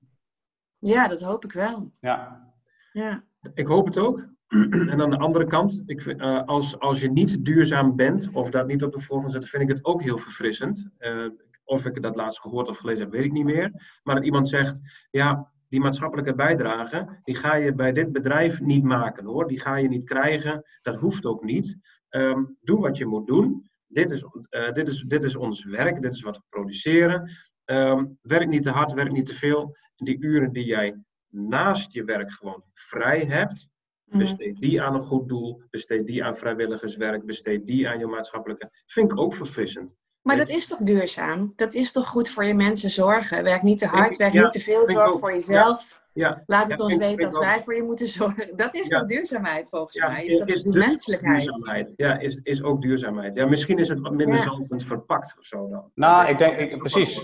Ja, 0.78 1.08
dat 1.08 1.20
hoop 1.20 1.44
ik 1.44 1.52
wel. 1.52 1.92
Ja. 2.00 2.48
ja. 2.92 3.24
Ik 3.54 3.66
hoop 3.66 3.86
het 3.86 3.98
ook. 3.98 4.28
En 4.90 5.00
aan 5.00 5.10
de 5.10 5.18
andere 5.18 5.46
kant, 5.46 5.82
ik, 5.86 6.04
uh, 6.04 6.42
als, 6.44 6.78
als 6.78 7.00
je 7.00 7.10
niet 7.10 7.44
duurzaam 7.44 7.96
bent 7.96 8.30
of 8.32 8.50
dat 8.50 8.66
niet 8.66 8.82
op 8.82 8.92
de 8.92 9.00
voorgrond 9.00 9.32
zet, 9.32 9.48
vind 9.48 9.62
ik 9.62 9.68
het 9.68 9.84
ook 9.84 10.02
heel 10.02 10.18
verfrissend. 10.18 10.90
Uh, 10.98 11.26
of 11.64 11.86
ik 11.86 12.02
dat 12.02 12.16
laatst 12.16 12.40
gehoord 12.40 12.68
of 12.68 12.76
gelezen 12.76 13.02
heb, 13.02 13.12
weet 13.12 13.24
ik 13.24 13.32
niet 13.32 13.44
meer. 13.44 14.00
Maar 14.02 14.14
dat 14.14 14.24
iemand 14.24 14.48
zegt, 14.48 14.80
ja, 15.10 15.52
die 15.70 15.80
maatschappelijke 15.80 16.34
bijdrage, 16.34 17.20
die 17.22 17.34
ga 17.34 17.54
je 17.54 17.74
bij 17.74 17.92
dit 17.92 18.12
bedrijf 18.12 18.60
niet 18.60 18.84
maken 18.84 19.24
hoor. 19.24 19.46
Die 19.46 19.60
ga 19.60 19.76
je 19.76 19.88
niet 19.88 20.04
krijgen. 20.04 20.64
Dat 20.82 20.96
hoeft 20.96 21.26
ook 21.26 21.44
niet. 21.44 21.78
Ehm, 22.08 22.44
doe 22.60 22.80
wat 22.80 22.96
je 22.96 23.06
moet 23.06 23.26
doen. 23.26 23.70
Dit 23.86 24.10
is, 24.10 24.24
uh, 24.50 24.72
dit, 24.72 24.88
is, 24.88 25.04
dit 25.06 25.22
is 25.22 25.36
ons 25.36 25.64
werk. 25.64 26.02
Dit 26.02 26.14
is 26.14 26.22
wat 26.22 26.36
we 26.36 26.42
produceren. 26.48 27.30
Um, 27.64 28.18
werk 28.22 28.48
niet 28.48 28.62
te 28.62 28.70
hard, 28.70 28.92
werk 28.92 29.12
niet 29.12 29.26
te 29.26 29.34
veel. 29.34 29.76
Die 29.96 30.20
uren 30.20 30.52
die 30.52 30.64
jij 30.64 30.96
naast 31.28 31.92
je 31.92 32.04
werk 32.04 32.32
gewoon 32.32 32.64
vrij 32.72 33.24
hebt, 33.24 33.68
mhm. 34.04 34.18
besteed 34.18 34.60
die 34.60 34.82
aan 34.82 34.94
een 34.94 35.00
goed 35.00 35.28
doel. 35.28 35.62
Besteed 35.70 36.06
die 36.06 36.24
aan 36.24 36.36
vrijwilligerswerk. 36.36 37.24
Besteed 37.26 37.66
die 37.66 37.88
aan 37.88 37.98
je 37.98 38.06
maatschappelijke. 38.06 38.70
Vind 38.86 39.12
ik 39.12 39.18
ook 39.18 39.34
verfrissend. 39.34 39.94
Maar 40.22 40.36
dat 40.36 40.48
is 40.48 40.68
toch 40.68 40.78
duurzaam? 40.78 41.52
Dat 41.56 41.74
is 41.74 41.92
toch 41.92 42.06
goed 42.06 42.28
voor 42.28 42.44
je 42.44 42.54
mensen 42.54 42.90
zorgen? 42.90 43.42
Werk 43.42 43.62
niet 43.62 43.78
te 43.78 43.86
hard, 43.86 44.16
werk 44.16 44.32
niet 44.32 44.50
te 44.50 44.60
veel, 44.60 44.88
zorg 44.88 45.18
voor 45.18 45.32
jezelf. 45.32 46.00
Ja. 46.12 46.42
Laat 46.46 46.70
het 46.70 46.80
ons 46.80 46.96
weten 46.96 47.26
als 47.26 47.38
wij 47.38 47.62
voor 47.62 47.74
je 47.74 47.82
moeten 47.82 48.06
zorgen. 48.18 48.56
Dat 48.56 48.74
is 48.74 48.88
toch 48.88 49.06
duurzaamheid 49.06 49.68
volgens 49.68 49.96
mij? 50.00 50.24
Is 50.24 50.38
dat 50.38 50.48
is 50.48 50.62
de 50.62 50.70
dus 50.70 50.86
menselijkheid? 50.86 51.44
Duurzaamheid. 51.44 51.92
Ja, 51.96 52.18
is, 52.18 52.40
is 52.42 52.62
ook 52.62 52.82
duurzaamheid. 52.82 53.34
Ja, 53.34 53.46
misschien 53.46 53.78
is 53.78 53.88
het 53.88 54.00
wat 54.00 54.12
minder 54.12 54.36
zalvend 54.36 54.84
verpakt 54.84 55.38
of 55.38 55.44
zo 55.44 55.68
dan. 55.68 55.90
Nou, 55.94 56.28
ik 56.28 56.38
denk, 56.38 56.56
ik, 56.56 56.78
precies. 56.78 57.22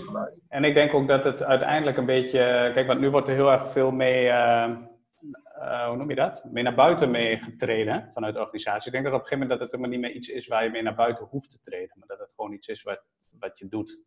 En 0.49 0.63
ik 0.63 0.73
denk 0.73 0.93
ook 0.93 1.07
dat 1.07 1.23
het 1.23 1.43
uiteindelijk 1.43 1.97
een 1.97 2.05
beetje... 2.05 2.71
Kijk, 2.73 2.87
want 2.87 2.99
nu 2.99 3.09
wordt 3.09 3.27
er 3.27 3.33
heel 3.33 3.51
erg 3.51 3.71
veel 3.71 3.91
mee... 3.91 4.25
Uh, 4.25 4.69
uh, 5.67 5.87
hoe 5.87 5.97
noem 5.97 6.09
je 6.09 6.15
dat? 6.15 6.43
Mee 6.51 6.63
naar 6.63 6.75
buiten 6.75 7.11
mee 7.11 7.37
getreden 7.37 8.09
vanuit 8.13 8.33
de 8.33 8.39
organisatie. 8.39 8.85
Ik 8.85 8.91
denk 8.91 9.03
dat 9.03 9.13
op 9.13 9.19
een 9.19 9.27
gegeven 9.27 9.47
moment 9.47 9.59
dat 9.59 9.59
het 9.59 9.71
helemaal 9.71 9.99
niet 9.99 10.09
meer 10.09 10.17
iets 10.17 10.27
is 10.27 10.47
waar 10.47 10.63
je 10.63 10.69
mee 10.69 10.81
naar 10.81 10.95
buiten 10.95 11.25
hoeft 11.25 11.49
te 11.49 11.59
treden. 11.61 11.91
Maar 11.93 12.07
dat 12.07 12.19
het 12.19 12.33
gewoon 12.35 12.53
iets 12.53 12.67
is 12.67 12.83
wat, 12.83 13.03
wat 13.39 13.59
je 13.59 13.67
doet. 13.67 13.99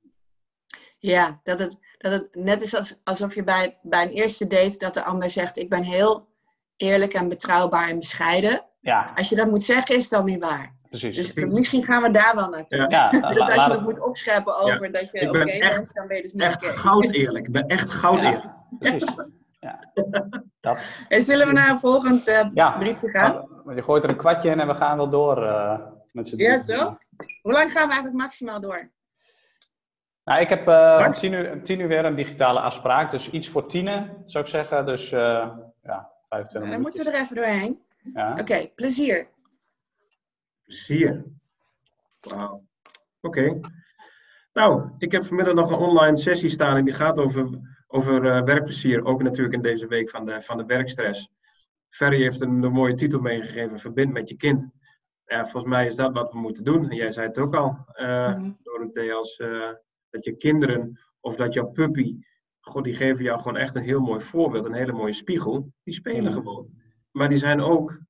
Ja, 0.99 1.41
dat 1.43 1.59
het, 1.59 1.79
dat 1.99 2.13
het 2.13 2.35
net 2.35 2.63
is 2.63 2.97
alsof 3.05 3.35
je 3.35 3.45
bij, 3.45 3.79
bij 3.83 4.03
een 4.03 4.11
eerste 4.11 4.47
date 4.47 4.79
dat 4.79 4.95
de 4.95 5.05
ander 5.05 5.31
zegt: 5.31 5.59
Ik 5.59 5.69
ben 5.69 5.83
heel 5.83 6.29
eerlijk 6.77 7.15
en 7.15 7.29
betrouwbaar 7.29 7.89
en 7.89 7.99
bescheiden. 7.99 8.65
Ja. 8.81 9.13
Als 9.15 9.29
je 9.29 9.37
dat 9.37 9.49
moet 9.49 9.65
zeggen, 9.65 9.97
is 9.97 10.09
dat 10.09 10.25
niet 10.25 10.41
waar. 10.41 10.79
Precies. 10.89 11.35
Dus 11.35 11.53
misschien 11.53 11.85
gaan 11.85 12.03
we 12.03 12.11
daar 12.11 12.35
wel 12.35 12.49
naartoe. 12.49 12.87
Ja. 12.89 13.11
dat 13.11 13.53
als 13.53 13.65
je 13.65 13.73
nog 13.73 13.83
moet 13.83 14.01
opscheppen 14.01 14.59
over 14.59 14.93
dat 14.93 15.11
je 15.13 15.29
oké 15.29 15.39
okay 15.39 15.59
bent, 15.59 15.95
dan 15.95 16.07
ben 16.07 16.17
je 16.17 16.23
dus 16.23 16.33
niet 16.33 16.43
Echt 16.43 16.65
goud 16.65 17.11
eerlijk. 17.11 17.47
Ik 17.47 17.53
ben 17.53 17.67
echt 17.67 17.91
goud 17.91 18.23
eerlijk. 18.23 19.29
Ja. 19.61 19.93
Dat. 20.61 20.79
En 21.09 21.23
zullen 21.23 21.47
we 21.47 21.53
naar 21.53 21.71
een 21.71 21.79
volgend 21.79 22.29
uh, 22.29 22.79
briefje 22.79 23.11
gaan? 23.11 23.49
Je 23.75 23.83
gooit 23.83 24.05
er 24.05 24.11
een 24.11 24.17
kwartje 24.17 24.51
in 24.51 24.61
en 24.61 24.67
we 24.67 24.75
gaan 24.75 24.97
wel 24.97 25.11
door 25.11 25.43
uh, 25.43 25.81
met 26.13 26.29
z'n 26.29 26.37
Ja, 26.37 26.61
toch? 26.61 26.99
Hoe 27.43 27.53
lang 27.53 27.73
gaan 27.73 27.87
we 27.87 27.93
eigenlijk 27.93 28.23
maximaal 28.23 28.61
door? 28.61 28.91
Nou, 30.25 30.41
ik 30.41 30.49
heb 30.49 30.69
uh, 30.69 31.05
om, 31.07 31.13
tien 31.13 31.33
uur, 31.33 31.63
tien 31.63 31.81
uur 31.81 31.89
weer 31.89 32.05
een 32.05 32.15
digitale 32.15 32.61
afspraak. 32.61 33.11
Dus 33.11 33.31
iets 33.31 33.49
voor 33.49 33.67
tienen, 33.67 34.23
zou 34.27 34.45
ik 34.45 34.51
zeggen. 34.51 34.87
Dus 34.87 35.13
uh, 35.13 35.51
ja, 35.83 36.13
25 36.29 36.53
minuten. 36.53 36.71
Dan 36.71 36.81
moeten 36.81 37.05
we 37.05 37.11
er 37.11 37.23
even 37.23 37.37
doorheen. 37.37 37.81
Ja. 38.15 38.37
Oké, 38.41 38.71
plezier. 38.75 39.29
Plezier. 40.63 41.25
Wauw. 42.21 42.65
Oké. 43.21 43.61
Nou, 44.53 44.91
ik 44.99 45.13
heb 45.13 45.25
vanmiddag 45.25 45.55
nog 45.55 45.71
een 45.71 45.79
online 45.79 46.17
sessie 46.17 46.49
staan 46.49 46.77
en 46.77 46.85
die 46.85 46.95
gaat 46.95 47.19
over, 47.19 47.51
over 47.93 48.25
uh, 48.25 48.43
werkplezier. 48.43 49.05
Ook 49.05 49.23
natuurlijk 49.23 49.55
in 49.55 49.63
deze 49.63 49.87
week 49.87 50.11
van 50.11 50.25
de, 50.25 50.43
van 50.43 50.57
de 50.57 50.65
werkstress. 50.65 51.29
Ferry 51.89 52.23
heeft 52.23 52.41
een, 52.41 52.63
een 52.63 52.73
mooie 52.73 52.95
titel 52.95 53.21
meegegeven, 53.21 53.79
Verbind 53.79 54.13
met 54.13 54.29
je 54.29 54.37
kind. 54.37 54.69
Ja, 55.25 55.43
volgens 55.43 55.73
mij 55.73 55.87
is 55.87 55.97
dat 55.97 56.15
wat 56.15 56.33
we 56.33 56.39
moeten 56.39 56.65
doen. 56.65 56.91
En 56.91 56.97
jij 56.97 57.11
zei 57.11 57.27
het 57.27 57.39
ook 57.39 57.55
al, 57.55 57.87
uh, 57.95 58.37
mm. 58.37 58.59
Dorothee, 58.63 59.13
als 59.13 59.37
dat 60.11 60.25
je 60.25 60.37
kinderen 60.37 61.01
of 61.21 61.37
dat 61.37 61.55
jouw 61.55 61.67
puppy, 61.67 62.17
god, 62.61 62.85
die 62.85 62.95
geven 62.95 63.25
jou 63.25 63.39
gewoon 63.39 63.57
echt 63.57 63.75
een 63.75 63.83
heel 63.83 64.01
mooi 64.01 64.21
voorbeeld, 64.21 64.65
een 64.65 64.75
hele 64.75 64.93
mooie 64.93 65.13
spiegel. 65.13 65.73
Die 65.83 65.95
spelen 65.95 66.25
mm. 66.25 66.33
gewoon. 66.33 66.69
Maar 67.11 67.29
die 67.29 67.39
zijn 67.39 67.61
ook 67.61 68.01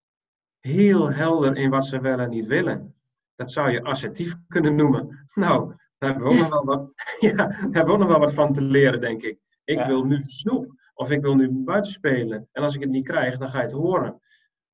heel 0.60 1.10
helder 1.10 1.56
in 1.56 1.70
wat 1.70 1.86
ze 1.86 2.00
wel 2.00 2.18
en 2.18 2.30
niet 2.30 2.46
willen. 2.46 2.94
Dat 3.34 3.52
zou 3.52 3.70
je 3.70 3.82
assertief 3.82 4.34
kunnen 4.48 4.74
noemen. 4.74 5.26
Nou, 5.34 5.74
daar 5.98 6.10
hebben 6.10 6.28
we 6.28 6.34
ook 6.34 6.40
nog 6.40 6.48
wel 6.48 6.64
wat, 6.64 6.92
ja, 7.20 7.32
daar 7.32 7.58
hebben 7.60 7.84
we 7.84 7.92
ook 7.92 7.98
nog 7.98 8.08
wel 8.08 8.18
wat 8.18 8.34
van 8.34 8.52
te 8.52 8.62
leren, 8.62 9.00
denk 9.00 9.22
ik. 9.22 9.38
Ik 9.70 9.84
wil 9.84 10.04
nu 10.04 10.22
snoep. 10.22 10.78
Of 10.94 11.10
ik 11.10 11.20
wil 11.20 11.34
nu 11.34 11.50
buiten 11.50 11.92
spelen. 11.92 12.48
En 12.52 12.62
als 12.62 12.74
ik 12.74 12.80
het 12.80 12.90
niet 12.90 13.06
krijg, 13.06 13.38
dan 13.38 13.50
ga 13.50 13.58
je 13.58 13.64
het 13.64 13.72
horen. 13.72 14.22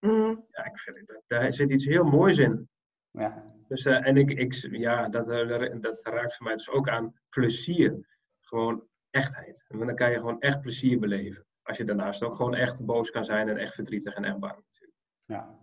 Mm. 0.01 0.47
Ja, 0.51 0.65
ik 0.65 0.79
vind, 0.79 1.21
daar 1.27 1.53
zit 1.53 1.71
iets 1.71 1.85
heel 1.85 2.05
moois 2.05 2.39
in. 2.39 2.69
Ja. 3.11 3.45
Dus, 3.69 3.87
uh, 3.87 4.07
en 4.07 4.17
ik, 4.17 4.31
ik, 4.31 4.55
ja, 4.71 5.09
dat, 5.09 5.29
uh, 5.29 5.81
dat 5.81 6.07
raakt 6.07 6.37
voor 6.37 6.47
mij 6.47 6.57
dus 6.57 6.71
ook 6.71 6.89
aan 6.89 7.15
plezier. 7.29 8.07
Gewoon 8.41 8.87
echtheid. 9.11 9.65
En 9.69 9.79
dan 9.79 9.95
kan 9.95 10.11
je 10.11 10.17
gewoon 10.17 10.41
echt 10.41 10.61
plezier 10.61 10.99
beleven. 10.99 11.47
Als 11.63 11.77
je 11.77 11.85
daarnaast 11.85 12.23
ook 12.23 12.35
gewoon 12.35 12.55
echt 12.55 12.85
boos 12.85 13.11
kan 13.11 13.25
zijn 13.25 13.49
en 13.49 13.57
echt 13.57 13.75
verdrietig 13.75 14.15
en 14.15 14.25
echt 14.25 14.39
bang 14.39 14.55
natuurlijk. 14.55 14.99
Ja. 15.25 15.59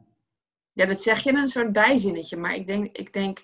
Ja, 0.72 0.86
dat 0.86 1.02
zeg 1.02 1.20
je 1.20 1.30
in 1.30 1.38
een 1.38 1.48
soort 1.48 1.72
bijzinnetje. 1.72 2.38
Maar 2.38 2.56
ik 2.56 2.68
denk, 2.68 2.98
ik 2.98 3.14
denk 3.14 3.44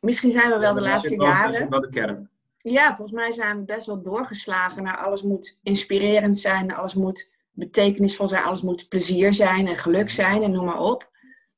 misschien 0.00 0.32
zijn 0.32 0.50
we 0.50 0.58
wel 0.58 0.74
de 0.74 0.80
laatste 0.80 1.16
wel, 1.16 1.26
jaren... 1.26 1.52
Dat 1.52 1.60
is 1.60 1.68
wel 1.68 1.80
de 1.80 1.88
kern. 1.88 2.30
Ja, 2.70 2.96
volgens 2.96 3.20
mij 3.20 3.32
zijn 3.32 3.56
we 3.58 3.64
best 3.64 3.86
wel 3.86 4.02
doorgeslagen 4.02 4.82
naar 4.82 4.96
alles 4.96 5.22
moet 5.22 5.58
inspirerend 5.62 6.40
zijn, 6.40 6.74
alles 6.74 6.94
moet 6.94 7.32
betekenisvol 7.50 8.28
zijn, 8.28 8.42
alles 8.42 8.62
moet 8.62 8.88
plezier 8.88 9.32
zijn 9.32 9.66
en 9.66 9.76
geluk 9.76 10.10
zijn 10.10 10.42
en 10.42 10.50
noem 10.50 10.64
maar 10.64 10.80
op. 10.80 11.10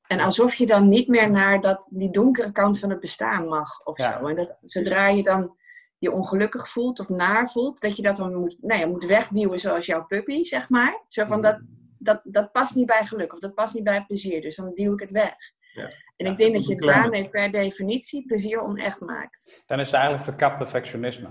En 0.06 0.20
alsof 0.20 0.54
je 0.54 0.66
dan 0.66 0.88
niet 0.88 1.08
meer 1.08 1.30
naar 1.30 1.60
dat, 1.60 1.86
die 1.90 2.10
donkere 2.10 2.52
kant 2.52 2.78
van 2.78 2.90
het 2.90 3.00
bestaan 3.00 3.48
mag 3.48 3.84
of 3.84 4.00
zo. 4.00 4.26
En 4.26 4.36
dat, 4.36 4.56
zodra 4.62 5.08
je 5.08 5.22
dan 5.22 5.56
je 5.98 6.12
ongelukkig 6.12 6.68
voelt 6.68 7.00
of 7.00 7.08
naar 7.08 7.50
voelt, 7.50 7.80
dat 7.80 7.96
je 7.96 8.02
dat 8.02 8.16
dan 8.16 8.34
moet, 8.34 8.56
nou 8.60 8.80
ja, 8.80 8.86
moet 8.86 9.04
wegduwen 9.04 9.60
zoals 9.60 9.86
jouw 9.86 10.06
puppy, 10.06 10.44
zeg 10.44 10.68
maar. 10.68 11.04
Zo 11.08 11.24
van 11.24 11.42
dat, 11.42 11.60
dat, 11.98 12.20
dat 12.24 12.52
past 12.52 12.74
niet 12.74 12.86
bij 12.86 13.04
geluk 13.04 13.32
of 13.32 13.38
dat 13.38 13.54
past 13.54 13.74
niet 13.74 13.84
bij 13.84 14.04
plezier, 14.06 14.40
dus 14.40 14.56
dan 14.56 14.74
duw 14.74 14.92
ik 14.92 15.00
het 15.00 15.10
weg. 15.10 15.34
Ja. 15.72 15.90
En 16.18 16.26
ik 16.26 16.36
denk 16.36 16.52
dat 16.52 16.66
je 16.66 16.74
daarmee 16.74 17.28
per 17.28 17.50
definitie 17.50 18.26
plezier 18.26 18.62
onecht 18.62 19.00
maakt. 19.00 19.62
Dan 19.66 19.80
is 19.80 19.86
het 19.86 19.94
eigenlijk 19.94 20.24
verkapt 20.24 20.58
perfectionisme. 20.58 21.28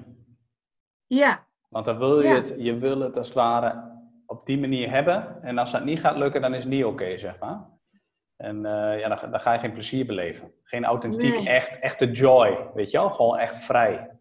Ja. 1.06 1.48
Want 1.70 1.86
dan 1.86 1.98
wil 1.98 2.22
je 2.22 2.28
het, 2.28 2.56
je 2.58 2.78
wil 2.78 3.00
het 3.00 3.18
als 3.18 3.28
het 3.28 3.36
ware 3.36 3.96
op 4.26 4.46
die 4.46 4.60
manier 4.60 4.90
hebben. 4.90 5.44
En 5.44 5.58
als 5.58 5.72
dat 5.72 5.84
niet 5.84 6.00
gaat 6.00 6.18
lukken, 6.18 6.42
dan 6.42 6.54
is 6.54 6.64
het 6.64 6.70
niet 6.70 6.86
oké, 6.86 7.18
zeg 7.18 7.40
maar. 7.40 7.66
En 8.36 8.56
uh, 8.56 9.00
ja, 9.00 9.08
dan, 9.08 9.32
dan, 9.32 9.40
ga 9.40 9.54
je 9.54 9.60
geen 9.60 9.74
plezier 9.74 10.06
beleven. 10.06 10.54
Geen 10.64 10.86
authentiek, 10.86 11.34
nee. 11.34 11.50
echt, 11.50 11.80
echte 11.80 12.12
joy. 12.12 12.70
Weet 12.74 12.92
je 12.92 12.98
wel? 12.98 13.10
Gewoon 13.10 13.38
echt 13.38 13.56
vrij. 13.56 14.20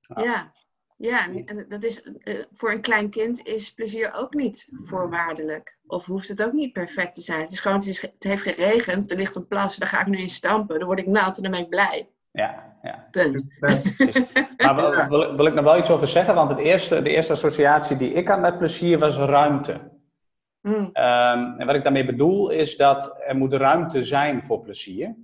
Ja, 0.00 0.52
ja 0.96 1.26
en 1.44 1.66
dat 1.68 1.82
is, 1.82 2.02
uh, 2.04 2.42
voor 2.52 2.70
een 2.70 2.80
klein 2.80 3.10
kind 3.10 3.46
is 3.46 3.74
plezier 3.74 4.12
ook 4.14 4.34
niet 4.34 4.68
voorwaardelijk. 4.80 5.78
Of 5.86 6.06
hoeft 6.06 6.28
het 6.28 6.44
ook 6.44 6.52
niet 6.52 6.72
perfect 6.72 7.14
te 7.14 7.20
zijn. 7.20 7.40
Het 7.40 7.52
is 7.52 7.60
gewoon, 7.60 7.76
het, 7.76 7.86
is, 7.86 8.02
het 8.02 8.22
heeft 8.22 8.42
geregend, 8.42 9.10
er 9.10 9.16
ligt 9.16 9.34
een 9.34 9.46
plas, 9.46 9.76
daar 9.76 9.88
ga 9.88 10.00
ik 10.00 10.06
nu 10.06 10.18
in 10.18 10.28
stampen. 10.28 10.78
Dan 10.78 10.86
word 10.86 10.98
ik 10.98 11.06
nat 11.06 11.36
en 11.36 11.42
dan 11.42 11.52
ben 11.52 11.60
ik 11.60 11.68
blij. 11.68 12.08
Ja, 12.30 12.76
ja. 12.82 13.08
Punt. 13.10 13.56
maar 14.64 14.74
wil, 14.76 15.08
wil, 15.08 15.36
wil, 15.36 15.46
ik 15.46 15.54
nog 15.54 15.64
wel 15.64 15.78
iets 15.78 15.90
over 15.90 16.08
zeggen? 16.08 16.34
Want 16.34 16.50
het 16.50 16.58
eerste, 16.58 17.02
de 17.02 17.10
eerste 17.10 17.32
associatie 17.32 17.96
die 17.96 18.12
ik 18.12 18.28
had 18.28 18.40
met 18.40 18.58
plezier 18.58 18.98
was 18.98 19.16
ruimte. 19.16 19.92
Mm. 20.60 20.74
Um, 20.74 21.58
en 21.58 21.66
wat 21.66 21.74
ik 21.74 21.82
daarmee 21.82 22.04
bedoel 22.04 22.50
is 22.50 22.76
dat 22.76 23.16
er 23.26 23.36
moet 23.36 23.52
ruimte 23.52 24.04
zijn 24.04 24.42
voor 24.42 24.60
plezier. 24.60 25.14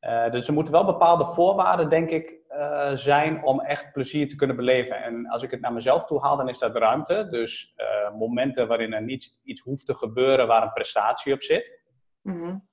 Uh, 0.00 0.30
dus 0.30 0.46
er 0.46 0.52
moeten 0.52 0.72
wel 0.72 0.84
bepaalde 0.84 1.24
voorwaarden, 1.24 1.88
denk 1.88 2.10
ik, 2.10 2.39
uh, 2.50 2.90
zijn 2.94 3.44
om 3.44 3.60
echt 3.60 3.92
plezier 3.92 4.28
te 4.28 4.36
kunnen 4.36 4.56
beleven. 4.56 5.02
En 5.02 5.26
als 5.26 5.42
ik 5.42 5.50
het 5.50 5.60
naar 5.60 5.72
mezelf 5.72 6.04
toe 6.04 6.20
haal, 6.20 6.36
dan 6.36 6.48
is 6.48 6.58
dat 6.58 6.76
ruimte. 6.76 7.26
Dus 7.28 7.74
uh, 7.76 8.18
momenten 8.18 8.68
waarin 8.68 8.92
er 8.92 9.02
niet 9.02 9.38
iets 9.42 9.60
hoeft 9.60 9.86
te 9.86 9.94
gebeuren 9.94 10.46
waar 10.46 10.62
een 10.62 10.72
prestatie 10.72 11.34
op 11.34 11.42
zit. 11.42 11.82
Mm-hmm. 12.22 12.68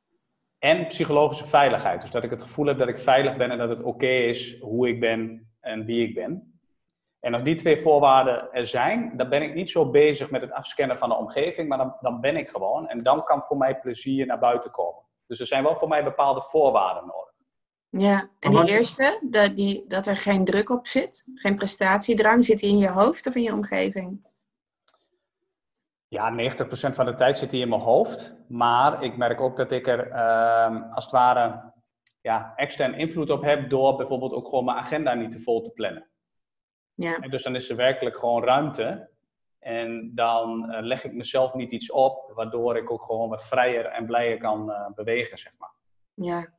En 0.60 0.88
psychologische 0.88 1.48
veiligheid. 1.48 2.02
Dus 2.02 2.12
dat 2.12 2.24
ik 2.24 2.30
het 2.30 2.42
gevoel 2.42 2.66
heb 2.66 2.78
dat 2.78 2.88
ik 2.88 3.00
veilig 3.00 3.38
ben 3.38 3.52
en 3.52 3.58
dat 3.58 3.70
het 3.70 3.80
oké 3.80 3.88
okay 3.88 4.28
is 4.28 4.60
hoe 4.60 4.88
ik 4.88 5.00
ben 5.00 5.52
en 5.60 5.86
wie 5.86 6.08
ik 6.08 6.14
ben. 6.14 6.60
En 7.20 7.34
als 7.34 7.44
die 7.44 7.56
twee 7.56 7.78
voorwaarden 7.78 8.52
er 8.52 8.68
zijn, 8.68 9.18
dan 9.18 9.30
ben 9.30 9.42
ik 9.42 9.54
niet 9.54 9.70
zo 9.70 9.90
bezig 9.90 10.30
met 10.30 10.42
het 10.42 10.52
afscannen 10.52 10.98
van 10.98 11.10
de 11.10 11.16
omgeving, 11.16 11.70
maar 11.70 11.78
dan, 11.78 11.96
dan 12.02 12.22
ben 12.22 12.36
ik 12.36 12.50
gewoon. 12.50 12.88
En 12.88 13.04
dan 13.04 13.24
kan 13.24 13.44
voor 13.44 13.58
mij 13.58 13.80
plezier 13.80 14.26
naar 14.26 14.40
buiten 14.40 14.72
komen. 14.72 15.04
Dus 15.28 15.40
er 15.40 15.48
zijn 15.48 15.64
wel 15.64 15.76
voor 15.76 15.88
mij 15.88 16.04
bepaalde 16.04 16.42
voorwaarden 16.42 17.06
nodig. 17.06 17.27
Ja, 17.90 18.30
en 18.40 18.52
die 18.52 18.68
eerste, 18.68 19.20
dat, 19.30 19.56
die, 19.56 19.86
dat 19.88 20.06
er 20.06 20.18
geen 20.18 20.46
druk 20.46 20.70
op 20.70 20.88
zit, 20.88 21.26
geen 21.34 21.56
prestatiedrang, 21.56 22.46
zit 22.46 22.60
die 22.60 22.70
in 22.70 22.78
je 22.78 22.90
hoofd 22.90 23.28
of 23.28 23.36
in 23.36 23.42
je 23.42 23.54
omgeving? 23.54 24.26
Ja, 26.08 26.54
90% 26.54 26.66
van 26.70 27.06
de 27.06 27.16
tijd 27.16 27.38
zit 27.38 27.50
die 27.50 27.62
in 27.62 27.70
mijn 27.70 27.82
hoofd. 27.82 28.34
Maar 28.48 29.04
ik 29.04 29.18
merk 29.18 29.42
ook 29.42 29.58
dat 29.58 29.72
ik 29.72 29.88
er 29.88 30.08
uh, 30.08 30.94
als 30.94 31.04
het 31.04 31.14
ware 31.14 31.74
ja, 32.22 32.54
extern 32.56 32.94
invloed 32.94 33.30
op 33.30 33.42
heb 33.42 33.70
door 33.70 33.96
bijvoorbeeld 33.96 34.34
ook 34.34 34.48
gewoon 34.48 34.66
mijn 34.66 34.78
agenda 34.78 35.14
niet 35.14 35.32
te 35.32 35.40
vol 35.40 35.62
te 35.62 35.70
plannen. 35.70 36.08
Ja. 36.94 37.20
En 37.20 37.30
dus 37.30 37.44
dan 37.44 37.56
is 37.56 37.70
er 37.70 37.76
werkelijk 37.76 38.18
gewoon 38.18 38.44
ruimte. 38.44 39.10
En 39.60 40.12
dan 40.16 40.72
uh, 40.72 40.82
leg 40.82 41.04
ik 41.04 41.14
mezelf 41.14 41.54
niet 41.54 41.72
iets 41.72 41.92
op, 41.92 42.32
waardoor 42.36 42.78
ik 42.78 42.92
ook 42.92 43.04
gewoon 43.04 43.30
wat 43.30 43.48
vrijer 43.48 43.86
en 43.86 44.06
blijer 44.06 44.38
kan 44.38 44.70
uh, 44.70 44.88
bewegen, 44.96 45.38
zeg 45.38 45.54
maar. 45.58 45.74
Ja. 46.14 46.57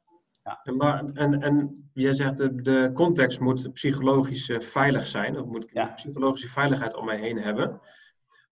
Ja. 0.48 0.60
En, 0.62 0.76
maar, 0.76 1.04
en, 1.04 1.42
en 1.42 1.88
jij 1.92 2.14
zegt 2.14 2.36
de, 2.36 2.62
de 2.62 2.90
context 2.92 3.40
moet 3.40 3.72
psychologisch 3.72 4.48
uh, 4.48 4.60
veilig 4.60 5.06
zijn, 5.06 5.38
of 5.38 5.46
moet 5.46 5.64
ik 5.64 5.72
ja. 5.72 5.86
psychologische 5.86 6.48
veiligheid 6.48 6.96
om 6.96 7.04
mij 7.04 7.18
heen 7.18 7.38
hebben. 7.38 7.80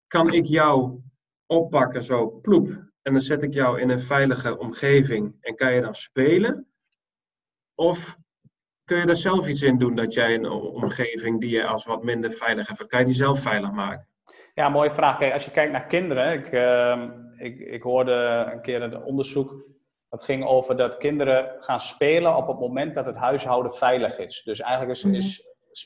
Kan 0.07 0.33
ik 0.33 0.45
jou 0.45 0.99
oppakken 1.45 2.03
zo, 2.03 2.29
ploep, 2.29 2.67
en 3.01 3.11
dan 3.11 3.21
zet 3.21 3.43
ik 3.43 3.53
jou 3.53 3.81
in 3.81 3.89
een 3.89 3.99
veilige 3.99 4.57
omgeving 4.57 5.35
en 5.41 5.55
kan 5.55 5.73
je 5.73 5.81
dan 5.81 5.95
spelen? 5.95 6.67
Of 7.75 8.17
Kun 8.87 8.97
je 8.97 9.05
daar 9.05 9.15
zelf 9.15 9.47
iets 9.47 9.61
in 9.61 9.77
doen 9.77 9.95
dat 9.95 10.13
jij 10.13 10.33
een 10.33 10.49
omgeving 10.49 11.39
die 11.39 11.49
je 11.49 11.65
als 11.65 11.85
wat 11.85 12.03
minder 12.03 12.31
veilig 12.31 12.67
hebt, 12.67 12.87
kan 12.87 12.99
je 12.99 13.05
die 13.05 13.13
zelf 13.13 13.41
veilig 13.41 13.71
maken? 13.71 14.07
Ja, 14.53 14.69
mooie 14.69 14.91
vraag. 14.91 15.17
Kijk, 15.17 15.33
als 15.33 15.45
je 15.45 15.51
kijkt 15.51 15.71
naar 15.71 15.85
kinderen, 15.85 16.33
ik, 16.33 16.51
uh, 16.51 17.03
ik, 17.37 17.59
ik 17.59 17.81
hoorde 17.81 18.11
een 18.51 18.61
keer 18.61 18.81
een 18.81 19.03
onderzoek 19.03 19.65
dat 20.09 20.23
ging 20.23 20.45
over 20.45 20.77
dat 20.77 20.97
kinderen 20.97 21.55
gaan 21.59 21.81
spelen 21.81 22.35
op 22.35 22.47
het 22.47 22.59
moment 22.59 22.95
dat 22.95 23.05
het 23.05 23.15
huishouden 23.15 23.73
veilig 23.73 24.19
is. 24.19 24.41
Dus 24.43 24.59
eigenlijk 24.59 24.99
is, 24.99 25.03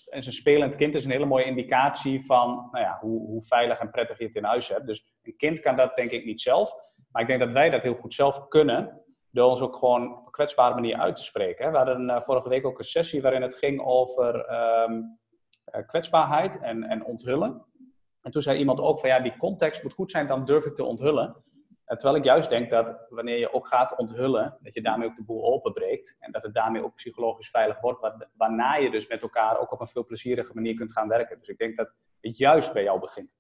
is 0.10 0.26
een 0.26 0.34
spelend 0.34 0.76
kind 0.76 0.96
is 0.96 1.06
een 1.06 1.12
hele 1.12 1.26
mooie 1.26 1.46
indicatie 1.46 2.26
van 2.26 2.70
nou 2.72 2.86
ja, 2.86 2.98
hoe, 3.02 3.28
hoe 3.28 3.44
veilig 3.44 3.80
en 3.80 3.92
prettig 3.92 4.18
je 4.18 4.26
het 4.26 4.36
in 4.36 4.44
huis 4.44 4.68
hebt. 4.68 4.88
Dus 4.88 5.14
een 5.22 5.36
kind 5.38 5.60
kan 5.60 5.76
dat 5.76 5.96
denk 5.96 6.12
ik 6.12 6.26
niet 6.26 6.42
zelf. 6.42 6.74
Maar 7.12 7.22
ik 7.22 7.28
denk 7.28 7.40
dat 7.40 7.52
wij 7.52 7.70
dat 7.70 7.82
heel 7.82 7.96
goed 7.96 8.14
zelf 8.14 8.48
kunnen. 8.48 9.02
Door 9.32 9.50
ons 9.50 9.62
ook 9.62 9.76
gewoon 9.76 10.18
op 10.18 10.26
een 10.26 10.32
kwetsbare 10.32 10.74
manier 10.74 10.98
uit 10.98 11.16
te 11.16 11.24
spreken. 11.24 11.72
We 11.72 11.78
hadden 11.78 12.10
uh, 12.10 12.22
vorige 12.22 12.50
week 12.50 12.66
ook 12.66 12.80
een 12.80 12.86
sessie 12.86 13.22
waarin 13.22 13.42
het 13.42 13.56
ging 13.56 13.82
over 13.82 14.46
ehm, 14.46 15.02
kwetsbaarheid 15.86 16.60
en, 16.60 16.84
en 16.84 17.06
onthullen. 17.06 17.66
En 18.22 18.32
toen 18.32 18.42
zei 18.42 18.60
iemand 18.60 18.80
ook 18.80 19.00
van 19.00 19.10
ja, 19.10 19.20
die 19.20 19.38
context 19.38 19.84
moet 19.84 19.94
goed 19.94 20.12
zijn, 20.12 20.28
dan 20.28 20.46
durf 20.46 20.66
ik 20.66 20.76
te 20.76 20.84
onthullen. 20.84 21.36
Terwijl 21.98 22.16
ik 22.16 22.24
juist 22.24 22.50
denk 22.50 22.70
dat 22.70 23.06
wanneer 23.10 23.38
je 23.38 23.54
ook 23.54 23.68
gaat 23.68 23.98
onthullen, 23.98 24.58
dat 24.62 24.74
je 24.74 24.82
daarmee 24.82 25.08
ook 25.08 25.16
de 25.16 25.24
boel 25.24 25.44
openbreekt. 25.44 26.16
En 26.20 26.32
dat 26.32 26.44
het 26.44 26.54
daarmee 26.54 26.84
ook 26.84 26.96
psychologisch 26.96 27.50
veilig 27.50 27.80
wordt, 27.80 28.28
waarna 28.34 28.76
je 28.76 28.92
dus 28.92 29.08
met 29.08 29.22
elkaar 29.22 29.60
ook 29.60 29.72
op 29.72 29.82
een 29.82 29.88
veel 29.88 30.06
plezierige 30.06 30.54
manier 30.54 30.76
kunt 30.76 30.92
gaan 30.92 31.08
werken. 31.08 31.40
Dus 31.40 31.48
ik 31.48 31.58
denk 31.58 31.78
dat 31.78 31.92
het 32.22 32.38
juist 32.38 32.74
bij 32.74 32.84
jou 32.84 33.00
begint. 33.00 33.38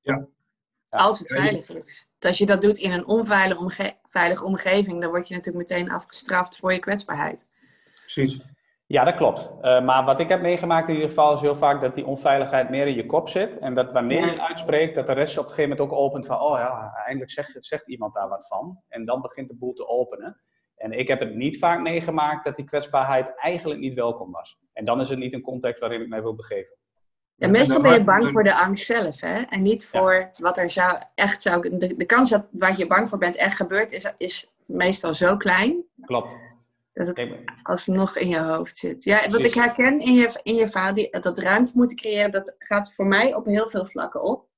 Ja. 0.00 0.26
ja. 0.90 0.98
Als 0.98 1.18
het 1.18 1.32
veilig 1.32 1.68
is. 1.68 2.08
als 2.20 2.38
je 2.38 2.46
dat 2.46 2.62
doet 2.62 2.78
in 2.78 2.92
een 2.92 3.06
onveilige 3.06 3.60
omge 3.60 4.44
omgeving, 4.44 5.00
dan 5.00 5.10
word 5.10 5.28
je 5.28 5.34
natuurlijk 5.34 5.70
meteen 5.70 5.90
afgestraft 5.90 6.56
voor 6.56 6.72
je 6.72 6.78
kwetsbaarheid. 6.78 7.46
Precies. 7.94 8.40
Ja, 8.86 9.04
dat 9.04 9.14
klopt. 9.14 9.54
Uh, 9.62 9.84
maar 9.84 10.04
wat 10.04 10.20
ik 10.20 10.28
heb 10.28 10.40
meegemaakt 10.40 10.88
in 10.88 10.94
ieder 10.94 11.08
geval 11.08 11.34
is 11.34 11.40
heel 11.40 11.56
vaak 11.56 11.80
dat 11.80 11.94
die 11.94 12.06
onveiligheid 12.06 12.70
meer 12.70 12.86
in 12.86 12.94
je 12.94 13.06
kop 13.06 13.28
zit. 13.28 13.58
En 13.58 13.74
dat 13.74 13.92
wanneer 13.92 14.24
je 14.24 14.30
het 14.30 14.40
uitspreekt, 14.40 14.94
dat 14.94 15.06
de 15.06 15.12
rest 15.12 15.38
op 15.38 15.44
een 15.44 15.50
gegeven 15.50 15.70
moment 15.70 15.92
ook 15.92 15.98
opent 15.98 16.26
van, 16.26 16.40
oh 16.40 16.58
ja, 16.58 16.92
eindelijk 17.04 17.30
zegt, 17.30 17.56
zegt 17.58 17.88
iemand 17.88 18.14
daar 18.14 18.28
wat 18.28 18.46
van. 18.46 18.78
En 18.88 19.04
dan 19.04 19.20
begint 19.20 19.48
de 19.48 19.54
boel 19.54 19.72
te 19.72 19.88
openen. 19.88 20.40
En 20.76 20.92
ik 20.92 21.08
heb 21.08 21.20
het 21.20 21.34
niet 21.34 21.58
vaak 21.58 21.80
meegemaakt 21.80 22.44
dat 22.44 22.56
die 22.56 22.64
kwetsbaarheid 22.64 23.32
eigenlijk 23.36 23.80
niet 23.80 23.94
welkom 23.94 24.32
was. 24.32 24.58
En 24.72 24.84
dan 24.84 25.00
is 25.00 25.08
het 25.08 25.18
niet 25.18 25.32
een 25.32 25.42
context 25.42 25.80
waarin 25.80 26.00
ik 26.00 26.08
mij 26.08 26.22
wil 26.22 26.34
begeven. 26.34 26.76
Ja, 27.36 27.48
meestal 27.48 27.80
ben 27.80 27.92
je 27.92 28.04
bang 28.04 28.28
voor 28.28 28.42
de 28.42 28.54
angst 28.54 28.84
zelf, 28.84 29.20
hè? 29.20 29.42
En 29.42 29.62
niet 29.62 29.86
voor 29.86 30.30
wat 30.38 30.58
er 30.58 30.70
zou, 30.70 30.98
echt 31.14 31.42
zou... 31.42 31.78
De, 31.78 31.96
de 31.96 32.04
kans 32.06 32.30
dat 32.30 32.46
wat 32.50 32.76
je 32.76 32.86
bang 32.86 33.08
voor 33.08 33.18
bent 33.18 33.36
echt 33.36 33.56
gebeurt, 33.56 33.92
is, 33.92 34.14
is 34.16 34.54
meestal 34.66 35.14
zo 35.14 35.36
klein. 35.36 35.84
Klopt. 36.00 36.36
Dat 36.94 37.06
het 37.06 37.28
alsnog 37.62 38.16
in 38.16 38.28
je 38.28 38.38
hoofd 38.38 38.76
zit. 38.76 39.04
Ja, 39.04 39.30
wat 39.30 39.44
ik 39.44 39.54
herken 39.54 40.00
in 40.00 40.14
je, 40.14 40.40
in 40.42 40.54
je 40.54 40.68
verhaal, 40.68 40.94
die, 40.94 41.20
dat 41.20 41.38
ruimte 41.38 41.72
moeten 41.74 41.96
creëren, 41.96 42.30
dat 42.30 42.54
gaat 42.58 42.94
voor 42.94 43.06
mij 43.06 43.34
op 43.34 43.46
heel 43.46 43.68
veel 43.68 43.86
vlakken 43.86 44.22
op. 44.22 44.48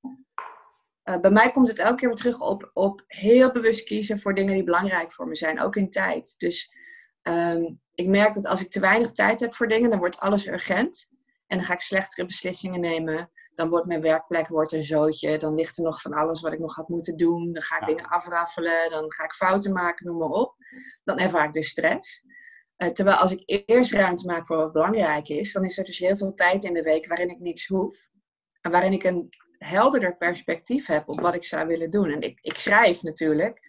Uh, 1.03 1.19
bij 1.19 1.31
mij 1.31 1.51
komt 1.51 1.67
het 1.67 1.79
elke 1.79 1.95
keer 1.95 2.07
weer 2.07 2.17
terug 2.17 2.41
op, 2.41 2.69
op 2.73 3.03
heel 3.07 3.51
bewust 3.51 3.83
kiezen 3.83 4.19
voor 4.19 4.35
dingen 4.35 4.53
die 4.53 4.63
belangrijk 4.63 5.13
voor 5.13 5.27
me 5.27 5.35
zijn, 5.35 5.61
ook 5.61 5.75
in 5.75 5.89
tijd. 5.89 6.35
Dus 6.37 6.73
um, 7.23 7.79
ik 7.93 8.07
merk 8.07 8.33
dat 8.33 8.45
als 8.45 8.61
ik 8.61 8.69
te 8.69 8.79
weinig 8.79 9.11
tijd 9.11 9.39
heb 9.39 9.55
voor 9.55 9.67
dingen, 9.67 9.89
dan 9.89 9.99
wordt 9.99 10.19
alles 10.19 10.47
urgent. 10.47 11.09
En 11.47 11.57
dan 11.57 11.65
ga 11.65 11.73
ik 11.73 11.79
slechtere 11.79 12.27
beslissingen 12.27 12.79
nemen. 12.79 13.31
Dan 13.57 13.69
wordt 13.69 13.85
mijn 13.85 14.01
werkplek 14.01 14.47
wordt 14.47 14.71
een 14.71 14.83
zootje. 14.83 15.37
Dan 15.37 15.55
ligt 15.55 15.77
er 15.77 15.83
nog 15.83 16.01
van 16.01 16.13
alles 16.13 16.41
wat 16.41 16.53
ik 16.53 16.59
nog 16.59 16.75
had 16.75 16.87
moeten 16.87 17.17
doen. 17.17 17.53
Dan 17.53 17.61
ga 17.61 17.79
ik 17.79 17.87
dingen 17.87 18.07
afraffelen. 18.07 18.89
Dan 18.89 19.11
ga 19.13 19.23
ik 19.23 19.33
fouten 19.33 19.73
maken, 19.73 20.05
noem 20.05 20.17
maar 20.17 20.29
op. 20.29 20.55
Dan 21.03 21.17
ervaar 21.17 21.45
ik 21.45 21.53
dus 21.53 21.67
stress. 21.67 22.25
Uh, 22.77 22.89
terwijl 22.89 23.17
als 23.17 23.31
ik 23.31 23.43
eerst 23.45 23.93
ruimte 23.93 24.25
maak 24.25 24.45
voor 24.45 24.57
wat 24.57 24.71
belangrijk 24.71 25.27
is, 25.27 25.53
dan 25.53 25.63
is 25.63 25.77
er 25.77 25.85
dus 25.85 25.99
heel 25.99 26.17
veel 26.17 26.33
tijd 26.33 26.63
in 26.63 26.73
de 26.73 26.81
week 26.81 27.07
waarin 27.07 27.29
ik 27.29 27.39
niks 27.39 27.67
hoef. 27.67 28.09
En 28.61 28.71
waarin 28.71 28.93
ik 28.93 29.03
een 29.03 29.29
helderder 29.57 30.17
perspectief 30.17 30.87
heb 30.87 31.09
op 31.09 31.19
wat 31.19 31.35
ik 31.35 31.43
zou 31.43 31.67
willen 31.67 31.89
doen. 31.89 32.11
En 32.11 32.21
ik, 32.21 32.39
ik 32.41 32.57
schrijf 32.57 33.01
natuurlijk. 33.01 33.59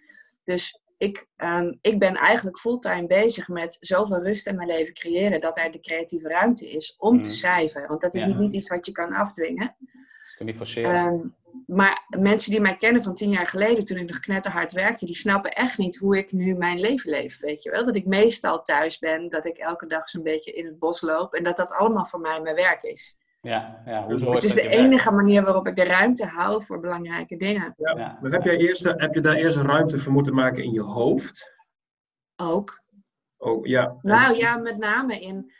Dus 0.43 0.81
ik, 0.99 1.27
um, 1.37 1.77
ik 1.81 1.99
ben 1.99 2.15
eigenlijk 2.15 2.59
fulltime 2.59 3.07
bezig 3.07 3.47
met 3.47 3.77
zoveel 3.79 4.23
rust 4.23 4.47
in 4.47 4.55
mijn 4.55 4.67
leven 4.67 4.93
creëren 4.93 5.41
dat 5.41 5.57
er 5.57 5.71
de 5.71 5.79
creatieve 5.79 6.27
ruimte 6.27 6.69
is 6.71 6.95
om 6.97 7.21
te 7.21 7.27
mm. 7.27 7.33
schrijven. 7.33 7.87
Want 7.87 8.01
dat 8.01 8.15
is 8.15 8.25
niet, 8.25 8.37
niet, 8.37 8.53
iets 8.53 8.69
wat 8.69 8.85
je 8.85 8.91
kan 8.91 9.13
afdwingen. 9.13 9.75
Kun 10.37 10.47
je 10.47 10.55
forceren. 10.55 11.05
Um, 11.05 11.35
maar 11.67 12.05
mensen 12.19 12.51
die 12.51 12.61
mij 12.61 12.77
kennen 12.77 13.03
van 13.03 13.15
tien 13.15 13.29
jaar 13.29 13.47
geleden, 13.47 13.85
toen 13.85 13.97
ik 13.97 14.07
nog 14.07 14.19
knetterhard 14.19 14.71
werkte, 14.71 15.05
die 15.05 15.15
snappen 15.15 15.51
echt 15.51 15.77
niet 15.77 15.97
hoe 15.97 16.17
ik 16.17 16.31
nu 16.31 16.55
mijn 16.55 16.79
leven 16.79 17.09
leef. 17.09 17.39
Weet 17.39 17.63
je 17.63 17.71
wel? 17.71 17.85
Dat 17.85 17.95
ik 17.95 18.05
meestal 18.05 18.61
thuis 18.61 18.99
ben, 18.99 19.29
dat 19.29 19.45
ik 19.45 19.57
elke 19.57 19.87
dag 19.87 20.09
zo'n 20.09 20.23
beetje 20.23 20.51
in 20.51 20.65
het 20.65 20.79
bos 20.79 21.01
loop 21.01 21.33
en 21.33 21.43
dat 21.43 21.57
dat 21.57 21.71
allemaal 21.71 22.05
voor 22.05 22.19
mij 22.19 22.41
mijn 22.41 22.55
werk 22.55 22.83
is. 22.83 23.17
Ja, 23.41 23.81
ja. 23.85 24.05
Hoezo 24.05 24.31
het 24.31 24.43
is, 24.43 24.53
de 24.53 24.67
enige 24.67 25.11
manier 25.11 25.43
waarop 25.43 25.67
ik 25.67 25.75
de 25.75 25.83
ruimte 25.83 26.25
hou 26.25 26.63
voor 26.63 26.79
belangrijke 26.79 27.37
dingen. 27.37 27.73
Ja. 27.77 28.17
Maar 28.21 28.31
heb, 28.31 28.43
jij 28.43 28.57
eerst, 28.57 28.83
heb 28.83 29.13
je 29.13 29.21
daar 29.21 29.35
eerst 29.35 29.57
ruimte 29.57 29.99
voor 29.99 30.11
moeten 30.11 30.33
maken 30.33 30.63
in 30.63 30.71
je 30.71 30.81
hoofd? 30.81 31.53
Ook. 32.35 32.81
Oh, 33.37 33.65
ja. 33.65 33.97
Nou 34.01 34.37
ja, 34.37 34.57
met 34.57 34.77
name 34.77 35.19
in 35.19 35.51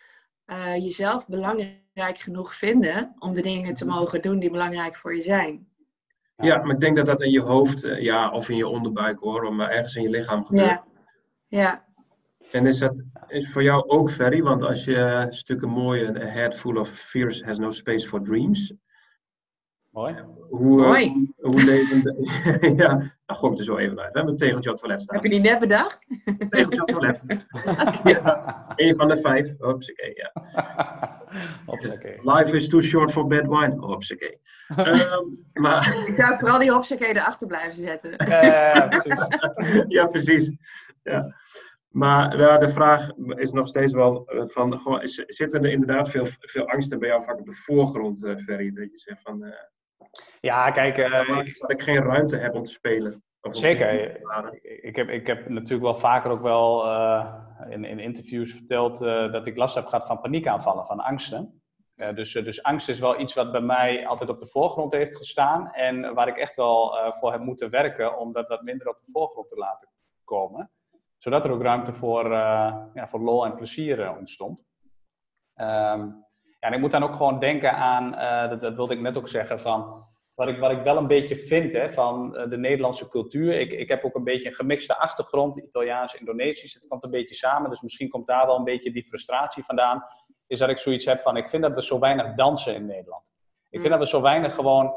uh, 0.46 0.76
jezelf 0.76 1.28
belangrijk 1.28 2.18
genoeg 2.18 2.56
vinden 2.56 3.16
om 3.20 3.34
de 3.34 3.42
dingen 3.42 3.74
te 3.74 3.86
mogen 3.86 4.22
doen 4.22 4.40
die 4.40 4.52
belangrijk 4.52 4.98
voor 4.98 5.16
je 5.16 5.22
zijn. 5.22 5.68
Ja, 6.36 6.58
maar 6.58 6.74
ik 6.74 6.80
denk 6.80 6.96
dat 6.96 7.06
dat 7.06 7.22
in 7.22 7.32
je 7.32 7.42
hoofd, 7.42 7.84
eh, 7.84 8.02
ja, 8.02 8.32
of 8.32 8.50
in 8.50 8.56
je 8.56 8.68
onderbuik 8.68 9.20
hoor, 9.20 9.54
maar 9.54 9.70
ergens 9.70 9.96
in 9.96 10.04
je 10.04 10.10
lichaam 10.10 10.46
gebeurt. 10.46 10.86
Ja. 11.48 11.60
ja. 11.60 11.88
En 12.52 12.66
is 12.66 12.80
dat 12.80 13.04
is 13.28 13.52
voor 13.52 13.64
jou 13.64 13.88
ook, 13.88 14.12
Ferry? 14.12 14.42
Want 14.42 14.64
als 14.64 14.86
je 14.86 15.26
stukken 15.30 15.70
mooie, 15.70 16.22
a 16.22 16.26
head 16.26 16.56
full 16.56 16.78
of 16.78 16.90
fears 16.90 17.44
has 17.44 17.58
no 17.58 17.70
space 17.70 18.08
for 18.08 18.24
dreams. 18.24 18.74
Mooi. 19.90 20.16
Hoe, 20.50 20.82
Mooi. 20.82 21.32
hoe 21.36 21.64
leven... 21.64 22.16
ja, 22.84 22.96
nou 23.26 23.40
gooi 23.40 23.54
ik 23.54 23.60
er 23.60 23.64
zo 23.64 23.78
even 23.78 24.00
uit. 24.00 24.14
Hè? 24.14 24.24
Met 24.24 24.38
tegeltje 24.38 24.70
op 24.70 24.76
het 24.76 24.78
toilet 24.78 25.02
staan. 25.02 25.16
Heb 25.16 25.24
je 25.24 25.30
die 25.30 25.40
net 25.40 25.60
bedacht? 25.60 26.06
Tegeltje 26.48 26.82
op 26.82 26.88
het 26.88 26.98
toilet. 26.98 27.24
ja, 28.24 28.74
een 28.76 28.96
van 28.96 29.08
de 29.08 29.18
vijf. 29.18 29.54
Hopsakee, 29.58 30.14
ja. 30.16 30.32
Hopsakee. 31.66 32.20
Life 32.22 32.56
is 32.56 32.68
too 32.70 32.82
short 32.82 33.12
for 33.12 33.28
bad 33.28 33.48
wine. 33.48 33.76
Hopsakee. 33.80 34.40
um, 34.78 35.48
maar... 35.54 36.04
Ik 36.08 36.16
zou 36.16 36.38
vooral 36.40 36.60
die 36.60 36.72
hopsakee 36.72 37.10
erachter 37.10 37.48
blijven 37.48 37.86
zetten. 37.86 38.12
ja, 38.30 38.88
precies. 38.88 39.86
ja, 39.88 40.08
precies. 40.08 40.52
Ja. 41.04 41.36
Maar 41.90 42.38
ja, 42.38 42.58
de 42.58 42.70
vraag 42.70 43.10
is 43.18 43.52
nog 43.52 43.68
steeds 43.68 43.94
wel 43.94 44.26
eh, 44.26 44.46
van, 44.46 44.80
gewoon, 44.80 45.08
zitten 45.08 45.64
er 45.64 45.72
inderdaad 45.72 46.10
veel, 46.10 46.26
veel 46.26 46.70
angsten 46.70 47.00
bij 47.00 47.10
jou 47.10 47.24
vaak 47.24 47.40
op 47.40 47.46
de 47.46 47.54
voorgrond, 47.54 48.24
uh, 48.24 48.36
Ferry? 48.36 48.74
Dat 48.74 48.92
je 48.92 48.98
zegt 48.98 49.22
van, 49.22 49.44
uh, 49.44 49.54
ja, 50.42 50.72
kijk... 50.72 50.98
Uh, 50.98 51.40
ik, 51.46 51.60
dat 51.60 51.72
ik 51.72 51.82
geen 51.82 52.04
ruimte 52.04 52.38
heb 52.38 52.54
om 52.54 52.64
te 52.64 52.72
spelen. 52.72 53.24
Of 53.42 53.56
zeker. 53.56 54.16
Ik 54.84 54.96
heb, 54.96 55.10
ik 55.10 55.28
heb 55.28 55.50
natuurlijk 55.50 55.82
wel 55.82 55.96
vaker 55.96 56.32
ook 56.32 56.42
wel 56.42 56.86
in, 57.70 57.86
in 57.86 58.00
interviews 58.00 58.52
verteld 58.52 59.00
dat 59.32 59.48
ik 59.48 59.58
last 59.58 59.76
heb 59.76 59.86
gehad 59.86 60.06
van 60.06 60.22
paniekaanvallen, 60.22 60.86
van 60.86 61.00
angsten. 61.00 61.62
dus, 62.16 62.32
dus 62.32 62.64
angst 62.64 62.90
is 62.90 63.00
wel 63.00 63.20
iets 63.20 63.34
wat 63.34 63.52
bij 63.52 63.62
mij 63.62 64.08
altijd 64.08 64.30
op 64.30 64.40
de 64.40 64.48
voorgrond 64.48 64.92
heeft 64.92 65.16
gestaan 65.16 65.72
en 65.72 66.14
waar 66.14 66.28
ik 66.28 66.38
echt 66.38 66.56
wel 66.56 66.98
voor 67.12 67.32
heb 67.32 67.42
moeten 67.42 67.70
werken 67.70 68.18
om 68.18 68.34
dat 68.34 68.48
wat 68.48 68.62
minder 68.62 68.88
op 68.88 69.00
de 69.06 69.12
voorgrond 69.12 69.48
te 69.50 69.56
laten 69.56 69.90
komen 70.24 70.72
zodat 71.20 71.46
er 71.46 71.52
ook 71.52 71.62
ruimte 71.62 71.94
voor, 71.94 72.26
uh, 72.26 72.76
ja, 72.94 73.08
voor 73.10 73.20
lol 73.20 73.46
en 73.46 73.56
plezier 73.56 74.00
uh, 74.00 74.18
ontstond. 74.18 74.66
Um, 75.56 76.28
ja, 76.60 76.68
en 76.68 76.74
ik 76.74 76.80
moet 76.80 76.92
dan 76.92 77.04
ook 77.04 77.16
gewoon 77.16 77.40
denken 77.40 77.74
aan, 77.74 78.14
uh, 78.14 78.50
dat, 78.50 78.62
dat, 78.62 78.76
wilde 78.76 78.94
ik 78.94 79.00
net 79.00 79.18
ook 79.18 79.28
zeggen, 79.28 79.60
van 79.60 79.94
wat 80.36 80.48
ik, 80.48 80.60
wat 80.60 80.72
ik 80.72 80.84
wel 80.84 80.98
een 80.98 81.08
beetje 81.08 81.36
vind 81.36 81.74
hè, 81.74 81.94
van 81.94 82.32
de 82.32 82.58
Nederlandse 82.58 83.10
cultuur. 83.10 83.60
Ik, 83.60 83.72
ik 83.72 83.88
heb 83.88 84.04
ook 84.04 84.16
een 84.16 84.24
beetje 84.24 84.50
een 84.50 84.56
gemixte 84.56 84.98
achtergrond, 84.98 85.58
Italiaans, 85.58 86.14
Indonesisch, 86.14 86.74
het 86.74 86.88
komt 86.88 87.04
een 87.04 87.10
beetje 87.10 87.36
samen. 87.36 87.70
Dus 87.70 87.82
misschien 87.82 88.10
komt 88.10 88.28
daar 88.28 88.46
wel 88.46 88.58
een 88.58 88.64
beetje 88.64 88.92
die 88.92 89.04
frustratie 89.04 89.64
vandaan. 89.64 90.04
Is 90.48 90.60
dat 90.60 90.70
ik 90.70 90.80
zoiets 90.80 91.06
heb 91.06 91.22
van, 91.22 91.38
ik 91.38 91.50
vind 91.50 91.64
dat 91.64 91.74
we 91.74 91.84
zo 91.84 92.00
weinig 92.00 92.34
dansen 92.36 92.76
in 92.76 92.86
Nederland. 92.86 93.32
Ik 93.70 93.80
vind 93.80 93.94
mm. 93.94 94.00
dat 94.00 94.00
we 94.00 94.16
zo 94.18 94.22
weinig 94.22 94.56
gewoon, 94.56 94.94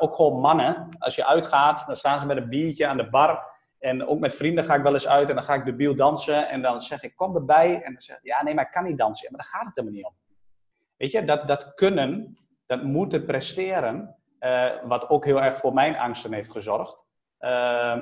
ook 0.00 0.14
gewoon 0.14 0.40
mannen, 0.40 0.88
als 0.98 1.14
je 1.14 1.26
uitgaat, 1.26 1.84
dan 1.86 1.96
staan 1.96 2.20
ze 2.20 2.26
met 2.26 2.36
een 2.36 2.48
biertje 2.48 2.86
aan 2.86 2.96
de 2.96 3.08
bar. 3.10 3.55
En 3.86 4.06
ook 4.06 4.18
met 4.18 4.34
vrienden 4.34 4.64
ga 4.64 4.74
ik 4.74 4.82
wel 4.82 4.92
eens 4.92 5.06
uit 5.06 5.28
en 5.28 5.34
dan 5.34 5.44
ga 5.44 5.54
ik 5.54 5.64
de 5.64 5.74
biel 5.74 5.94
dansen. 5.96 6.48
En 6.48 6.62
dan 6.62 6.82
zeg 6.82 7.02
ik, 7.02 7.16
kom 7.16 7.34
erbij. 7.34 7.82
En 7.82 7.92
dan 7.92 8.02
zeg 8.02 8.16
ik, 8.16 8.24
ja, 8.24 8.42
nee, 8.42 8.54
maar 8.54 8.64
ik 8.64 8.70
kan 8.70 8.84
niet 8.84 8.98
dansen. 8.98 9.24
Ja, 9.24 9.30
maar 9.30 9.40
daar 9.40 9.58
gaat 9.58 9.66
het 9.66 9.76
helemaal 9.76 9.96
niet 9.96 10.06
om. 10.06 10.14
Weet 10.96 11.10
je, 11.10 11.24
dat, 11.24 11.48
dat 11.48 11.74
kunnen, 11.74 12.38
dat 12.66 12.82
moeten 12.82 13.24
presteren, 13.24 14.16
uh, 14.40 14.72
wat 14.84 15.08
ook 15.08 15.24
heel 15.24 15.42
erg 15.42 15.58
voor 15.58 15.74
mijn 15.74 15.96
angsten 15.96 16.32
heeft 16.32 16.50
gezorgd. 16.50 17.04
Uh, 17.40 17.50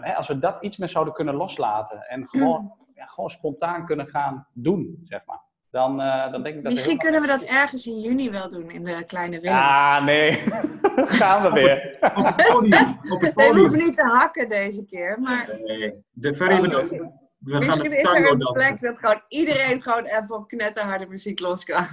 hè, 0.01 0.15
als 0.15 0.29
we 0.29 0.39
dat 0.39 0.63
iets 0.63 0.77
meer 0.77 0.89
zouden 0.89 1.15
kunnen 1.15 1.35
loslaten 1.35 2.01
en 2.01 2.29
gewoon, 2.29 2.73
ja, 2.95 3.07
gewoon 3.07 3.31
spontaan 3.31 3.87
kunnen 3.87 4.09
gaan 4.09 4.47
doen, 4.53 5.01
zeg 5.05 5.25
maar. 5.25 5.43
Dan, 5.75 6.01
uh, 6.01 6.33
dan 6.33 6.43
denk 6.43 6.57
ik 6.57 6.63
dat 6.63 6.73
Misschien 6.73 6.99
kunnen 6.99 7.21
we 7.21 7.27
dat 7.27 7.43
ergens 7.43 7.87
in 7.87 8.01
juni 8.01 8.31
wel 8.31 8.49
doen, 8.49 8.71
in 8.71 8.85
de 8.85 9.05
kleine 9.07 9.41
Willem. 9.41 9.57
Ah, 9.57 10.05
nee. 10.05 10.33
Gaan 11.21 11.43
we 11.43 11.51
weer. 11.51 11.97
op 12.15 12.25
het 12.25 12.49
podium. 12.49 12.99
Op 13.09 13.21
het 13.21 13.35
podium. 13.35 13.55
we 13.55 13.61
hoeven 13.61 13.79
niet 13.79 13.97
te 13.97 14.03
hakken 14.03 14.49
deze 14.49 14.85
keer, 14.85 15.21
maar... 15.21 15.59
Nee, 15.63 16.05
de 16.11 16.35
ferry 16.35 16.61
we, 16.61 16.69
we 17.39 17.59
Misschien 17.59 17.93
is 17.93 18.13
er 18.13 18.31
een 18.31 18.39
plek 18.53 18.81
dat 18.81 18.99
gewoon 18.99 19.23
iedereen 19.29 19.83
gewoon 19.83 20.05
even 20.05 20.35
op 20.35 20.49
knetterharde 20.49 21.07
muziek 21.07 21.41
los 21.41 21.65
kan. 21.65 21.85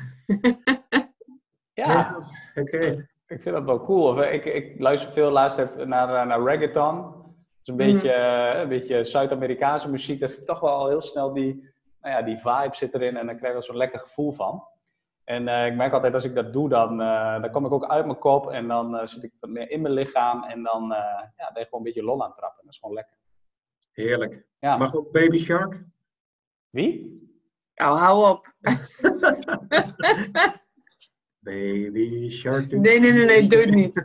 ja, 1.73 2.11
oké. 2.55 3.07
Ik 3.27 3.41
vind 3.41 3.55
dat 3.55 3.63
wel 3.63 3.85
cool. 3.85 4.23
Ik, 4.23 4.45
ik 4.45 4.79
luister 4.79 5.11
veel 5.11 5.31
luister 5.31 5.87
naar, 5.87 6.27
naar 6.27 6.43
reggaeton. 6.43 6.95
Het 6.95 7.61
is 7.61 7.67
een 7.67 7.75
mhm. 7.75 7.91
beetje, 7.93 8.53
mm. 8.53 8.61
een 8.61 8.67
beetje 8.67 9.03
Zuid-Amerikaanse 9.03 9.89
muziek. 9.89 10.19
Dat 10.19 10.29
is 10.29 10.43
toch 10.43 10.59
wel 10.59 10.87
heel 10.87 11.01
snel 11.01 11.33
die 11.33 11.69
nou 12.01 12.15
ja, 12.15 12.21
die 12.21 12.37
vibe 12.37 12.75
zit 12.75 12.93
erin 12.93 13.17
en 13.17 13.25
dan 13.25 13.37
krijg 13.37 13.53
je 13.53 13.59
er 13.59 13.65
zo'n 13.65 13.77
lekker 13.77 13.99
gevoel 13.99 14.31
van. 14.31 14.67
En 15.23 15.47
eh, 15.47 15.65
ik 15.65 15.75
merk 15.75 15.93
altijd 15.93 16.13
als 16.13 16.23
ik 16.23 16.35
dat 16.35 16.53
doe, 16.53 16.69
dan, 16.69 17.01
uh, 17.01 17.41
dan 17.41 17.51
kom 17.51 17.65
ik 17.65 17.71
ook 17.71 17.87
uit 17.87 18.05
mijn 18.05 18.17
kop 18.17 18.49
en 18.49 18.67
dan 18.67 18.95
uh, 18.95 19.07
zit 19.07 19.23
ik 19.23 19.33
wat 19.39 19.49
meer 19.49 19.69
in 19.69 19.81
mijn 19.81 19.93
lichaam 19.93 20.43
en 20.43 20.63
dan 20.63 20.87
ja, 21.37 21.51
ben 21.53 21.61
je 21.61 21.63
gewoon 21.63 21.69
een 21.71 21.83
beetje 21.83 22.03
lol 22.03 22.21
aan 22.21 22.29
het 22.29 22.37
trappen. 22.37 22.63
Dat 22.63 22.73
is 22.73 22.79
gewoon 22.79 22.95
lekker. 22.95 23.17
Heerlijk. 23.91 24.45
Ja. 24.59 24.77
Mag 24.77 24.95
ook 24.95 25.11
Baby 25.11 25.37
Shark? 25.37 25.83
Wie? 26.69 27.19
Oh, 27.75 28.01
hou 28.01 28.29
op. 28.29 28.53
Baby 31.41 32.29
Shark. 32.29 32.71
Nee, 32.71 32.99
nee, 32.99 33.13
nee, 33.13 33.25
nee, 33.25 33.47
doe 33.47 33.59
het 33.59 33.75
niet. 33.75 33.95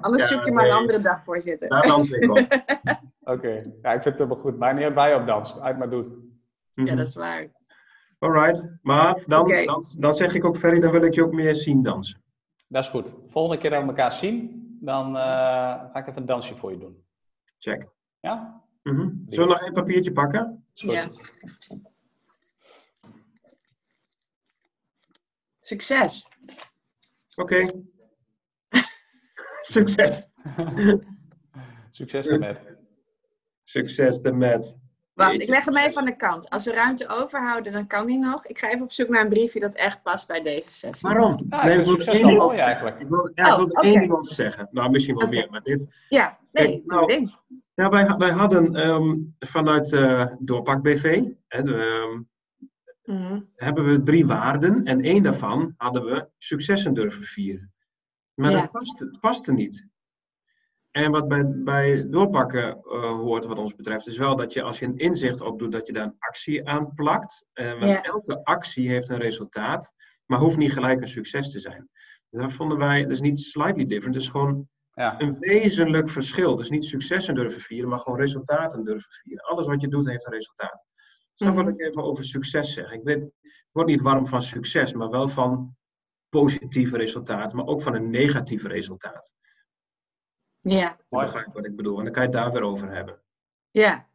Anders 0.00 0.22
Ja, 0.22 0.26
zoek 0.26 0.44
je 0.44 0.52
maar 0.52 0.64
een 0.64 0.72
andere 0.72 0.98
dag 0.98 1.24
voor 1.24 1.40
zitten. 1.40 1.68
Daar 1.68 1.86
dans 1.86 2.10
ik 2.10 2.30
op. 2.30 2.46
Oké, 3.34 3.62
ja, 3.82 3.92
ik 3.92 4.02
vind 4.02 4.18
het 4.18 4.28
wel 4.28 4.36
goed. 4.36 4.58
Maar 4.58 4.74
niet 4.74 4.92
waar 4.92 5.08
je 5.08 5.14
op 5.14 5.26
danst, 5.26 5.60
uit 5.60 5.78
maar 5.78 5.90
doet. 5.90 6.08
Ja, 6.74 6.94
dat 6.94 7.06
is 7.06 7.14
waar. 7.14 7.46
Alright. 8.18 8.78
Maar 8.82 9.22
dan, 9.26 9.48
dan, 9.48 9.82
dan 9.98 10.12
zeg 10.12 10.34
ik 10.34 10.44
ook, 10.44 10.56
Ferry, 10.56 10.80
dan 10.80 10.90
wil 10.90 11.02
ik 11.02 11.14
je 11.14 11.24
ook 11.24 11.32
meer 11.32 11.54
zien 11.54 11.82
dansen. 11.82 12.22
Dat 12.68 12.82
is 12.82 12.88
goed. 12.90 13.14
Volgende 13.28 13.60
keer 13.60 13.70
dat 13.70 13.82
we 13.82 13.88
elkaar 13.88 14.12
zien, 14.12 14.66
dan 14.80 15.06
eh, 15.16 15.22
ga 15.92 15.94
ik 15.94 16.06
even 16.06 16.20
een 16.20 16.26
dansje 16.26 16.56
voor 16.56 16.72
je 16.72 16.78
doen. 16.78 17.04
Check. 17.58 17.86
Ja? 18.20 18.62
Mhm. 18.82 19.10
Zullen 19.24 19.48
we 19.48 19.54
nog 19.54 19.62
één 19.62 19.72
papiertje 19.72 20.12
pakken? 20.12 20.64
Ja. 20.72 21.06
Succes. 25.66 26.28
Oké. 27.34 27.70
Succes. 29.74 30.28
Succes 31.90 32.26
ermee. 32.26 32.56
Succes 33.64 34.20
ermet. 34.20 34.76
Wacht, 35.14 35.42
ik 35.42 35.48
leg 35.48 35.64
hem 35.64 35.76
even 35.76 35.98
aan 35.98 36.04
de 36.04 36.16
kant. 36.16 36.50
Als 36.50 36.64
we 36.64 36.72
ruimte 36.72 37.08
overhouden, 37.08 37.72
dan 37.72 37.86
kan 37.86 38.06
die 38.06 38.18
nog. 38.18 38.46
Ik 38.46 38.58
ga 38.58 38.68
even 38.68 38.82
op 38.82 38.92
zoek 38.92 39.08
naar 39.08 39.22
een 39.22 39.28
briefje 39.28 39.60
dat 39.60 39.74
echt 39.74 40.02
past 40.02 40.26
bij 40.26 40.42
deze 40.42 40.72
sessie. 40.72 41.08
Waarom? 41.08 41.46
Ja, 41.48 41.64
nee, 41.64 41.78
ik 41.78 41.84
wil 41.84 41.94
succes 41.94 42.14
één 42.14 42.26
ding 42.26 42.40
over 42.40 42.56
zeggen. 42.56 42.72
eigenlijk. 42.72 43.02
Ik 43.02 43.08
wil, 43.08 43.30
ja, 43.34 43.46
ik 43.46 43.52
Oh, 43.52 43.56
wil 43.58 43.82
één 43.82 44.00
ding 44.00 44.12
over 44.12 44.34
zeggen. 44.34 44.68
Nou, 44.70 44.90
misschien 44.90 45.16
wel 45.16 45.28
meer, 45.28 45.50
maar 45.50 45.62
dit. 45.62 45.96
Ja, 46.08 46.38
nee, 46.52 46.70
Kijk, 46.70 46.84
nou, 46.86 47.06
ding. 47.06 47.38
Ja, 47.74 47.88
wij, 47.88 48.14
wij 48.16 48.30
hadden 48.30 48.74
ehm, 48.74 49.16
vanuit 49.38 49.92
eh 49.92 50.26
Doorpak 50.38 50.82
BV, 50.82 51.22
hè, 51.48 51.62
de, 51.62 52.24
Mhm. 53.06 53.40
hebben 53.54 53.84
we 53.84 54.02
drie 54.02 54.26
waarden 54.26 54.84
en 54.84 55.00
één 55.00 55.22
daarvan 55.22 55.74
hadden 55.76 56.04
we 56.04 56.28
successen 56.38 56.94
durven 56.94 57.22
vieren. 57.24 57.72
Maar 58.34 58.50
Ja. 58.50 58.60
dat 58.60 58.70
paste, 58.70 59.16
paste 59.20 59.52
niet. 59.52 59.88
En 60.90 61.10
wat 61.10 61.28
bij, 61.28 61.44
bij 61.48 62.06
doorpakken 62.10 62.68
eh, 62.82 63.10
hoort, 63.18 63.44
wat 63.44 63.58
ons 63.58 63.74
betreft, 63.74 64.06
is 64.06 64.18
wel 64.18 64.36
dat 64.36 64.52
je 64.52 64.62
als 64.62 64.78
je 64.78 64.86
een 64.86 64.96
inzicht 64.96 65.40
opdoet, 65.40 65.72
dat 65.72 65.86
je 65.86 65.92
daar 65.92 66.04
een 66.04 66.16
actie 66.18 66.68
aan 66.68 66.94
plakt. 66.94 67.46
Eh, 67.52 67.70
want 67.70 67.84
Ja. 67.92 68.02
elke 68.02 68.44
actie 68.44 68.88
heeft 68.88 69.08
een 69.08 69.18
resultaat, 69.18 69.92
maar 70.26 70.38
hoeft 70.38 70.56
niet 70.56 70.72
gelijk 70.72 71.00
een 71.00 71.06
succes 71.08 71.50
te 71.52 71.58
zijn. 71.60 71.88
Dus 72.30 72.40
dat 72.40 72.52
vonden 72.52 72.78
wij, 72.78 73.02
dat 73.02 73.10
is 73.10 73.20
niet 73.20 73.38
slightly 73.40 73.86
different, 73.86 74.14
het 74.14 74.24
is 74.24 74.30
gewoon 74.30 74.68
Ja. 74.94 75.20
een 75.20 75.38
wezenlijk 75.38 76.08
verschil. 76.10 76.56
Dus 76.56 76.70
niet 76.70 76.84
successen 76.84 77.34
durven 77.34 77.60
vieren, 77.60 77.88
maar 77.88 77.98
gewoon 77.98 78.18
resultaten 78.18 78.84
durven 78.84 79.12
vieren. 79.12 79.44
Alles 79.44 79.66
wat 79.66 79.80
je 79.80 79.88
doet 79.88 80.08
heeft 80.08 80.26
een 80.26 80.32
resultaat. 80.32 80.84
Dan 81.36 81.54
wil 81.54 81.62
Mhm. 81.64 81.72
ik 81.72 81.80
even 81.80 82.02
over 82.02 82.24
succes 82.24 82.72
zeggen. 82.74 82.98
Ik, 82.98 83.04
weet, 83.04 83.22
ik 83.42 83.68
word 83.72 83.86
niet 83.86 84.00
warm 84.00 84.26
van 84.26 84.42
succes, 84.42 84.92
maar 84.92 85.10
wel 85.10 85.28
van 85.28 85.76
positieve 86.28 86.96
resultaten, 86.96 87.56
maar 87.56 87.66
ook 87.66 87.82
van 87.82 87.94
een 87.94 88.10
negatief 88.10 88.64
resultaat. 88.64 89.34
Ja, 90.60 90.96
Mooi. 91.10 91.26
wat 91.52 91.66
ik 91.66 91.76
bedoel. 91.76 91.98
En 91.98 92.04
dan 92.04 92.12
kan 92.12 92.22
je 92.22 92.28
het 92.28 92.38
daar 92.38 92.52
weer 92.52 92.62
over 92.62 92.90
hebben. 92.94 93.20
ja. 93.70 94.08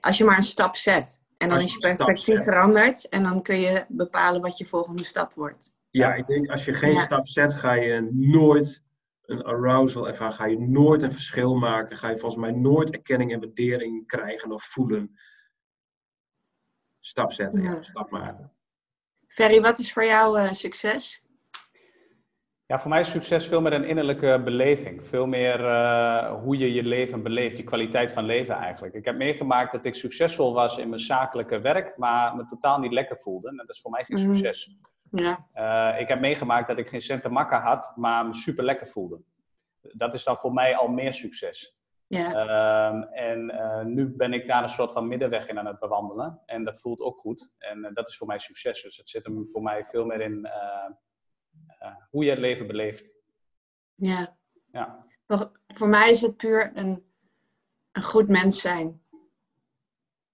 Als 0.00 0.18
je 0.18 0.24
maar 0.24 0.36
een 0.36 0.42
stap 0.42 0.76
zet. 0.76 1.20
En 1.38 1.48
dan 1.48 1.58
is 1.60 1.72
je 1.72 1.78
perspectief 1.78 2.42
veranderd. 2.44 3.08
En 3.08 3.22
dan 3.22 3.42
kun 3.42 3.56
je 3.60 3.84
bepalen 3.88 4.40
wat 4.40 4.58
je 4.58 4.66
volgende 4.66 5.04
stap 5.04 5.34
wordt. 5.34 5.74
Ja, 5.90 6.14
ik 6.14 6.26
denk 6.26 6.50
als 6.50 6.64
je 6.64 6.74
geen 6.74 6.92
Ja. 6.94 7.04
stap 7.04 7.26
zet, 7.28 7.54
ga 7.54 7.72
je 7.72 8.08
nooit 8.12 8.82
een 9.22 9.42
arousal 9.42 10.08
ervaren. 10.08 10.34
Ga 10.34 10.46
je 10.46 10.58
nooit 10.58 11.02
een 11.02 11.12
verschil 11.12 11.54
maken. 11.54 11.96
Ga 11.96 12.08
je 12.10 12.18
volgens 12.18 12.40
mij 12.40 12.50
nooit 12.52 12.90
erkenning 12.92 13.32
en 13.32 13.40
waardering 13.40 14.06
krijgen 14.06 14.52
of 14.52 14.64
voelen. 14.64 15.18
Stap 17.06 17.32
zetten, 17.32 17.62
ja. 17.62 17.70
Ja. 17.72 17.82
stap 17.82 18.10
maken. 18.10 18.52
Ferry, 19.26 19.60
wat 19.60 19.78
is 19.78 19.92
voor 19.92 20.04
jou 20.04 20.38
eh, 20.40 20.52
succes? 20.52 21.22
Ja, 22.66 22.80
voor 22.80 22.90
mij 22.90 23.00
is 23.00 23.10
succes 23.10 23.46
veel 23.48 23.60
meer 23.60 23.72
een 23.72 23.84
innerlijke 23.84 24.40
beleving. 24.44 25.06
Veel 25.06 25.26
meer 25.26 25.64
eh, 25.66 26.40
hoe 26.42 26.58
je 26.58 26.72
je 26.72 26.82
leven 26.82 27.22
beleeft, 27.22 27.56
je 27.56 27.62
kwaliteit 27.64 28.12
van 28.12 28.24
leven 28.24 28.54
eigenlijk. 28.54 28.94
Ik 28.94 29.04
heb 29.04 29.16
meegemaakt 29.16 29.72
dat 29.72 29.84
ik 29.84 29.94
succesvol 29.94 30.52
was 30.54 30.78
in 30.78 30.88
mijn 30.88 31.00
zakelijke 31.00 31.60
werk, 31.60 31.96
maar 31.96 32.36
me 32.36 32.46
totaal 32.46 32.78
niet 32.78 32.92
lekker 32.92 33.18
voelde. 33.22 33.48
En 33.48 33.56
dat 33.56 33.68
is 33.70 33.80
voor 33.80 33.90
mij 33.90 34.04
geen 34.04 34.20
Mhm. 34.26 34.34
succes. 34.34 34.76
Ja, 35.10 35.46
Eh, 35.52 36.00
ik 36.00 36.08
heb 36.08 36.20
meegemaakt 36.20 36.68
dat 36.68 36.78
ik 36.78 36.88
geen 36.88 37.00
cent 37.00 37.22
te 37.22 37.28
makken 37.28 37.60
had, 37.60 37.92
maar 37.96 38.26
me 38.26 38.34
super 38.34 38.64
lekker 38.64 38.88
voelde. 38.88 39.20
Dat 39.80 40.14
is 40.14 40.24
dan 40.24 40.36
voor 40.38 40.52
mij 40.52 40.76
al 40.76 40.88
meer 40.88 41.14
succes. 41.14 41.73
Ja, 42.06 42.32
Ehm, 42.32 43.02
en 43.02 43.50
eh, 43.50 43.84
nu 43.84 44.06
ben 44.06 44.32
ik 44.32 44.46
daar 44.46 44.62
een 44.62 44.68
soort 44.68 44.92
van 44.92 45.08
middenweg 45.08 45.48
in 45.48 45.58
aan 45.58 45.66
het 45.66 45.78
bewandelen. 45.78 46.42
En 46.46 46.64
dat 46.64 46.80
voelt 46.80 47.00
ook 47.00 47.20
goed. 47.20 47.52
En 47.58 47.84
eh, 47.84 47.94
dat 47.94 48.08
is 48.08 48.16
voor 48.16 48.26
mij 48.26 48.38
succes. 48.38 48.82
Dus 48.82 48.96
het 48.96 49.08
zit 49.08 49.24
hem 49.24 49.48
voor 49.52 49.62
mij 49.62 49.84
veel 49.84 50.04
meer 50.04 50.20
in 50.20 50.44
eh, 50.44 51.94
hoe 52.10 52.24
je 52.24 52.30
het 52.30 52.38
leven 52.38 52.66
beleeft. 52.66 53.04
ja. 53.94 54.36
Ja. 54.72 55.06
Voor, 55.26 55.52
voor 55.66 55.88
mij 55.88 56.10
is 56.10 56.20
het 56.20 56.36
puur 56.36 56.70
een, 56.74 57.04
een 57.92 58.02
goed 58.02 58.28
mens 58.28 58.60
zijn. 58.60 59.02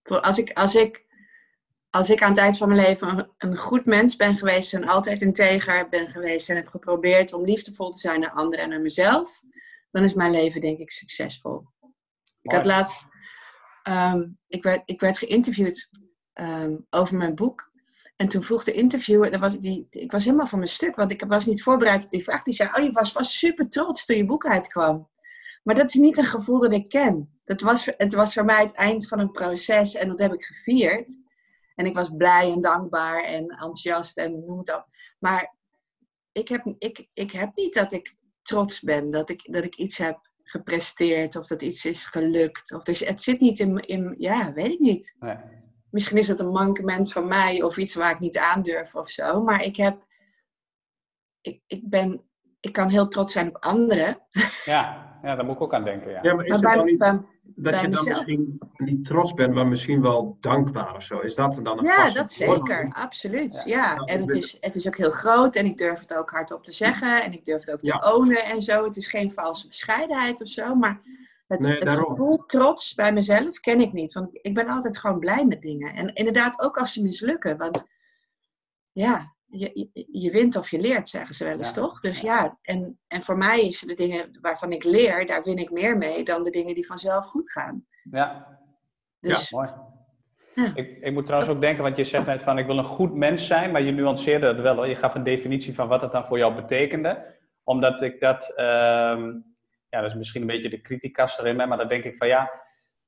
Voor 0.02 0.20
als, 0.20 0.38
ik, 0.38 0.52
als, 0.52 0.74
ik, 0.74 1.06
als 1.90 2.10
ik 2.10 2.22
aan 2.22 2.28
het 2.28 2.38
eind 2.38 2.58
van 2.58 2.68
mijn 2.68 2.80
leven 2.80 3.08
een, 3.08 3.32
een 3.38 3.56
goed 3.56 3.86
mens 3.86 4.16
ben 4.16 4.36
geweest 4.36 4.74
en 4.74 4.88
altijd 4.88 5.20
integer 5.20 5.88
ben 5.88 6.08
geweest 6.08 6.50
en 6.50 6.56
heb 6.56 6.68
geprobeerd 6.68 7.32
om 7.32 7.44
liefdevol 7.44 7.90
te 7.90 7.98
zijn 7.98 8.20
naar 8.20 8.30
anderen 8.30 8.64
en 8.64 8.70
naar 8.70 8.80
mezelf, 8.80 9.40
dan 9.90 10.04
is 10.04 10.14
mijn 10.14 10.30
leven 10.30 10.60
denk 10.60 10.78
ik 10.78 10.90
succesvol. 10.90 11.64
Ik 12.42 12.52
had 12.52 12.66
laatst, 12.66 13.04
ehm, 13.82 14.28
ik, 14.48 14.62
werd, 14.62 14.82
ik 14.84 15.00
werd 15.00 15.18
geïnterviewd 15.18 15.90
ehm, 16.32 16.76
over 16.90 17.16
mijn 17.16 17.34
boek. 17.34 17.72
En 18.16 18.28
toen 18.28 18.42
vroeg 18.42 18.64
de 18.64 18.72
interviewer, 18.72 19.38
was 19.38 19.58
die, 19.58 19.86
ik 19.90 20.12
was 20.12 20.24
helemaal 20.24 20.46
van 20.46 20.58
mijn 20.58 20.70
stuk, 20.70 20.96
want 20.96 21.12
ik 21.12 21.24
was 21.24 21.46
niet 21.46 21.62
voorbereid 21.62 22.04
op 22.04 22.10
die 22.10 22.22
vraag. 22.22 22.42
Die 22.42 22.54
zei, 22.54 22.70
oh 22.74 22.82
je 22.82 22.92
was 22.92 23.38
super 23.38 23.68
trots 23.68 24.04
toen 24.04 24.16
je 24.16 24.24
boek 24.24 24.46
uitkwam. 24.46 25.08
Maar 25.62 25.74
dat 25.74 25.88
is 25.88 25.94
niet 25.94 26.18
een 26.18 26.24
gevoel 26.24 26.58
dat 26.58 26.72
ik 26.72 26.88
ken. 26.88 27.40
Dat 27.44 27.60
was, 27.60 27.88
het 27.96 28.14
was 28.14 28.34
voor 28.34 28.44
mij 28.44 28.62
het 28.62 28.74
eind 28.74 29.08
van 29.08 29.18
een 29.18 29.30
proces 29.30 29.94
en 29.94 30.08
dat 30.08 30.18
heb 30.18 30.32
ik 30.32 30.44
gevierd. 30.44 31.20
En 31.74 31.86
ik 31.86 31.94
was 31.94 32.10
blij 32.16 32.52
en 32.52 32.60
dankbaar 32.60 33.24
en 33.24 33.48
enthousiast 33.48 34.18
en 34.18 34.44
noem 34.46 34.58
het 34.58 34.74
op. 34.74 34.86
Maar 35.18 35.54
ik 36.32 36.48
heb, 36.48 36.74
ik, 36.78 37.08
ik 37.12 37.30
heb 37.30 37.54
niet 37.54 37.74
dat 37.74 37.92
ik 37.92 38.16
trots 38.42 38.80
ben, 38.80 39.10
dat 39.10 39.30
ik, 39.30 39.52
dat 39.52 39.64
ik 39.64 39.76
iets 39.76 39.98
heb 39.98 40.30
gepresteerd 40.42 41.36
of 41.36 41.46
dat 41.46 41.62
iets 41.62 41.84
is 41.84 42.04
gelukt. 42.04 42.72
Of 42.72 42.82
dus 42.82 43.00
het 43.00 43.22
zit 43.22 43.40
niet 43.40 43.58
in, 43.58 43.78
in, 43.78 44.14
ja, 44.18 44.52
weet 44.52 44.72
ik 44.72 44.78
niet. 44.78 45.16
Nee. 45.18 45.36
Misschien 45.90 46.18
is 46.18 46.26
dat 46.26 46.40
een 46.40 46.50
mankement 46.50 47.12
van 47.12 47.26
mij 47.26 47.62
of 47.62 47.76
iets 47.76 47.94
waar 47.94 48.10
ik 48.10 48.20
niet 48.20 48.38
aandurf 48.38 48.94
of 48.94 49.10
zo. 49.10 49.42
Maar 49.42 49.62
ik 49.62 49.76
heb, 49.76 50.06
ik, 51.40 51.62
ik 51.66 51.88
ben, 51.88 52.29
ik 52.60 52.72
kan 52.72 52.88
heel 52.88 53.08
trots 53.08 53.32
zijn 53.32 53.48
op 53.48 53.56
anderen. 53.64 54.18
Ja, 54.64 55.08
ja, 55.22 55.36
daar 55.36 55.44
moet 55.44 55.54
ik 55.54 55.60
ook 55.60 55.74
aan 55.74 55.84
denken. 55.84 56.10
Ja. 56.10 56.18
Ja, 56.22 56.34
maar 56.34 56.44
is 56.44 56.50
Maar 56.50 56.58
het 56.58 56.66
bij, 56.66 56.74
dan 56.76 56.84
niet 56.84 56.98
bij- 56.98 57.10
dat 57.42 57.72
bij 57.72 57.72
je 57.74 57.80
dan 57.80 57.90
mezelf. 57.90 58.06
misschien 58.08 58.60
niet 58.76 59.04
trots 59.06 59.34
bent, 59.34 59.54
maar 59.54 59.66
misschien 59.66 60.02
wel 60.02 60.36
dankbaar 60.40 60.94
of 60.94 61.02
zo? 61.02 61.18
Is 61.18 61.34
dat 61.34 61.60
dan 61.62 61.78
een 61.78 61.84
Ja, 61.84 62.04
dat 62.04 62.14
woord? 62.14 62.30
zeker. 62.30 62.90
Absoluut. 62.92 63.62
Ja. 63.64 63.94
Ja. 63.94 63.96
En 63.96 64.20
het 64.20 64.32
is, 64.32 64.56
het 64.60 64.74
is 64.74 64.86
ook 64.86 64.96
heel 64.96 65.10
groot 65.10 65.56
en 65.56 65.66
ik 65.66 65.76
durf 65.76 66.00
het 66.00 66.14
ook 66.14 66.30
hardop 66.30 66.64
te 66.64 66.72
zeggen. 66.72 67.22
En 67.22 67.32
ik 67.32 67.44
durf 67.44 67.60
het 67.60 67.70
ook 67.72 67.80
te 67.80 67.86
Ja. 68.02 68.12
ownen 68.14 68.44
en 68.44 68.62
zo. 68.62 68.84
Het 68.84 68.96
is 68.96 69.06
geen 69.08 69.32
valse 69.32 69.68
bescheidenheid 69.68 70.40
of 70.42 70.48
zo. 70.48 70.74
Maar 70.74 71.00
het, 71.46 71.60
Nee, 71.60 71.78
het 71.78 71.92
gevoel 71.92 72.44
trots 72.46 72.94
bij 72.94 73.12
mezelf 73.12 73.60
ken 73.60 73.80
ik 73.80 73.92
niet. 73.92 74.12
Want 74.12 74.28
ik 74.32 74.54
ben 74.54 74.68
altijd 74.68 74.98
gewoon 74.98 75.18
blij 75.18 75.46
met 75.46 75.62
dingen. 75.62 75.94
En 75.94 76.14
inderdaad 76.14 76.60
ook 76.60 76.76
als 76.78 76.92
ze 76.92 77.02
mislukken. 77.02 77.56
Want 77.56 77.86
ja, 78.92 79.34
je, 79.50 79.88
je, 80.10 80.30
wint 80.30 80.56
of 80.56 80.70
je 80.70 80.80
leert, 80.80 81.08
zeggen 81.08 81.34
ze 81.34 81.44
wel 81.44 81.56
eens, 81.56 81.68
Ja. 81.68 81.74
toch? 81.74 82.00
Dus 82.00 82.20
ja, 82.20 82.58
en, 82.62 82.98
en 83.06 83.22
voor 83.22 83.38
mij 83.38 83.60
is 83.60 83.80
de 83.80 83.94
dingen 83.94 84.38
waarvan 84.40 84.72
ik 84.72 84.84
leer, 84.84 85.26
daar 85.26 85.42
win 85.42 85.56
ik 85.58 85.70
meer 85.70 85.96
mee 85.96 86.24
dan 86.24 86.44
de 86.44 86.50
dingen 86.50 86.74
die 86.74 86.86
vanzelf 86.86 87.26
goed 87.26 87.52
gaan. 87.52 87.86
Ja, 88.10 88.58
Dus 89.20 89.50
mooi. 89.50 89.70
Ja. 90.54 90.70
Ik, 90.74 90.98
ik 91.00 91.12
moet 91.12 91.26
trouwens 91.26 91.52
ook 91.52 91.60
denken, 91.60 91.82
want 91.82 91.96
je 91.96 92.04
zegt 92.04 92.26
net 92.26 92.42
van 92.42 92.58
ik 92.58 92.66
wil 92.66 92.78
een 92.78 92.84
goed 92.84 93.14
mens 93.14 93.46
zijn, 93.46 93.70
maar 93.70 93.82
je 93.82 93.92
nuanceerde 93.92 94.46
het 94.46 94.60
wel. 94.60 94.74
Hoor. 94.74 94.88
Je 94.88 94.96
gaf 94.96 95.14
een 95.14 95.24
definitie 95.24 95.74
van 95.74 95.88
wat 95.88 96.00
het 96.02 96.12
dan 96.12 96.26
voor 96.26 96.38
jou 96.38 96.54
betekende. 96.54 97.38
Omdat 97.64 98.02
ik 98.02 98.20
dat, 98.20 98.52
ehm, 98.56 99.32
ja, 99.88 100.00
dat 100.00 100.10
is 100.10 100.14
misschien 100.14 100.40
een 100.40 100.46
beetje 100.46 100.70
de 100.70 100.80
criticast 100.80 101.38
erin, 101.38 101.56
maar 101.56 101.76
dan 101.78 101.88
denk 101.88 102.04
ik 102.04 102.16
van 102.16 102.28
ja, 102.28 102.50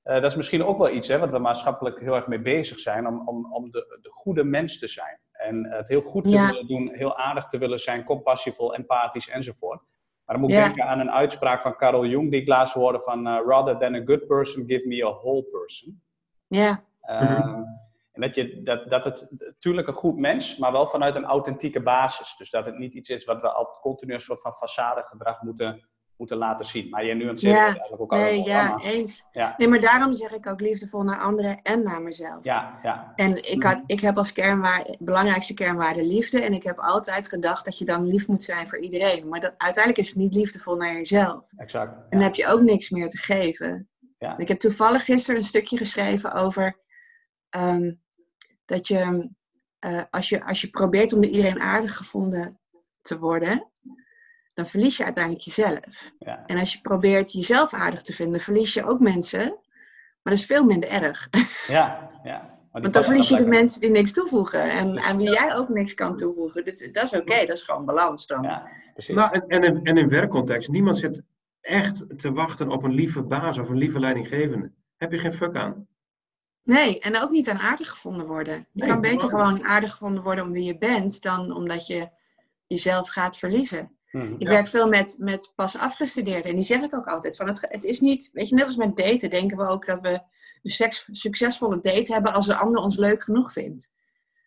eh, 0.03 0.15
dat 0.15 0.31
is 0.31 0.37
misschien 0.37 0.65
ook 0.65 0.79
wel 0.79 0.91
iets 0.91 1.09
hè, 1.09 1.19
wat 1.19 1.31
we 1.31 1.39
maatschappelijk 1.39 2.01
heel 2.01 2.15
erg 2.15 2.27
mee 2.27 2.41
bezig 2.41 2.79
zijn, 2.79 3.07
om, 3.07 3.29
om, 3.29 3.53
om 3.53 3.71
de, 3.71 3.99
de 4.03 4.11
goede 4.11 4.45
mens 4.45 4.79
te 4.79 4.87
zijn. 4.89 5.21
En 5.43 5.65
het 5.71 5.89
heel 5.89 6.01
goed 6.01 6.25
te 6.25 6.31
Ja. 6.31 6.47
willen 6.47 6.67
doen, 6.67 6.89
heel 6.95 7.17
aardig 7.17 7.47
te 7.47 7.59
willen 7.59 7.79
zijn, 7.79 8.05
compassievol, 8.05 8.75
empathisch 8.75 9.29
enzovoort. 9.29 9.81
Maar 10.25 10.37
dan 10.37 10.41
moet 10.41 10.51
ik 10.51 10.57
Ja. 10.57 10.65
denken 10.65 10.85
aan 10.87 11.01
een 11.01 11.11
uitspraak 11.11 11.63
van 11.63 11.77
Carl 11.77 12.05
Jung 12.07 12.31
die 12.31 12.41
ik 12.41 12.49
laatst 12.49 12.75
hoorde 12.75 13.01
van 13.01 13.27
eh, 13.27 13.39
rather 13.47 13.79
than 13.79 13.95
a 13.95 14.03
good 14.05 14.27
person, 14.27 14.65
give 14.67 14.87
me 14.89 15.05
a 15.07 15.11
whole 15.13 15.43
person. 15.43 16.03
ja, 16.47 16.85
Ehm, 17.01 17.63
En 18.13 18.21
dat, 18.21 18.35
je, 18.35 18.63
dat, 18.63 18.91
dat 18.91 19.05
het 19.05 19.29
natuurlijk 19.39 19.89
een 19.89 19.95
goed 19.95 20.17
mens, 20.19 20.57
maar 20.57 20.73
wel 20.73 20.87
vanuit 20.87 21.15
een 21.15 21.25
authentieke 21.25 21.83
basis. 21.83 22.37
Dus 22.37 22.51
dat 22.51 22.67
het 22.67 22.79
niet 22.79 22.95
iets 22.95 23.09
is 23.11 23.25
wat 23.25 23.41
we 23.41 23.49
al 23.53 23.79
continu 23.81 24.15
een 24.15 24.21
soort 24.21 24.41
van 24.41 24.53
façade 24.55 25.05
gedrag 25.07 25.43
moeten 25.43 25.89
moeten 26.23 26.41
laten 26.41 26.65
zien. 26.67 26.89
Maar 26.89 27.05
je 27.05 27.15
nu 27.15 27.23
aan 27.23 27.29
het 27.29 27.41
zeggen, 27.41 27.59
Ja, 27.59 27.65
eigenlijk 27.65 28.03
ook 28.03 28.11
Nee, 28.11 28.41
al 28.41 28.47
ja, 28.47 28.79
eens. 28.79 29.25
Ja. 29.33 29.55
Nee, 29.57 29.69
maar 29.69 29.81
daarom 29.81 30.13
zeg 30.13 30.33
ik 30.33 30.47
ook 30.47 30.61
liefdevol 30.61 31.03
naar 31.03 31.19
anderen 31.19 31.63
en 31.63 31.83
naar 31.83 32.03
mezelf. 32.03 32.45
Ja, 32.45 32.79
ja, 32.83 33.13
En 33.17 33.51
ik, 33.51 33.63
had, 33.63 33.83
ik 33.87 34.01
heb 34.01 34.17
als 34.17 34.33
kernwaarde, 34.33 34.97
belangrijkste 34.99 35.55
kernwaarde 35.55 36.05
liefde. 36.05 36.43
En 36.43 36.53
ik 36.53 36.63
heb 36.63 36.79
altijd 36.79 37.29
gedacht 37.29 37.65
dat 37.65 37.79
je 37.79 37.85
dan 37.85 38.07
lief 38.07 38.29
moet 38.29 38.43
zijn 38.43 38.69
voor 38.69 38.79
iedereen. 38.79 39.29
Maar 39.29 39.41
dat, 39.41 39.55
uiteindelijk 39.57 40.05
is 40.05 40.09
het 40.09 40.19
niet 40.19 40.35
liefdevol 40.35 40.77
naar 40.77 40.95
jezelf. 40.95 41.45
exact. 41.57 41.93
En 41.93 42.07
dan 42.11 42.21
heb 42.21 42.35
je 42.35 42.47
ook 42.47 42.61
niks 42.61 42.91
meer 42.91 43.09
te 43.09 43.19
geven. 43.19 43.89
Ja. 44.19 44.39
Ik 44.39 44.49
heb 44.49 44.59
toevallig 44.59 45.05
gisteren 45.05 45.41
een 45.41 45.47
stukje 45.47 45.77
geschreven 45.77 46.33
over 46.33 46.81
ehm, 47.49 47.93
dat 48.65 48.89
je, 48.89 49.31
eh, 49.79 50.03
als 50.11 50.29
je 50.29 50.45
als 50.45 50.61
je 50.61 50.71
probeert 50.71 51.13
om 51.13 51.21
door 51.21 51.31
iedereen 51.31 51.61
aardig 51.61 51.97
gevonden 51.97 52.61
te 53.01 53.19
worden, 53.19 53.71
dan 54.55 54.67
verlies 54.67 54.97
je 54.97 55.05
uiteindelijk 55.05 55.45
jezelf. 55.45 56.13
Ja, 56.19 56.43
En 56.47 56.59
als 56.59 56.73
je 56.73 56.81
probeert 56.81 57.33
jezelf 57.33 57.75
aardig 57.75 58.03
te 58.03 58.13
vinden, 58.13 58.41
verlies 58.41 58.75
je 58.75 58.85
ook 58.85 59.01
mensen. 59.01 59.41
Maar 60.23 60.33
dat 60.33 60.43
is 60.43 60.47
veel 60.47 60.65
minder 60.65 60.89
erg. 60.89 61.29
ja. 61.67 62.07
ja. 62.23 62.61
Want 62.73 62.93
dan 62.95 63.05
verlies 63.05 63.29
je 63.29 63.37
de 63.37 63.47
mensen 63.47 63.81
die 63.81 63.91
niks 63.91 64.13
toevoegen. 64.13 64.71
En 64.71 65.01
aan 65.01 65.17
wie 65.17 65.31
jij 65.33 65.55
ook 65.55 65.69
niks 65.69 65.95
kan 65.95 66.17
toevoegen. 66.17 66.65
Dat 66.65 66.75
is, 66.75 66.93
dat 66.93 67.03
is 67.03 67.15
oké, 67.15 67.47
dat 67.47 67.57
is 67.57 67.63
gewoon 67.63 67.85
balans 67.85 68.27
dan. 68.27 68.43
Ja, 68.43 68.69
precies. 68.93 69.15
Nou, 69.15 69.33
en, 69.33 69.45
en, 69.49 69.63
in, 69.63 69.85
en 69.85 69.97
in 69.97 70.09
werkcontext, 70.09 70.71
niemand 70.71 70.97
zit 70.97 71.23
echt 71.61 72.19
te 72.19 72.33
wachten 72.33 72.71
op 72.71 72.83
een 72.83 72.93
lieve 72.93 73.23
baas 73.23 73.59
of 73.59 73.69
een 73.69 73.77
lieve 73.77 73.99
leidinggevende. 73.99 74.71
Heb 74.97 75.13
je 75.13 75.19
geen 75.19 75.33
fuck 75.33 75.57
aan? 75.57 75.87
Nee, 76.63 77.01
en 77.01 77.23
ook 77.23 77.31
niet 77.31 77.49
aan 77.49 77.59
aardig 77.59 77.89
gevonden 77.89 78.27
worden. 78.27 78.55
Je 78.55 78.67
Nee, 78.73 78.89
kan 78.89 79.01
beter 79.01 79.29
gewoon 79.29 79.65
aardig 79.65 79.91
gevonden 79.91 80.23
worden 80.23 80.45
om 80.45 80.53
wie 80.53 80.65
je 80.65 80.79
bent, 80.79 81.23
dan 81.23 81.53
omdat 81.53 81.87
je 81.87 82.09
jezelf 82.67 83.09
gaat 83.09 83.37
verliezen. 83.37 83.97
Mhm. 84.13 84.33
Ik 84.33 84.43
Ja. 84.43 84.49
werk 84.49 84.69
veel 84.69 84.89
met, 84.89 85.17
met 85.19 85.53
pas 85.55 85.77
afgestudeerden. 85.79 86.51
En 86.51 86.55
die 86.55 86.65
zeg 86.65 86.83
ik 86.83 86.95
ook 86.95 87.07
altijd. 87.07 87.37
Van 87.37 87.47
het, 87.49 87.67
het 87.69 87.85
is 87.85 88.01
niet, 88.01 88.31
weet 88.33 88.49
je, 88.49 88.55
net 88.55 88.67
als 88.67 88.77
met 88.77 88.97
daten 88.97 89.31
denken 89.31 89.57
we 89.57 89.67
ook 89.67 89.87
dat 89.87 90.01
we 90.01 90.09
een 90.63 90.71
seks, 90.71 91.09
succesvolle 91.13 91.81
date 91.81 92.13
hebben 92.13 92.33
als 92.33 92.47
de 92.47 92.57
ander 92.57 92.83
ons 92.83 92.97
leuk 92.97 93.23
genoeg 93.23 93.53
vindt. 93.53 93.93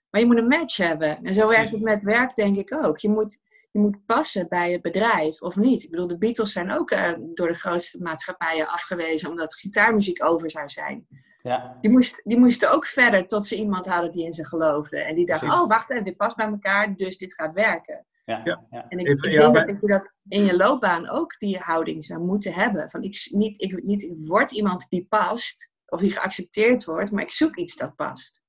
Maar 0.10 0.22
je 0.22 0.28
moet 0.28 0.38
een 0.38 0.48
match 0.48 0.78
hebben. 0.78 1.24
En 1.24 1.34
zo 1.34 1.48
werkt 1.48 1.72
het 1.72 1.82
met 1.82 2.04
werk 2.04 2.36
denk 2.36 2.58
ik 2.58 2.74
ook. 2.86 2.98
Je 2.98 3.10
moet, 3.10 3.42
je 3.72 3.80
moet 3.80 4.06
passen 4.06 4.48
bij 4.50 4.72
het 4.72 4.82
bedrijf 4.82 5.42
of 5.42 5.56
niet. 5.56 5.84
Ik 5.84 5.90
bedoel, 5.90 6.08
de 6.08 6.18
Beatles 6.18 6.52
zijn 6.52 6.72
ook 6.72 6.92
eh, 6.92 7.12
door 7.34 7.48
de 7.48 7.54
grootste 7.54 8.02
maatschappijen 8.02 8.68
afgewezen 8.68 9.30
omdat 9.30 9.56
gitaarmuziek 9.56 10.24
over 10.24 10.52
zou 10.52 10.70
zijn. 10.70 11.08
Ja, 11.42 11.78
Die, 11.82 11.92
moest, 11.92 12.22
die 12.24 12.40
moesten 12.40 12.72
ook 12.72 12.86
verder 12.86 13.28
tot 13.28 13.48
ze 13.48 13.56
iemand 13.58 13.86
hadden 13.86 14.12
die 14.12 14.26
in 14.26 14.34
ze 14.34 14.46
geloofde. 14.46 14.98
En 15.00 15.16
die 15.16 15.26
dacht, 15.26 15.40
Precies. 15.40 15.60
oh 15.60 15.68
wacht 15.68 15.92
even, 15.92 16.04
dit 16.04 16.18
past 16.18 16.36
bij 16.36 16.46
elkaar, 16.48 16.96
dus 16.96 17.18
dit 17.18 17.34
gaat 17.34 17.54
werken. 17.54 18.06
Ja, 18.26 18.42
Ja. 18.44 18.86
En 18.90 18.98
ik, 19.00 19.08
Even- 19.08 19.30
ik 19.30 19.36
ja, 19.36 19.42
denk 19.42 19.54
bij- 19.54 19.64
dat 19.74 19.82
je 19.82 19.88
dat 19.88 20.12
in 20.28 20.44
je 20.46 20.56
loopbaan 20.58 21.10
ook 21.10 21.40
die 21.40 21.58
houding 21.60 22.06
zou 22.06 22.20
moeten 22.22 22.54
hebben. 22.54 22.90
Van 22.90 23.04
ik, 23.04 23.28
niet, 23.32 23.62
ik, 23.62 23.84
niet, 23.84 24.04
ik 24.04 24.14
word 24.18 24.52
iemand 24.52 24.90
die 24.90 25.06
past, 25.10 25.70
of 25.86 26.00
die 26.00 26.12
geaccepteerd 26.12 26.86
wordt, 26.86 27.12
maar 27.12 27.24
ik 27.24 27.32
zoek 27.32 27.56
iets 27.56 27.76
dat 27.76 27.96
past. 27.96 28.42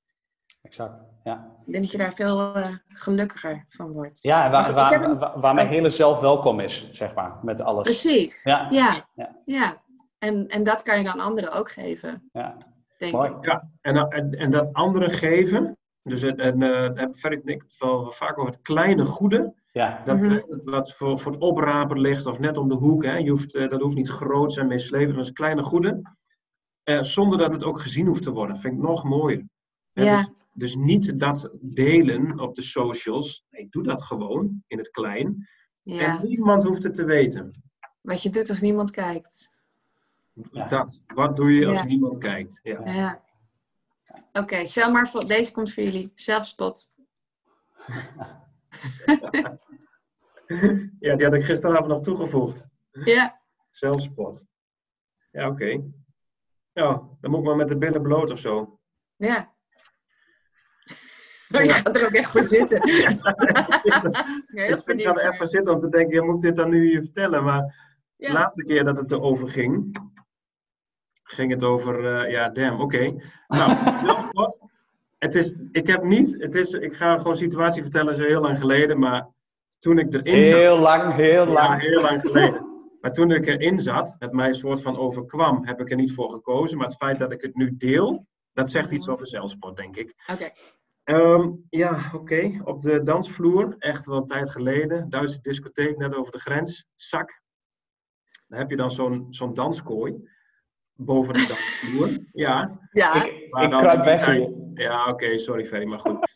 exact. 0.61 1.03
Ja, 1.23 1.55
Ik 1.65 1.71
denk 1.71 1.83
dat 1.83 1.91
je 1.91 1.97
daar 1.97 2.13
veel 2.13 2.55
eh, 2.55 2.75
gelukkiger 2.87 3.65
van 3.69 3.91
wordt. 3.91 4.23
ja 4.23 4.45
en 4.45 4.51
waar, 4.51 4.73
waar, 4.73 4.91
heb 4.91 5.03
een- 5.05 5.19
waar, 5.19 5.39
waar 5.39 5.53
mijn 5.53 5.67
hele 5.67 5.89
zelf 5.89 6.19
welkom 6.19 6.59
is, 6.59 6.91
zeg 6.91 7.13
maar, 7.13 7.39
met 7.41 7.61
alles. 7.61 7.83
Precies. 7.83 8.43
Ja. 8.43 8.67
Ja. 8.69 8.93
Ja. 9.15 9.35
ja. 9.45 9.81
En, 10.17 10.47
en 10.47 10.63
dat 10.63 10.81
kan 10.81 10.97
je 10.97 11.03
dan 11.03 11.19
anderen 11.19 11.51
ook 11.53 11.71
geven, 11.71 12.29
Ja, 12.33 12.57
denk 12.97 13.11
Mooi. 13.13 13.29
ik. 13.29 13.45
Ja, 13.45 13.69
en, 13.81 13.97
en, 13.97 14.31
en 14.31 14.49
dat 14.51 14.73
anderen 14.73 15.11
geven. 15.11 15.77
Dus 16.03 16.21
het, 16.21 16.39
en, 16.39 16.53
eh, 16.61 16.69
daar 16.69 16.95
heb 16.95 17.15
en 17.15 17.41
ik 17.47 17.61
het 17.61 17.75
wel 17.79 18.11
vaak 18.11 18.37
over 18.39 18.51
het 18.51 18.61
kleine 18.61 19.05
goede. 19.05 19.53
Ja, 19.77 20.01
Dat, 20.05 20.21
Mhm. 20.21 20.31
eh, 20.31 20.47
dat 20.47 20.61
wat 20.63 20.93
voor, 20.93 21.19
voor 21.19 21.31
het 21.31 21.41
oprapen 21.41 21.99
ligt 21.99 22.25
of 22.25 22.39
net 22.39 22.57
om 22.57 22.69
de 22.69 22.75
hoek. 22.75 23.03
Hè. 23.03 23.17
Je 23.17 23.29
hoeft, 23.29 23.55
eh, 23.55 23.67
dat 23.69 23.81
hoeft 23.81 23.95
niet 23.95 24.09
groot 24.09 24.57
en 24.57 24.67
meeslepend, 24.67 25.09
maar 25.09 25.17
het 25.17 25.27
is 25.27 25.31
kleine 25.33 25.63
goede. 25.63 26.01
Eh, 26.83 27.01
zonder 27.01 27.37
dat 27.37 27.51
het 27.51 27.63
ook 27.63 27.79
gezien 27.81 28.07
hoeft 28.07 28.23
te 28.23 28.31
worden. 28.31 28.57
Vind 28.57 28.73
ik 28.73 28.79
nog 28.79 29.03
mooier. 29.03 29.45
Hè, 29.93 30.03
Ja. 30.03 30.15
Dus, 30.15 30.29
dus 30.53 30.75
niet 30.75 31.19
dat 31.19 31.49
delen 31.61 32.39
op 32.39 32.55
de 32.55 32.61
socials. 32.61 33.45
Nee, 33.49 33.67
doe 33.69 33.83
dat 33.83 34.01
gewoon 34.01 34.63
in 34.67 34.77
het 34.77 34.89
klein. 34.89 35.47
Ja. 35.81 36.19
En 36.19 36.27
niemand 36.27 36.63
hoeft 36.63 36.83
het 36.83 36.93
te 36.93 37.03
weten. 37.05 37.63
Wat 38.01 38.21
je 38.23 38.29
doet 38.29 38.49
als 38.49 38.61
niemand 38.61 38.91
kijkt. 38.91 39.49
Ja. 40.51 40.67
Dat. 40.67 41.03
Wat 41.13 41.35
doe 41.37 41.51
je 41.53 41.67
als 41.67 41.77
Ja. 41.79 41.85
niemand 41.85 42.17
kijkt? 42.17 42.59
Ja. 42.63 42.81
Ja. 42.93 43.21
Oké, 44.33 44.65
stel 44.65 44.91
maar, 44.91 45.09
voor, 45.09 45.25
deze 45.27 45.51
komt 45.51 45.73
voor 45.73 45.83
jullie. 45.83 46.11
Zelfspot. 46.15 46.89
ja, 50.99 51.15
die 51.15 51.25
had 51.25 51.33
ik 51.33 51.43
gisteravond 51.43 51.87
nog 51.87 52.01
toegevoegd. 52.03 52.67
Ja. 52.91 53.41
Zelfspot. 53.71 54.45
Ja, 55.31 55.47
oké. 55.47 55.81
Ja, 56.71 57.01
dan 57.21 57.31
moet 57.31 57.39
ik 57.39 57.45
maar 57.45 57.55
met 57.55 57.67
de 57.67 57.77
billen 57.77 58.01
bloot 58.01 58.31
of 58.31 58.39
zo. 58.39 58.79
Ja. 59.15 59.55
Oh, 61.55 61.63
je 61.63 61.69
gaat 61.71 61.95
er 61.95 62.05
ook 62.05 62.11
echt 62.11 62.31
voor 62.31 62.47
zitten. 62.47 62.77
ik 62.83 62.83
Heel 62.85 63.09
ik 64.69 64.79
ga 64.79 64.83
benieuwd. 64.85 65.17
er 65.17 65.33
even 65.33 65.47
zitten 65.47 65.73
om 65.73 65.79
te 65.79 65.89
denken, 65.89 66.15
ja, 66.15 66.23
moet 66.23 66.35
ik 66.35 66.41
dit 66.41 66.55
dan 66.55 66.69
nu 66.69 67.03
vertellen? 67.03 67.43
Maar 67.43 67.75
Ja. 68.15 68.27
de 68.27 68.33
laatste 68.33 68.63
keer 68.63 68.83
dat 68.83 68.97
het 68.97 69.11
erover 69.11 69.49
ging, 69.49 69.99
ging 71.23 71.51
het 71.51 71.63
over, 71.63 72.15
eh, 72.23 72.31
ja, 72.31 72.49
damn, 72.49 72.81
oké. 72.81 73.15
Nou, 73.47 73.97
zelfspot. 73.99 74.59
Het 75.17 75.35
is, 75.35 75.55
ik 75.71 75.87
heb 75.87 76.03
niet, 76.03 76.35
het 76.39 76.55
is, 76.55 76.71
ik 76.71 76.95
ga 76.95 77.17
gewoon 77.17 77.31
een 77.31 77.37
situatie 77.37 77.81
vertellen, 77.81 78.15
zo 78.15 78.23
heel 78.23 78.41
lang 78.41 78.59
geleden, 78.59 78.99
maar 78.99 79.27
toen 79.79 79.99
ik 79.99 80.13
erin 80.13 80.43
zat... 80.43 80.57
heel 80.57 80.79
lang, 80.79 81.13
heel 81.13 81.45
Ja, 81.45 81.51
lang. 81.53 81.81
heel 81.81 82.01
lang 82.01 82.21
geleden. 82.21 82.65
Maar 83.01 83.11
toen 83.13 83.31
ik 83.31 83.47
erin 83.47 83.79
zat, 83.79 84.15
het 84.19 84.31
mij 84.31 84.47
een 84.47 84.53
soort 84.53 84.81
van 84.81 84.97
overkwam, 84.97 85.65
heb 85.65 85.79
ik 85.79 85.89
er 85.89 85.95
niet 85.95 86.13
voor 86.13 86.31
gekozen. 86.31 86.77
Maar 86.77 86.87
het 86.87 86.95
feit 86.95 87.19
dat 87.19 87.31
ik 87.31 87.41
het 87.41 87.55
nu 87.55 87.77
deel, 87.77 88.27
dat 88.53 88.69
zegt 88.69 88.91
iets 88.91 89.09
over 89.09 89.27
zelfsport, 89.27 89.77
denk 89.77 89.95
ik. 89.95 90.13
Oké. 90.31 90.49
Ehm, 91.03 91.51
ja, 91.69 91.99
oké. 92.13 92.61
Op 92.63 92.81
de 92.81 93.03
dansvloer, 93.03 93.75
echt 93.77 94.05
wel 94.05 94.17
een 94.17 94.25
tijd 94.25 94.49
geleden. 94.49 95.09
Duitse 95.09 95.41
discotheek, 95.41 95.97
net 95.97 96.15
over 96.15 96.31
de 96.31 96.39
grens. 96.39 96.85
Zak. 96.95 97.41
Dan 98.47 98.59
heb 98.59 98.69
je 98.69 98.75
dan 98.75 98.91
zo'n 98.91 99.27
zo'n 99.29 99.53
danskooi 99.53 100.29
boven 100.97 101.33
de 101.33 101.45
dansvloer. 101.47 102.17
Ja. 102.31 102.71
Ja. 102.91 103.23
Ik, 103.23 103.31
ik 103.31 103.69
kruip 103.69 104.03
weg 104.03 104.23
tijd- 104.23 104.47
hier. 104.47 104.57
Ja, 104.73 105.09
oké, 105.09 105.37
sorry 105.37 105.65
Ferry, 105.65 105.85
maar 105.85 105.99
goed. 105.99 106.35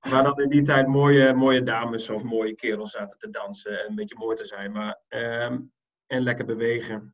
Waar 0.00 0.22
dan 0.22 0.40
in 0.40 0.48
die 0.48 0.62
tijd 0.62 0.86
mooie, 0.86 1.34
mooie 1.34 1.62
dames 1.62 2.10
of 2.10 2.22
mooie 2.22 2.54
kerels 2.54 2.90
zaten 2.90 3.18
te 3.18 3.30
dansen 3.30 3.80
en 3.80 3.88
een 3.88 3.94
beetje 3.94 4.18
mooi 4.18 4.36
te 4.36 4.44
zijn. 4.44 4.72
Maar, 4.72 5.00
ehm, 5.08 5.58
en 6.06 6.22
lekker 6.22 6.44
bewegen. 6.44 6.94
Maar 6.96 7.06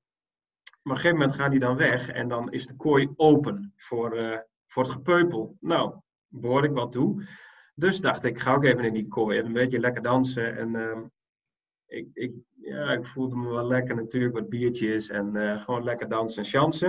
op 0.82 0.90
een 0.90 0.96
gegeven 0.96 1.18
moment 1.18 1.34
gaat 1.34 1.50
die 1.50 1.60
dan 1.60 1.76
weg 1.76 2.08
en 2.10 2.28
dan 2.28 2.50
is 2.52 2.66
de 2.66 2.76
kooi 2.76 3.08
open 3.16 3.72
voor, 3.76 4.16
eh, 4.16 4.38
voor 4.66 4.82
het 4.82 4.92
gepeupel. 4.92 5.56
Nou, 5.60 5.94
behoor 6.26 6.64
ik 6.64 6.72
wel 6.72 6.88
toe. 6.88 7.24
Dus 7.74 8.00
dacht 8.00 8.24
ik, 8.24 8.38
ga 8.38 8.54
ook 8.54 8.64
even 8.64 8.84
in 8.84 8.92
die 8.92 9.08
kooi 9.08 9.38
en 9.38 9.46
een 9.46 9.52
beetje 9.52 9.78
lekker 9.80 10.02
dansen. 10.02 10.56
En 10.56 10.76
ehm, 10.76 11.02
ik, 11.90 12.08
ik, 12.12 12.32
ja, 12.54 12.92
ik 12.92 13.06
voelde 13.06 13.36
me 13.36 13.48
wel 13.48 13.66
lekker 13.66 13.94
natuurlijk, 13.94 14.34
wat 14.34 14.48
biertjes 14.48 15.08
en 15.08 15.36
eh, 15.36 15.60
gewoon 15.60 15.84
lekker 15.84 16.08
dansen 16.08 16.42
en 16.42 16.48
chansen. 16.48 16.88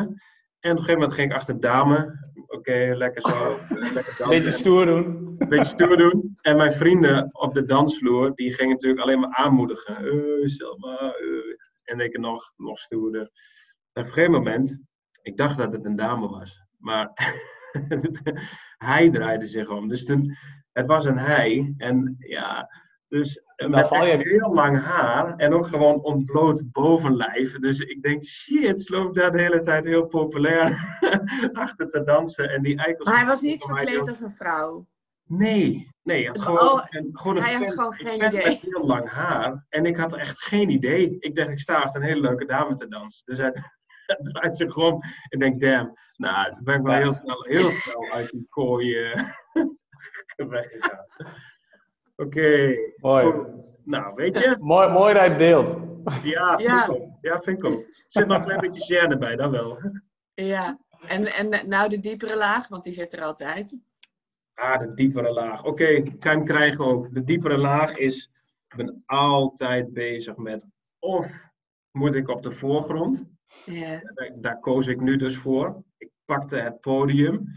En 0.59 0.71
op 0.71 0.77
een 0.77 0.83
gegeven 0.83 0.93
moment 0.93 1.13
ging 1.13 1.29
ik 1.29 1.35
achter 1.35 1.53
de 1.53 1.59
dame. 1.59 2.29
Oké, 2.47 2.93
lekker 2.95 3.21
zo. 3.21 3.53
eh, 3.55 3.93
lekker 3.93 4.15
dansen. 4.17 4.27
Beetje 4.27 4.51
stoer 4.51 4.85
doen. 4.85 5.35
Een 5.37 5.49
beetje 5.49 5.65
stoer 5.65 5.97
doen. 5.97 6.37
En 6.41 6.57
mijn 6.57 6.71
vrienden 6.71 7.29
op 7.31 7.53
de 7.53 7.65
dansvloer, 7.65 8.35
die 8.35 8.53
gingen 8.53 8.71
natuurlijk 8.71 9.01
alleen 9.01 9.19
maar 9.19 9.35
aanmoedigen. 9.35 9.97
Eh, 9.97 10.47
Selma. 10.47 11.15
En 11.83 11.99
ik 11.99 12.17
nog, 12.17 12.53
nog 12.55 12.79
stoerder. 12.79 13.21
En 13.93 14.01
op 14.01 14.07
een 14.07 14.13
gegeven 14.13 14.31
moment, 14.31 14.77
ik 15.21 15.37
dacht 15.37 15.57
dat 15.57 15.71
het 15.71 15.85
een 15.85 15.95
dame 15.95 16.27
was. 16.27 16.65
Maar 16.77 17.11
hij 18.91 19.09
draaide 19.09 19.45
zich 19.45 19.69
om. 19.69 19.87
Dus 19.87 20.05
toen, 20.05 20.35
het 20.71 20.87
was 20.87 21.05
een 21.05 21.17
hij. 21.17 21.73
En 21.77 22.15
ja, 22.17 22.69
dus 23.11 23.41
met 23.67 23.87
val 23.87 24.05
je- 24.05 24.11
echt 24.11 24.23
heel 24.23 24.53
lang 24.53 24.79
haar 24.83 25.35
en 25.37 25.53
ook 25.53 25.67
gewoon 25.67 26.01
ontbloot 26.03 26.71
bovenlijf. 26.71 27.59
Dus 27.59 27.79
ik 27.79 28.01
denk, 28.01 28.23
shit, 28.23 28.89
loopt 28.89 29.15
daar 29.15 29.31
de 29.31 29.41
hele 29.41 29.59
tijd 29.59 29.85
heel 29.85 30.05
populair 30.05 30.97
achter 31.53 31.89
te 31.89 32.03
dansen. 32.03 32.49
En 32.49 32.61
die 32.61 32.77
eikels... 32.77 33.07
Maar 33.07 33.17
hij 33.17 33.25
was 33.25 33.41
niet 33.41 33.63
verkleed 33.63 34.09
als 34.09 34.19
een 34.19 34.31
vrouw. 34.31 34.87
Nee, 35.25 35.87
nee, 36.03 36.27
het 36.27 36.37
Oh, 36.37 36.43
gewoon, 36.43 36.87
een, 36.89 37.09
gewoon 37.13 37.37
een 37.37 37.43
hij 37.43 37.53
had 37.53 37.71
gewoon 37.71 37.91
een 37.97 38.05
geen 38.05 38.17
vent 38.19 38.33
idee. 38.33 38.45
met 38.47 38.59
heel 38.61 38.85
lang 38.87 39.09
haar. 39.09 39.65
En 39.69 39.85
ik 39.85 39.97
had 39.97 40.13
echt 40.15 40.41
geen 40.43 40.69
idee. 40.69 41.15
Ik 41.19 41.35
dacht, 41.35 41.49
ik 41.49 41.59
sta 41.59 41.75
achter 41.75 42.01
een 42.01 42.07
hele 42.07 42.21
leuke 42.21 42.45
dame 42.45 42.75
te 42.75 42.87
dansen. 42.87 43.25
Dus 43.25 43.37
hij 43.37 43.51
draait 44.31 44.55
zich 44.55 44.73
gewoon 44.73 45.03
en 45.29 45.39
denkt, 45.39 45.59
damn. 45.61 45.93
Nou, 46.17 46.51
toen 46.51 46.63
ben 46.63 46.75
ik 46.75 46.85
wel 46.85 46.95
heel 46.95 47.13
snel, 47.13 47.43
heel 47.43 47.71
snel 47.71 48.09
uit 48.11 48.29
die 48.29 48.45
kooi 48.49 48.97
eh, 49.03 49.23
weggegaan. 50.49 51.05
Oké, 52.15 52.75
Mooi. 52.95 53.31
goed. 53.31 53.79
Nou, 53.83 54.13
weet 54.15 54.37
je? 54.37 54.57
Mooi, 54.73 54.89
mooi 54.89 55.13
dat 55.13 55.25
je 55.25 55.37
deelt. 55.37 55.77
Ja, 56.23 56.57
Ja. 56.57 56.85
Vind 56.85 56.97
ik 56.97 57.03
ook. 57.03 57.17
ja 57.21 57.39
vind 57.39 57.57
ik 57.57 57.65
ook. 57.65 57.79
Er 57.79 58.03
zit 58.07 58.27
nog 58.27 58.37
een 58.37 58.43
klein 58.43 58.59
beetje 58.59 59.07
gêne 59.07 59.17
bij, 59.17 59.35
dat 59.35 59.51
wel. 59.51 59.79
Ja. 60.33 60.79
en, 61.07 61.25
en 61.33 61.67
nou 61.69 61.89
de 61.89 61.99
diepere 61.99 62.37
laag, 62.37 62.67
want 62.67 62.83
die 62.83 62.93
zit 62.93 63.13
er 63.13 63.21
altijd. 63.21 63.73
Ah, 64.53 64.79
de 64.79 64.93
diepere 64.93 65.31
laag. 65.33 65.59
Oké, 65.59 65.69
okay, 65.69 66.15
kan 66.19 66.35
hem 66.35 66.45
krijgen 66.45 66.85
ook. 66.85 67.13
De 67.13 67.23
diepere 67.23 67.57
laag 67.57 67.95
is, 67.97 68.31
ik 68.67 68.77
ben 68.77 69.03
altijd 69.05 69.93
bezig 69.93 70.35
met 70.35 70.67
of 70.99 71.49
moet 71.91 72.15
ik 72.15 72.29
op 72.29 72.43
de 72.43 72.51
voorgrond. 72.51 73.25
Ja. 73.65 73.99
Daar, 74.13 74.31
daar 74.35 74.59
koos 74.59 74.87
ik 74.87 75.01
nu 75.01 75.17
dus 75.17 75.37
voor. 75.37 75.83
Ik 75.97 76.09
pakte 76.25 76.55
het 76.55 76.79
podium. 76.79 77.47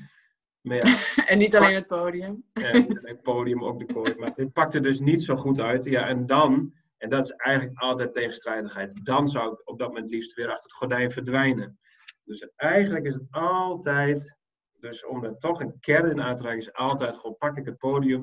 Ja, 0.73 0.97
en 1.31 1.39
niet 1.39 1.57
alleen 1.57 1.75
het 1.75 1.87
podium. 1.87 2.45
en 2.53 2.73
niet 2.89 2.99
alleen 2.99 3.15
het 3.15 3.23
podium, 3.23 3.65
ook 3.65 3.79
de 3.79 3.93
kooi. 3.93 4.15
Maar 4.19 4.35
dit 4.35 4.53
pakte 4.53 4.81
dus 4.81 5.01
niet 5.01 5.23
zo 5.23 5.37
goed 5.37 5.61
uit. 5.61 5.85
Ja, 5.85 6.07
en 6.07 6.27
dan, 6.27 6.75
en 6.99 7.09
dat 7.09 7.25
is 7.25 7.31
eigenlijk 7.31 7.79
altijd 7.81 8.13
tegenstrijdigheid, 8.13 9.05
dan 9.05 9.29
zou 9.29 9.53
ik 9.53 9.69
op 9.69 9.79
dat 9.79 9.89
moment 9.89 10.11
liefst 10.11 10.35
weer 10.35 10.49
achter 10.49 10.63
het 10.63 10.73
gordijn 10.73 11.11
verdwijnen. 11.11 11.79
Dus 12.25 12.49
eigenlijk 12.57 13.05
is 13.05 13.15
het 13.15 13.27
altijd, 13.31 14.37
dus 14.81 15.07
om 15.07 15.25
er 15.25 15.37
toch 15.37 15.61
een 15.61 15.81
kern 15.81 16.11
in 16.11 16.23
uit 16.23 16.37
te 16.37 16.43
raken, 16.43 16.59
is 16.59 16.73
altijd 16.73 17.17
gewoon 17.17 17.37
pak 17.37 17.57
ik 17.57 17.65
het 17.65 17.79
podium 17.79 18.23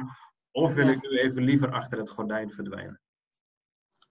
of 0.52 0.74
wil 0.74 0.86
Ja. 0.86 0.92
ik 0.92 1.02
nu 1.02 1.18
even 1.20 1.44
liever 1.44 1.72
achter 1.72 1.98
het 1.98 2.10
gordijn 2.10 2.52
verdwijnen. 2.52 3.02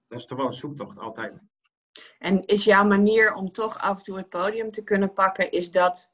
Dat 0.09 0.19
is 0.19 0.27
toch 0.27 0.39
wel 0.39 0.47
een 0.47 0.53
zoektocht, 0.53 0.99
altijd. 0.99 1.43
En 2.19 2.45
is 2.45 2.65
jouw 2.65 2.85
manier 2.85 3.33
om 3.35 3.53
toch 3.53 3.79
af 3.79 3.99
en 3.99 4.05
toe 4.05 4.17
het 4.17 4.29
podium 4.29 4.71
te 4.71 4.83
kunnen 4.83 5.13
pakken, 5.13 5.51
is 5.51 5.71
dat 5.71 6.13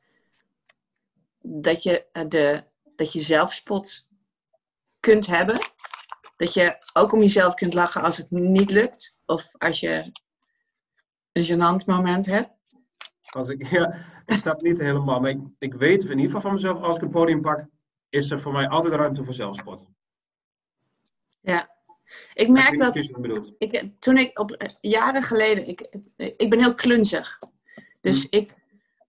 dat 1.48 1.82
je, 1.82 2.06
eh, 2.12 2.28
de, 2.28 2.62
dat 2.96 3.12
je 3.12 3.20
zelfspot 3.20 4.06
kunt 5.00 5.26
hebben? 5.26 5.58
Dat 6.36 6.54
je 6.54 6.76
ook 6.92 7.12
om 7.12 7.20
jezelf 7.20 7.54
kunt 7.54 7.74
lachen 7.74 8.02
als 8.02 8.16
het 8.16 8.30
niet 8.30 8.70
lukt? 8.70 9.16
Of 9.26 9.48
als 9.52 9.80
je 9.80 10.12
een 11.32 11.44
gênant 11.44 11.86
moment 11.86 12.26
hebt? 12.26 12.56
Als 13.26 13.48
ik, 13.48 13.66
ja, 13.78 13.94
ik 14.26 14.38
snap 14.38 14.60
niet 14.60 14.78
helemaal, 14.78 15.20
maar 15.20 15.30
ik, 15.30 15.40
ik 15.58 15.74
weet 15.74 16.02
in 16.02 16.08
ieder 16.08 16.24
geval 16.24 16.40
van 16.40 16.52
mezelf, 16.52 16.80
als 16.80 16.96
ik 16.96 17.02
een 17.02 17.10
podium 17.10 17.40
pak, 17.40 17.66
is 18.08 18.30
er 18.30 18.40
voor 18.40 18.52
mij 18.52 18.68
altijd 18.68 18.94
ruimte 18.94 19.24
voor 19.24 19.34
zelfspot. 19.34 19.86
Ja. 21.40 21.74
Ik 22.34 22.48
merk 22.48 22.78
dat 22.78 22.96
ik, 23.58 23.92
toen 23.98 24.16
ik 24.16 24.38
op 24.38 24.50
eh, 24.50 24.66
jaren 24.80 25.22
geleden, 25.22 25.68
ik, 25.68 25.80
ik 26.16 26.50
ben 26.50 26.58
heel 26.58 26.74
klunzig. 26.74 27.38
Dus 28.00 28.22
Hm. 28.22 28.36
ik, 28.36 28.54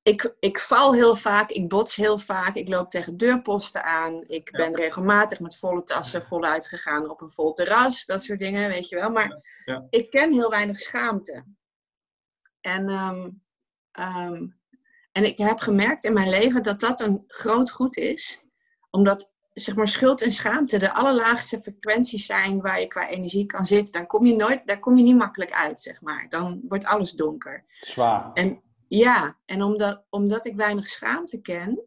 ik, 0.08 0.36
ik 0.40 0.60
val 0.60 0.94
heel 0.94 1.16
vaak, 1.16 1.50
ik 1.50 1.70
bots 1.70 1.96
heel 1.96 2.18
vaak, 2.18 2.56
ik 2.56 2.68
loop 2.68 2.92
tegen 2.92 3.18
deurposten 3.18 3.84
aan. 3.84 4.24
Ik 4.28 4.50
Ja. 4.52 4.58
ben 4.58 4.76
regelmatig 4.76 5.40
met 5.40 5.58
volle 5.58 5.84
tassen 5.84 6.26
voluit 6.26 6.68
gegaan 6.68 7.10
op 7.10 7.22
een 7.22 7.30
vol 7.30 7.54
terras, 7.54 8.06
dat 8.06 8.24
soort 8.24 8.40
dingen, 8.40 8.70
weet 8.70 8.90
je 8.90 8.96
wel. 8.96 9.10
Maar 9.10 9.42
Ja. 9.66 9.88
ik 9.90 10.10
ken 10.10 10.34
heel 10.34 10.50
weinig 10.50 10.80
schaamte. 10.80 11.44
En, 12.62 12.90
ehm, 12.90 13.30
ehm, 13.92 14.48
en 15.12 15.24
ik 15.24 15.38
heb 15.38 15.60
gemerkt 15.60 16.04
in 16.04 16.14
mijn 16.14 16.30
leven 16.30 16.64
dat 16.64 16.80
dat 16.80 17.00
een 17.00 17.24
groot 17.28 17.72
goed 17.72 17.98
is, 17.98 18.42
omdat 18.90 19.32
zeg 19.54 19.76
maar, 19.76 19.88
schuld 19.88 20.22
en 20.22 20.32
schaamte 20.32 20.80
de 20.80 20.94
allerlaagste 20.94 21.62
frequenties 21.62 22.26
zijn 22.26 22.62
waar 22.62 22.80
je 22.80 22.88
qua 22.88 23.10
energie 23.10 23.46
kan 23.46 23.66
zitten. 23.66 23.94
Dan 23.94 24.08
kom 24.08 24.26
je 24.26 24.36
nooit, 24.36 24.68
daar 24.68 24.80
kom 24.80 24.98
je 24.98 25.04
niet 25.04 25.18
makkelijk 25.18 25.52
uit, 25.52 25.80
zeg 25.80 26.02
maar. 26.02 26.26
Dan 26.30 26.62
wordt 26.68 26.86
alles 26.86 27.12
donker. 27.12 27.66
Zwaar. 27.80 28.32
En 28.34 28.62
ja, 28.88 29.38
en 29.46 29.62
omdat, 29.62 30.04
omdat 30.10 30.46
ik 30.46 30.56
weinig 30.56 30.88
schaamte 30.90 31.42
ken. 31.42 31.82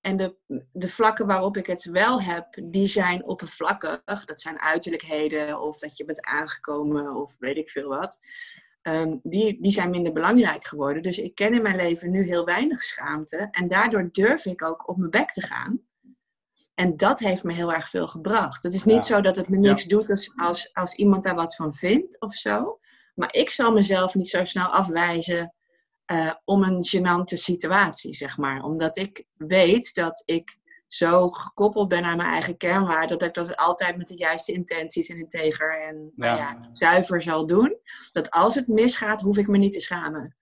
En 0.00 0.16
de, 0.16 0.36
de 0.72 0.88
vlakken 0.88 1.26
waarop 1.26 1.56
ik 1.56 1.66
het 1.66 1.84
wel 1.84 2.22
heb, 2.22 2.46
die 2.62 2.86
zijn 2.88 3.24
oppervlakkig. 3.24 4.24
Dat 4.24 4.40
zijn 4.40 4.60
uiterlijkheden 4.60 5.60
of 5.60 5.78
dat 5.78 5.96
je 5.96 6.04
bent 6.04 6.24
aangekomen 6.24 7.14
of 7.14 7.34
weet 7.38 7.56
ik 7.56 7.70
veel 7.70 7.88
wat. 7.88 8.18
Ehm, 8.82 9.16
die, 9.22 9.62
die 9.62 9.72
zijn 9.72 9.90
minder 9.90 10.12
belangrijk 10.12 10.64
geworden. 10.64 11.02
Dus 11.02 11.18
ik 11.18 11.34
ken 11.34 11.54
in 11.54 11.62
mijn 11.62 11.76
leven 11.76 12.10
nu 12.10 12.26
heel 12.26 12.44
weinig 12.44 12.82
schaamte. 12.82 13.48
En 13.50 13.68
daardoor 13.68 14.08
durf 14.12 14.44
ik 14.44 14.64
ook 14.64 14.88
op 14.88 14.96
mijn 14.96 15.10
bek 15.10 15.30
te 15.30 15.42
gaan. 15.42 15.80
En 16.74 16.96
dat 16.96 17.18
heeft 17.18 17.44
me 17.44 17.52
heel 17.52 17.72
erg 17.72 17.88
veel 17.88 18.08
gebracht. 18.08 18.62
Het 18.62 18.74
is 18.74 18.84
niet 18.84 18.96
Ja. 18.96 19.14
zo 19.14 19.20
dat 19.20 19.36
het 19.36 19.48
me 19.48 19.56
niks 19.56 19.84
doet 19.84 20.10
als, 20.10 20.32
als, 20.36 20.74
als 20.74 20.94
iemand 20.94 21.22
daar 21.22 21.34
wat 21.34 21.54
van 21.54 21.74
vindt 21.74 22.20
of 22.20 22.34
zo. 22.34 22.78
Maar 23.14 23.34
ik 23.34 23.50
zal 23.50 23.72
mezelf 23.72 24.14
niet 24.14 24.28
zo 24.28 24.44
snel 24.44 24.66
afwijzen 24.66 25.52
eh, 26.08 26.34
om 26.44 26.62
een 26.62 26.84
gênante 26.86 27.36
situatie, 27.36 28.14
zeg 28.14 28.36
maar. 28.36 28.62
Omdat 28.62 28.96
ik 28.96 29.24
weet 29.36 29.94
dat 29.94 30.22
ik 30.24 30.58
zo 30.86 31.28
gekoppeld 31.28 31.88
ben 31.88 32.04
aan 32.04 32.16
mijn 32.16 32.30
eigen 32.30 32.56
kernwaarde, 32.56 33.16
dat 33.16 33.28
ik 33.28 33.34
dat 33.34 33.56
altijd 33.56 33.96
met 33.96 34.08
de 34.08 34.16
juiste 34.16 34.52
intenties 34.52 35.08
en 35.08 35.18
integer 35.18 35.82
en 35.82 36.12
nou 36.16 36.36
Ja. 36.36 36.36
ja, 36.36 36.68
zuiver 36.70 37.22
zal 37.22 37.46
doen. 37.46 37.76
Dat 38.12 38.30
als 38.30 38.54
het 38.54 38.66
misgaat, 38.66 39.20
hoef 39.20 39.36
ik 39.36 39.48
me 39.48 39.58
niet 39.58 39.72
te 39.72 39.80
schamen. 39.80 40.36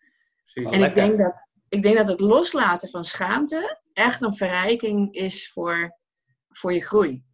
Precies. 0.52 0.72
En 0.72 0.82
ik 0.82 0.94
denk, 0.94 1.18
dat, 1.18 1.46
ik 1.68 1.82
denk 1.82 1.96
dat 1.96 2.08
het 2.08 2.20
loslaten 2.20 2.90
van 2.90 3.04
schaamte 3.04 3.80
echt 3.92 4.22
een 4.22 4.36
verrijking 4.36 5.14
is 5.14 5.50
voor, 5.52 5.96
voor 6.48 6.72
je 6.72 6.82
groei. 6.82 7.24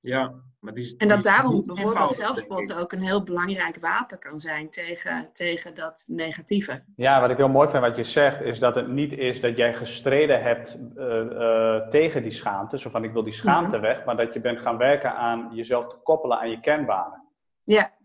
Ja, 0.00 0.32
maar 0.60 0.72
die 0.72 0.84
is, 0.84 0.96
En 0.96 1.08
dat 1.08 1.22
daarom 1.22 1.62
bijvoorbeeld 1.66 2.14
zelfspot 2.14 2.74
ook 2.74 2.92
een 2.92 3.02
heel 3.02 3.22
belangrijk 3.22 3.76
wapen 3.80 4.18
kan 4.18 4.38
zijn 4.38 4.70
tegen, 4.70 5.28
tegen 5.32 5.74
dat 5.74 6.04
negatieve. 6.06 6.82
Ja, 6.96 7.20
wat 7.20 7.30
ik 7.30 7.36
heel 7.36 7.48
mooi 7.48 7.68
vind 7.68 7.82
wat 7.82 7.96
je 7.96 8.04
zegt, 8.04 8.40
is 8.40 8.58
dat 8.58 8.74
het 8.74 8.88
niet 8.88 9.12
is 9.12 9.40
dat 9.40 9.56
jij 9.56 9.74
gestreden 9.74 10.42
hebt 10.42 10.78
eh, 10.96 11.20
eh, 11.76 11.88
tegen 11.88 12.22
die 12.22 12.30
schaamte, 12.32 12.78
zo 12.78 12.90
van 12.90 13.04
ik 13.04 13.12
wil 13.12 13.22
die 13.24 13.32
schaamte 13.32 13.78
weg, 13.80 14.04
maar 14.04 14.16
dat 14.16 14.34
je 14.34 14.40
bent 14.40 14.60
gaan 14.60 14.76
werken 14.76 15.14
aan 15.14 15.50
jezelf 15.52 15.86
te 15.88 15.96
koppelen 15.96 16.38
aan 16.38 16.50
je 16.50 16.60
kernwaarden. 16.60 17.22
Ja, 17.64 17.96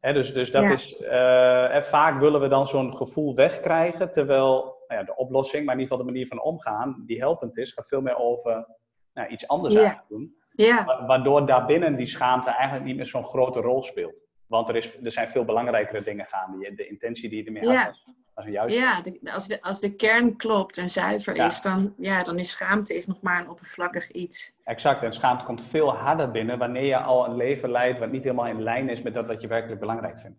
Hè, 0.00 0.12
dus, 0.12 0.32
dus 0.32 0.50
dat 0.50 0.62
Ja. 0.62 0.72
is, 0.72 0.96
eh, 0.96 1.74
en 1.74 1.84
vaak 1.84 2.20
willen 2.20 2.40
we 2.40 2.48
dan 2.48 2.66
zo'n 2.66 2.96
gevoel 2.96 3.34
wegkrijgen, 3.34 4.10
terwijl 4.12 4.84
nou 4.88 5.00
ja, 5.00 5.06
de 5.06 5.16
oplossing, 5.16 5.64
maar 5.64 5.74
in 5.74 5.80
ieder 5.80 5.92
geval 5.96 6.06
de 6.06 6.12
manier 6.12 6.28
van 6.28 6.42
omgaan, 6.42 7.02
die 7.06 7.18
helpend 7.18 7.58
is, 7.58 7.72
gaat 7.72 7.88
veel 7.88 8.00
meer 8.00 8.16
over 8.16 8.66
nou, 9.14 9.28
iets 9.28 9.48
anders 9.48 9.74
Ja. 9.74 9.80
eigenlijk 9.80 10.08
doen. 10.08 10.36
Ja, 10.56 10.84
Wa- 10.84 11.06
Waardoor 11.06 11.46
daarbinnen 11.46 11.96
die 11.96 12.06
schaamte 12.06 12.50
eigenlijk 12.50 12.84
niet 12.84 12.96
meer 12.96 13.06
zo'n 13.06 13.24
grote 13.24 13.60
rol 13.60 13.82
speelt. 13.82 14.24
Want 14.46 14.68
er, 14.68 14.76
is, 14.76 14.98
er 15.04 15.12
zijn 15.12 15.28
veel 15.30 15.44
belangrijkere 15.44 16.02
dingen 16.04 16.26
gaande. 16.26 16.74
De 16.74 16.86
intentie 16.88 17.28
die 17.28 17.38
je 17.38 17.44
ermee 17.44 17.62
Ja. 17.72 17.82
had, 17.84 18.44
een 18.44 18.50
juiste. 18.52 18.78
ja 18.80 19.00
de- 19.02 19.32
als, 19.32 19.46
de, 19.46 19.62
als 19.62 19.80
de 19.80 19.94
kern 19.94 20.36
klopt 20.36 20.78
en 20.78 20.90
zuiver 20.90 21.36
Ja. 21.36 21.46
is, 21.46 21.60
dan, 21.60 21.94
ja, 21.98 22.22
dan 22.22 22.38
is 22.38 22.50
schaamte 22.50 22.94
is 22.96 23.06
nog 23.06 23.20
maar 23.20 23.40
een 23.40 23.48
oppervlakkig 23.50 24.10
iets. 24.10 24.54
Exact, 24.64 25.02
en 25.02 25.12
schaamte 25.12 25.44
komt 25.44 25.62
veel 25.64 25.94
harder 25.94 26.30
binnen 26.30 26.58
wanneer 26.58 26.84
je 26.84 26.96
al 26.98 27.24
een 27.26 27.36
leven 27.36 27.70
leidt 27.70 27.98
wat 27.98 28.10
niet 28.10 28.22
helemaal 28.22 28.46
in 28.46 28.62
lijn 28.62 28.88
is 28.88 29.02
met 29.02 29.14
dat 29.14 29.26
wat 29.26 29.40
je 29.40 29.48
werkelijk 29.48 29.80
belangrijk 29.80 30.18
vindt. 30.18 30.38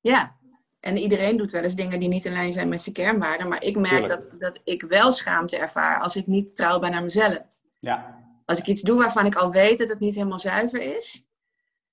Ja, 0.00 0.36
en 0.80 0.96
iedereen 0.96 1.36
doet 1.36 1.52
wel 1.52 1.62
eens 1.62 1.74
dingen 1.74 2.00
die 2.00 2.08
niet 2.08 2.24
in 2.24 2.32
lijn 2.32 2.52
zijn 2.52 2.68
met 2.68 2.80
zijn 2.82 2.94
kernwaarden. 2.94 3.48
Maar 3.48 3.62
ik 3.62 3.76
merk 3.76 3.88
Tuurlijk. 4.06 4.20
dat, 4.30 4.40
dat 4.40 4.60
ik 4.64 4.82
wel 4.82 5.12
schaamte 5.12 5.56
ervaar 5.58 6.00
als 6.00 6.16
ik 6.16 6.26
niet 6.26 6.56
trouw 6.56 6.78
ben 6.78 6.92
aan 6.94 7.02
mezelf. 7.02 7.42
Ja, 7.78 8.16
Als 8.48 8.58
ik 8.58 8.66
iets 8.66 8.82
doe 8.82 8.98
waarvan 8.98 9.26
ik 9.26 9.34
al 9.34 9.50
weet 9.50 9.78
dat 9.78 9.88
het 9.88 9.98
niet 9.98 10.14
helemaal 10.14 10.38
zuiver 10.38 10.96
is. 10.96 11.26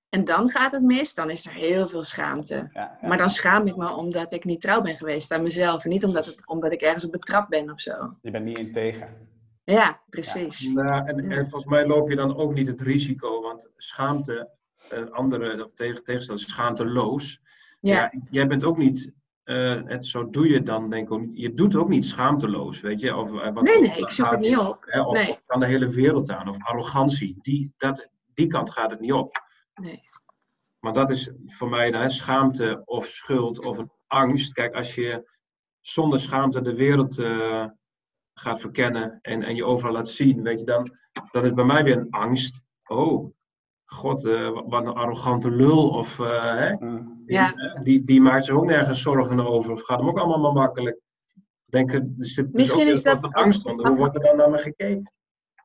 En 0.08 0.24
dan 0.24 0.50
gaat 0.50 0.72
het 0.72 0.82
mis, 0.82 1.14
dan 1.14 1.30
is 1.30 1.46
er 1.46 1.52
heel 1.52 1.88
veel 1.88 2.04
schaamte. 2.04 2.70
ja, 2.72 2.98
ja. 3.00 3.08
Maar 3.08 3.18
dan 3.18 3.30
schaam 3.30 3.66
ik 3.66 3.76
me 3.76 3.94
omdat 3.94 4.32
ik 4.32 4.44
niet 4.44 4.60
trouw 4.60 4.80
ben 4.80 4.96
geweest 4.96 5.32
aan 5.32 5.42
mezelf. 5.42 5.84
En 5.84 5.90
niet 5.90 6.04
omdat, 6.04 6.26
het, 6.26 6.46
omdat 6.46 6.72
ik 6.72 6.80
ergens 6.80 7.04
op 7.04 7.12
betrapt 7.12 7.48
ben 7.48 7.70
of 7.70 7.80
zo. 7.80 8.16
je 8.22 8.30
bent 8.30 8.44
niet 8.44 8.58
integer. 8.58 9.08
Ja, 9.64 10.00
precies. 10.08 10.68
Nou, 10.68 11.08
en, 11.08 11.30
en 11.30 11.46
volgens 11.46 11.64
mij 11.70 11.86
loop 11.86 12.08
je 12.08 12.16
dan 12.16 12.36
ook 12.36 12.54
niet 12.54 12.66
het 12.66 12.80
risico, 12.80 13.42
want 13.42 13.70
schaamte, 13.76 14.50
een 14.88 15.12
andere, 15.12 15.64
of 15.64 15.72
tegen, 15.72 16.04
tegenstelling, 16.04 16.44
schaamteloos. 16.44 17.42
Ja, 17.80 18.12
jij 18.30 18.46
bent 18.46 18.64
ook 18.64 18.76
niet, 18.76 19.12
eh, 19.46 19.82
het, 19.84 20.06
zo 20.06 20.30
doe 20.30 20.48
je 20.48 20.62
dan 20.62 20.90
denk 20.90 21.06
ik 21.06 21.12
ook 21.12 21.20
niet. 21.20 21.38
Je 21.40 21.54
doet 21.54 21.76
ook 21.76 21.88
niet 21.88 22.04
schaamteloos, 22.04 22.80
weet 22.80 23.00
je. 23.00 23.16
Of, 23.16 23.40
eh, 23.40 23.52
wat 23.52 23.62
nee, 23.64 23.80
nee, 23.80 23.98
ik 23.98 24.10
zoek 24.10 24.30
het 24.30 24.40
niet 24.40 24.56
op. 24.58 24.84
hè, 24.86 25.00
of, 25.00 25.14
Nee. 25.14 25.30
of 25.30 25.44
kan 25.46 25.60
de 25.60 25.66
hele 25.66 25.88
wereld 25.90 26.30
aan, 26.30 26.48
of 26.48 26.64
arrogantie. 26.64 27.36
Die, 27.40 27.72
dat, 27.76 28.10
die 28.34 28.46
kant 28.46 28.70
gaat 28.70 28.90
het 28.90 29.00
niet 29.00 29.12
op. 29.12 29.42
Nee. 29.74 30.00
Maar 30.80 30.92
dat 30.92 31.10
is 31.10 31.30
voor 31.46 31.68
mij 31.68 31.90
dan, 31.90 32.00
hè, 32.00 32.08
schaamte 32.08 32.82
of 32.84 33.06
schuld 33.06 33.64
of 33.64 33.78
een 33.78 33.90
angst. 34.06 34.52
Kijk, 34.52 34.74
als 34.74 34.94
je 34.94 35.30
zonder 35.80 36.18
schaamte 36.18 36.62
de 36.62 36.74
wereld 36.74 37.18
eh, 37.18 37.66
gaat 38.34 38.60
verkennen 38.60 39.18
en, 39.22 39.42
en 39.42 39.54
je 39.54 39.64
overal 39.64 39.92
laat 39.92 40.08
zien, 40.08 40.42
weet 40.42 40.60
je, 40.60 40.66
dan 40.66 40.88
dat 41.30 41.44
is 41.44 41.52
bij 41.52 41.64
mij 41.64 41.84
weer 41.84 41.96
een 41.96 42.10
angst. 42.10 42.64
Oh, 42.86 43.34
god, 43.84 44.24
eh, 44.24 44.50
wat 44.66 44.86
een 44.86 44.94
arrogante 44.94 45.50
lul. 45.50 45.88
Of 45.88 46.20
eh, 46.20 46.44
hè, 46.54 46.72
Mm. 46.78 47.15
Die, 47.26 47.36
Ja. 47.36 47.78
die, 47.80 48.04
die 48.04 48.20
maakt 48.20 48.44
zich 48.44 48.54
ook 48.54 48.64
nergens 48.64 49.02
zorgen 49.02 49.46
over. 49.46 49.72
Of 49.72 49.82
gaat 49.82 49.98
hem 49.98 50.08
ook 50.08 50.18
allemaal 50.18 50.40
maar 50.40 50.62
makkelijk. 50.62 51.00
Denk, 51.64 51.92
er 51.92 52.02
zit 52.16 52.46
dus 52.46 52.60
Misschien 52.60 52.86
ook 52.86 52.92
is 52.92 53.02
dat 53.02 53.32
angst 53.32 53.66
onder. 53.66 53.86
Hoe 53.88 53.96
wordt 53.96 54.14
er 54.14 54.20
dan 54.20 54.36
naar 54.36 54.50
me 54.50 54.58
gekeken? 54.58 55.12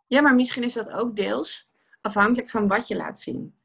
Ja, 0.07 0.21
maar 0.21 0.35
misschien 0.35 0.63
is 0.63 0.73
dat 0.73 0.91
ook 0.91 1.15
deels 1.15 1.69
afhankelijk 2.01 2.49
van 2.49 2.67
wat 2.67 2.87
je 2.87 2.95
laat 2.95 3.19
zien. 3.19 3.55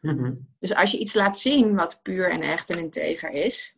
Mhm. 0.00 0.34
Dus 0.58 0.74
als 0.74 0.90
je 0.90 0.98
iets 0.98 1.14
laat 1.14 1.38
zien 1.38 1.74
wat 1.74 2.00
puur 2.02 2.30
en 2.30 2.40
echt 2.40 2.70
en 2.70 2.78
integer 2.78 3.30
is, 3.30 3.76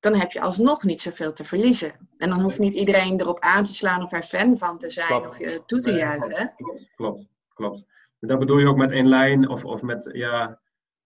dan 0.00 0.14
heb 0.14 0.30
je 0.32 0.40
alsnog 0.40 0.82
niet 0.82 1.00
zoveel 1.00 1.32
te 1.32 1.44
verliezen. 1.44 2.08
En 2.16 2.28
dan 2.28 2.40
hoeft 2.40 2.58
niet 2.58 2.74
iedereen 2.74 3.20
erop 3.20 3.40
aan 3.40 3.64
te 3.64 3.74
slaan 3.74 4.02
of 4.02 4.12
er 4.12 4.22
fan 4.22 4.58
van 4.58 4.78
te 4.78 4.90
zijn 4.90 5.06
Klopt. 5.06 5.28
of 5.28 5.38
je 5.38 5.62
toe 5.66 5.78
te 5.78 5.92
juichen. 5.92 6.54
Klopt, 6.96 7.26
klopt, 7.54 7.84
dat 8.20 8.38
bedoel 8.38 8.58
je 8.58 8.66
ook 8.68 8.76
met 8.76 8.90
in 8.90 9.08
lijn 9.08 9.48
of, 9.48 9.64
of 9.64 9.82
met, 9.82 10.08
ja, 10.12 10.60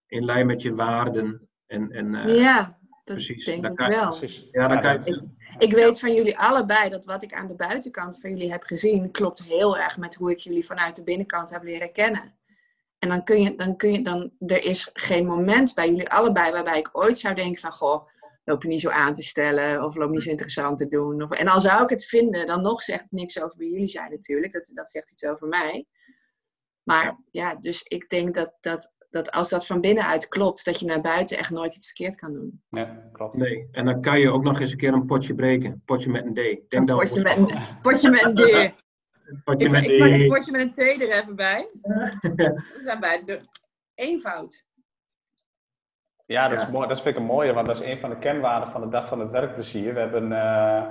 in 0.07 0.25
lijn 0.25 0.47
met 0.47 0.63
je 0.63 0.75
waarden. 0.75 1.49
En, 1.67 1.91
en, 1.91 2.15
eh, 2.15 2.37
Ja, 2.37 2.83
Dat 3.05 3.15
Precies, 3.17 3.45
denk 3.45 3.67
ik 3.67 3.75
kan 3.77 3.91
je- 3.91 3.97
wel. 3.97 4.09
Precies. 4.09 4.49
Ja, 4.51 4.69
dan 4.69 4.81
kan 4.81 4.93
je, 5.05 5.29
Ik 5.59 5.73
weet 5.73 5.99
van 6.01 6.15
jullie 6.15 6.39
allebei 6.39 6.89
dat 6.89 7.05
wat 7.05 7.23
ik 7.23 7.33
aan 7.33 7.47
de 7.49 7.55
buitenkant 7.55 8.21
van 8.21 8.31
jullie 8.31 8.51
heb 8.53 8.63
gezien, 8.63 9.11
klopt 9.11 9.43
heel 9.43 9.79
erg 9.79 9.97
met 9.97 10.15
hoe 10.15 10.31
ik 10.31 10.39
jullie 10.39 10.65
vanuit 10.65 10.97
de 10.97 11.03
binnenkant 11.05 11.51
heb 11.51 11.63
leren 11.63 11.93
kennen. 11.93 12.35
En 12.99 13.09
dan 13.09 13.25
kun 13.25 13.43
je, 13.43 13.55
dan 13.57 13.77
kun 13.77 13.93
je, 13.93 14.03
dan, 14.03 14.33
er 14.47 14.63
is 14.65 14.91
geen 14.93 15.27
moment 15.27 15.75
bij 15.75 15.89
jullie 15.89 16.09
allebei 16.11 16.53
waarbij 16.53 16.79
ik 16.79 16.89
ooit 16.93 17.19
zou 17.19 17.35
denken 17.35 17.61
van, 17.61 17.73
goh, 17.73 18.07
loop 18.45 18.63
je 18.63 18.69
niet 18.69 18.81
zo 18.81 18.91
aan 18.91 19.15
te 19.15 19.23
stellen 19.23 19.85
of 19.85 19.97
loop 19.97 20.11
niet 20.11 20.23
zo 20.23 20.31
interessant 20.31 20.79
te 20.79 20.89
doen. 20.89 21.23
Of, 21.23 21.31
en 21.31 21.49
al 21.49 21.61
zou 21.61 21.83
ik 21.83 21.91
het 21.91 22.05
vinden, 22.05 22.47
dan 22.47 22.63
nog 22.63 22.83
zegt 22.83 23.03
het 23.03 23.13
niks 23.13 23.43
over 23.43 23.59
wie 23.59 23.71
jullie 23.71 23.89
zijn 23.89 24.11
natuurlijk. 24.11 24.53
Dat, 24.53 24.71
dat 24.75 24.91
zegt 24.91 25.11
iets 25.11 25.25
over 25.25 25.49
mij. 25.49 25.87
Maar 26.83 27.19
ja, 27.31 27.55
dus 27.55 27.83
ik 27.83 28.09
denk 28.09 28.35
dat, 28.35 28.53
dat, 28.61 28.94
dat 29.15 29.31
als 29.31 29.49
dat 29.49 29.67
van 29.67 29.81
binnenuit 29.81 30.29
klopt, 30.29 30.65
dat 30.65 30.81
je 30.81 30.87
naar 30.87 31.01
buiten 31.01 31.39
echt 31.39 31.51
nooit 31.51 31.75
iets 31.77 31.87
verkeerd 31.87 32.17
kan 32.17 32.33
doen. 32.33 32.63
Ja, 32.69 33.09
klopt. 33.13 33.37
nee. 33.37 33.69
En 33.73 33.85
dan 33.85 34.01
kan 34.01 34.21
je 34.21 34.31
ook 34.31 34.43
nog 34.43 34.61
eens 34.61 34.71
een 34.73 34.77
keer 34.79 34.93
een 34.93 35.07
potje 35.07 35.35
breken. 35.35 35.83
Potje 35.85 36.11
met 36.11 36.25
een 36.25 36.33
D. 36.33 36.37
Denk 36.37 36.65
Een 36.69 36.85
dat 36.85 36.99
we- 36.99 37.07
potje 37.07 37.23
met 37.23 37.37
een, 37.37 37.59
potje 37.83 38.11
met 38.11 38.23
een 38.25 38.35
D. 38.35 38.73
Potje 39.45 39.65
Ik, 39.67 39.71
met 39.73 39.85
ik 39.85 40.01
een 40.01 40.13
een 40.21 40.29
potje 40.29 40.53
met 40.53 40.61
een 40.63 40.73
thee 40.75 41.09
er 41.09 41.21
even 41.23 41.37
bij. 41.37 41.71
We 42.21 42.81
zijn 42.83 43.01
bij 43.01 43.25
de 43.25 43.41
eenvoud. 43.95 44.65
Ja, 46.27 46.49
dat, 46.49 46.59
Ja. 46.59 46.65
Is 46.67 46.71
mooi, 46.73 46.89
dat 46.89 47.03
vind 47.03 47.15
ik 47.15 47.21
een 47.21 47.27
mooie, 47.27 47.53
want 47.53 47.67
dat 47.67 47.81
is 47.81 47.87
een 47.87 48.01
van 48.01 48.11
de 48.11 48.19
kenwaarden 48.19 48.69
van 48.69 48.81
de 48.81 48.89
Dag 48.89 49.09
van 49.09 49.21
het 49.21 49.31
Werkplezier. 49.31 49.95
We 49.95 50.01
hebben, 50.01 50.33
eh, 50.33 50.91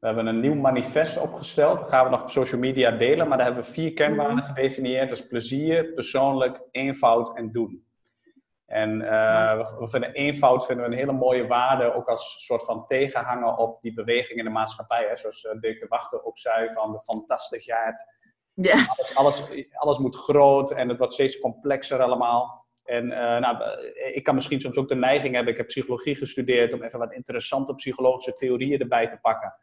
we 0.00 0.06
hebben 0.06 0.26
een 0.26 0.40
nieuw 0.40 0.54
manifest 0.54 1.18
opgesteld. 1.18 1.78
Dat 1.78 1.88
gaan 1.88 2.04
we 2.04 2.10
nog 2.10 2.22
op 2.22 2.30
social 2.30 2.60
media 2.60 2.90
delen, 2.90 3.28
maar 3.28 3.36
daar 3.36 3.46
hebben 3.46 3.64
we 3.64 3.72
vier 3.72 3.92
kenwaarden 3.92 4.44
gedefinieerd. 4.44 5.08
Dat 5.08 5.18
is 5.18 5.26
plezier, 5.26 5.92
persoonlijk, 5.92 6.60
eenvoud 6.70 7.36
en 7.36 7.52
doen. 7.52 7.86
En 8.66 9.02
eh, 9.02 9.78
we, 9.78 9.88
vinden 9.88 10.12
eenvoud 10.12 10.66
vinden 10.66 10.84
we 10.84 10.90
een 10.92 10.98
hele 10.98 11.12
mooie 11.12 11.46
waarde, 11.46 11.94
ook 11.94 12.08
als 12.08 12.44
soort 12.46 12.64
van 12.64 12.86
tegenhanger 12.86 13.56
op 13.56 13.82
die 13.82 13.92
beweging 13.92 14.38
in 14.38 14.44
de 14.44 14.50
maatschappij. 14.50 15.06
Hè? 15.08 15.16
Zoals 15.16 15.44
eh, 15.44 15.60
Dirk 15.60 15.80
de 15.80 15.86
Wachter 15.88 16.24
ook 16.24 16.38
zei, 16.38 16.72
van 16.72 16.92
de 16.92 17.02
fantastischheid, 17.02 18.06
Ja. 18.54 18.76
alles, 19.14 19.42
alles 19.72 19.98
moet 19.98 20.16
groot 20.16 20.70
en 20.70 20.88
het 20.88 20.98
wordt 20.98 21.12
steeds 21.12 21.40
complexer 21.40 22.02
allemaal. 22.02 22.66
En 22.84 23.12
eh, 23.12 23.40
nou, 23.40 23.80
ik 24.14 24.24
kan 24.24 24.34
misschien 24.34 24.60
soms 24.60 24.76
ook 24.76 24.88
de 24.88 24.94
neiging 24.94 25.34
hebben, 25.34 25.52
ik 25.52 25.58
heb 25.58 25.66
psychologie 25.66 26.14
gestudeerd, 26.14 26.72
om 26.72 26.82
even 26.82 26.98
wat 26.98 27.12
interessante 27.12 27.74
psychologische 27.74 28.34
theorieën 28.34 28.80
erbij 28.80 29.08
te 29.08 29.18
pakken. 29.20 29.54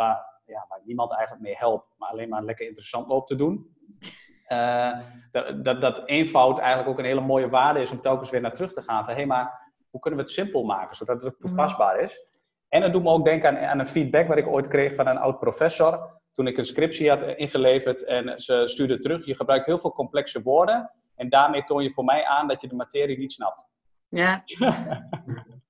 Waar, 0.00 0.40
ja, 0.46 0.66
waar 0.68 0.80
niemand 0.84 1.12
eigenlijk 1.12 1.42
mee 1.42 1.56
helpt, 1.56 1.94
maar 1.98 2.08
alleen 2.08 2.28
maar 2.28 2.42
lekker 2.42 2.66
interessant 2.66 3.08
loopt 3.08 3.26
te 3.26 3.36
doen. 3.36 3.66
Eh, 4.50 4.98
dat, 5.30 5.64
dat, 5.64 5.80
dat 5.80 6.08
eenvoud 6.08 6.58
eigenlijk 6.58 6.88
ook 6.88 6.98
een 6.98 7.04
hele 7.04 7.20
mooie 7.20 7.48
waarde 7.48 7.80
is 7.80 7.90
om 7.90 8.00
telkens 8.00 8.30
weer 8.30 8.40
naar 8.40 8.52
terug 8.52 8.72
te 8.72 8.82
gaan. 8.82 9.04
Van 9.04 9.14
hé, 9.14 9.24
maar 9.24 9.72
hoe 9.90 10.00
kunnen 10.00 10.18
we 10.18 10.24
het 10.24 10.34
simpel 10.34 10.64
maken, 10.64 10.96
zodat 10.96 11.22
het 11.22 11.32
ook 11.32 11.40
toepasbaar 11.40 12.00
is? 12.00 12.26
En 12.68 12.82
het 12.82 12.92
doet 12.92 13.02
me 13.02 13.10
ook 13.10 13.24
denken 13.24 13.48
aan, 13.48 13.66
aan 13.66 13.78
een 13.78 13.86
feedback 13.86 14.28
wat 14.28 14.36
ik 14.36 14.46
ooit 14.46 14.68
kreeg 14.68 14.94
van 14.94 15.06
een 15.06 15.18
oud 15.18 15.38
professor. 15.38 16.20
Toen 16.32 16.46
ik 16.46 16.58
een 16.58 16.64
scriptie 16.64 17.08
had 17.08 17.22
ingeleverd 17.22 18.04
en 18.04 18.40
ze 18.40 18.62
stuurde 18.64 18.98
terug. 18.98 19.26
Je 19.26 19.36
gebruikt 19.36 19.66
heel 19.66 19.78
veel 19.78 19.92
complexe 19.92 20.42
woorden. 20.42 20.90
En 21.14 21.28
daarmee 21.28 21.64
toon 21.64 21.82
je 21.82 21.92
voor 21.92 22.04
mij 22.04 22.24
aan 22.24 22.48
dat 22.48 22.60
je 22.60 22.68
de 22.68 22.74
materie 22.74 23.18
niet 23.18 23.32
snapt. 23.32 23.66
Ja. 24.08 24.42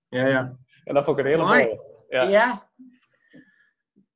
Ja, 0.08 0.26
ja. 0.26 0.56
En 0.84 0.94
dat 0.94 1.04
vond 1.04 1.18
ik 1.18 1.24
een 1.24 1.30
hele 1.30 1.44
Mooi. 1.44 1.64
mooie. 1.64 1.80
Ja. 2.08 2.22
ja. 2.22 2.69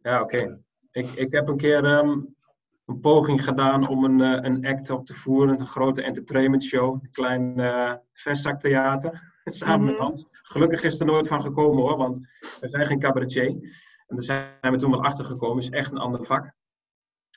Ja, 0.05 0.21
oké. 0.23 0.61
Ik, 0.93 1.07
ik 1.07 1.33
heb 1.33 1.49
een 1.49 1.57
keer 1.57 1.85
ehm, 1.85 2.09
een 2.87 3.01
poging 3.01 3.45
gedaan 3.45 3.89
om 3.89 4.05
een, 4.05 4.21
eh, 4.21 4.51
een 4.51 4.67
act 4.67 4.91
op 4.91 5.07
te 5.07 5.15
voeren. 5.15 5.61
Een 5.61 5.67
grote 5.67 6.03
entertainment 6.03 6.65
show. 6.65 6.93
Een 7.03 7.11
klein 7.11 7.61
eh 7.61 7.93
vestzaktheater. 8.13 9.33
Samen 9.45 9.85
met 9.85 9.95
Mhm. 9.95 10.03
Hans. 10.03 10.27
Gelukkig 10.31 10.83
is 10.83 11.01
er 11.01 11.07
nooit 11.07 11.29
van 11.29 11.43
gekomen 11.43 11.83
hoor, 11.83 11.97
want 11.97 12.19
we 12.61 12.69
zijn 12.69 12.87
geen 12.87 12.99
cabaretier. 12.99 13.47
En 14.07 14.17
daar 14.17 14.25
zijn 14.25 14.51
we 14.61 14.77
toen 14.77 14.91
wel 14.91 15.05
achter 15.05 15.25
gekomen. 15.25 15.63
is 15.63 15.71
echt 15.71 15.93
een 15.93 15.99
ander 15.99 16.25
vak. 16.25 16.43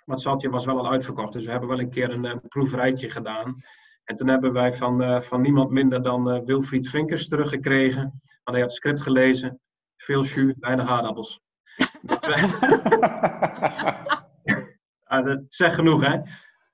Maar 0.05 0.15
het 0.15 0.22
zaltje 0.22 0.49
was 0.49 0.65
wel 0.65 0.78
al 0.78 0.91
uitverkocht. 0.91 1.34
Dus 1.34 1.45
we 1.45 1.51
hebben 1.51 1.70
wel 1.70 1.80
een 1.80 1.89
keer 1.89 2.09
een, 2.11 2.26
eh, 2.26 2.36
proeverijtje 2.47 3.09
gedaan. 3.09 3.55
En 4.03 4.15
toen 4.15 4.28
hebben 4.28 4.53
wij 4.53 4.74
van, 4.74 5.24
van 5.24 5.41
niemand 5.41 5.70
minder 5.70 6.01
dan 6.01 6.45
Wilfried 6.45 6.89
Vinkers 6.89 7.28
teruggekregen. 7.28 8.01
Want 8.01 8.57
hij 8.57 8.59
had 8.59 8.70
het 8.70 8.72
script 8.72 9.01
gelezen. 9.01 9.59
Veel 9.97 10.24
jus, 10.24 10.53
weinig 10.59 10.88
aardappels. 10.88 11.41
Dat, 12.02 12.30
eh, 12.30 12.43
ah, 15.04 15.26
dat 15.26 15.39
zegt 15.50 15.76
genoeg, 15.76 16.06
hè? 16.06 16.20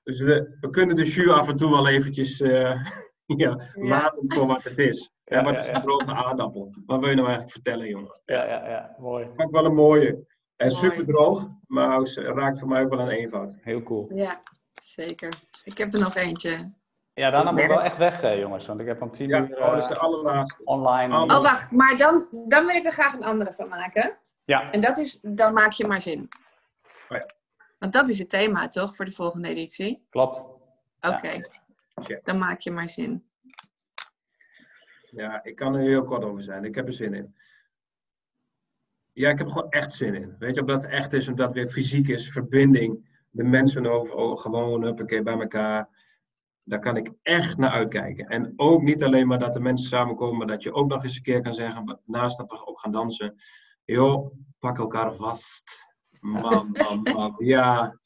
Dus 0.02 0.20
we 0.20 0.68
kunnen 0.70 0.96
de 0.96 1.04
jus 1.04 1.28
af 1.28 1.48
en 1.48 1.56
toe 1.56 1.70
wel 1.70 1.88
eventjes 1.88 2.40
eh, 2.40 2.86
ja, 3.42 3.70
laten 3.74 4.32
voor 4.34 4.46
wat 4.46 4.64
het 4.64 4.78
is. 4.78 5.08
Ja, 5.24 5.38
en 5.38 5.44
wat 5.44 5.52
ja, 5.52 5.58
is 5.58 5.68
ja. 5.68 5.74
een 5.74 5.80
droge 5.80 6.14
aardappel? 6.14 6.70
Wat 6.86 7.00
wil 7.00 7.08
je 7.08 7.14
nou 7.14 7.26
eigenlijk 7.26 7.50
vertellen, 7.50 7.88
jongen? 7.88 8.20
Ja, 8.24 8.44
ja, 8.44 8.68
ja, 8.68 8.94
mooi. 8.98 9.28
Ik 9.36 9.50
wel 9.50 9.64
een 9.64 9.74
mooie. 9.74 10.08
En 10.56 10.66
Mooi. 10.66 10.70
super 10.70 11.04
droog, 11.04 11.48
maar 11.66 12.06
ze 12.06 12.22
raakt 12.22 12.58
voor 12.58 12.68
mij 12.68 12.82
ook 12.82 12.90
wel 12.90 13.00
een 13.00 13.08
eenvoud. 13.08 13.56
Heel 13.60 13.82
cool. 13.82 14.08
ja, 14.12 14.40
zeker. 14.82 15.32
Ik 15.64 15.78
heb 15.78 15.92
er 15.94 16.00
nog 16.00 16.14
eentje. 16.14 16.72
Ja, 17.14 17.30
daarna 17.30 17.50
moet 17.50 17.60
ik 17.60 17.68
wel 17.68 17.82
echt 17.82 17.96
weg, 17.96 18.22
eh, 18.22 18.38
jongens. 18.38 18.66
Want 18.66 18.80
ik 18.80 18.86
heb 18.86 19.02
om 19.02 19.12
tien 19.12 19.28
Ja, 19.28 19.40
uur 19.40 19.56
oh, 19.58 19.70
dat 19.72 19.82
is 19.82 19.88
de 19.88 19.94
eh, 19.94 20.00
allerlaatste. 20.00 20.64
online. 20.64 21.16
Oh, 21.16 21.22
Oh, 21.22 21.42
wacht. 21.42 21.70
Maar 21.70 21.96
dan, 21.96 22.26
dan 22.30 22.66
wil 22.66 22.76
ik 22.76 22.84
er 22.84 22.92
graag 22.92 23.12
een 23.12 23.24
andere 23.24 23.52
van 23.52 23.68
maken. 23.68 24.18
Ja, 24.44 24.72
En 24.72 24.80
dat 24.80 24.98
is, 24.98 25.20
dan 25.20 25.54
maak 25.54 25.72
je 25.72 25.86
maar 25.86 26.00
zin. 26.00 26.28
Oh 27.08 27.18
ja. 27.18 27.26
Want 27.78 27.92
dat 27.92 28.08
is 28.08 28.18
het 28.18 28.30
thema, 28.30 28.68
toch, 28.68 28.96
voor 28.96 29.04
de 29.04 29.12
volgende 29.12 29.48
editie? 29.48 30.06
klopt. 30.10 30.42
Oké. 31.00 31.40
Check. 31.94 32.24
Dan 32.24 32.38
maak 32.38 32.60
je 32.60 32.70
maar 32.70 32.88
zin. 32.88 33.24
Ja, 35.10 35.44
ik 35.44 35.56
kan 35.56 35.74
er 35.74 35.80
heel 35.80 36.04
kort 36.04 36.24
over 36.24 36.42
zijn. 36.42 36.64
Ik 36.64 36.74
heb 36.74 36.86
er 36.86 36.92
zin 36.92 37.14
in. 37.14 37.34
Ja, 39.12 39.30
ik 39.30 39.38
heb 39.38 39.46
er 39.46 39.52
gewoon 39.52 39.70
echt 39.70 39.92
zin 39.92 40.14
in. 40.14 40.36
Weet 40.38 40.54
je, 40.54 40.60
omdat 40.60 40.82
het 40.82 40.90
echt 40.90 41.12
is, 41.12 41.28
omdat 41.28 41.46
het 41.46 41.54
weer 41.54 41.66
fysiek 41.66 42.08
is, 42.08 42.32
verbinding. 42.32 43.12
De 43.30 43.44
mensen 43.44 43.86
over, 43.86 44.14
oh, 44.14 44.38
gewoon 44.38 44.82
huppakee, 44.82 45.22
bij 45.22 45.38
elkaar. 45.38 45.88
Daar 46.62 46.78
kan 46.78 46.96
ik 46.96 47.12
echt 47.22 47.58
naar 47.58 47.70
uitkijken. 47.70 48.26
En 48.26 48.52
ook 48.56 48.82
niet 48.82 49.02
alleen 49.02 49.26
maar 49.26 49.38
dat 49.38 49.52
de 49.52 49.60
mensen 49.60 49.88
samenkomen, 49.88 50.38
maar 50.38 50.46
dat 50.46 50.62
je 50.62 50.72
ook 50.72 50.88
nog 50.88 51.04
eens 51.04 51.16
een 51.16 51.22
keer 51.22 51.40
kan 51.40 51.54
zeggen, 51.54 52.00
naast 52.04 52.38
dat 52.38 52.50
we 52.50 52.66
ook 52.66 52.80
gaan 52.80 52.92
dansen. 52.92 53.40
Joh, 53.84 54.30
pak 54.58 54.78
elkaar 54.78 55.14
vast. 55.14 55.92
Man, 56.20 56.70
man, 56.72 57.02
man. 57.02 57.34
Ja, 57.54 57.98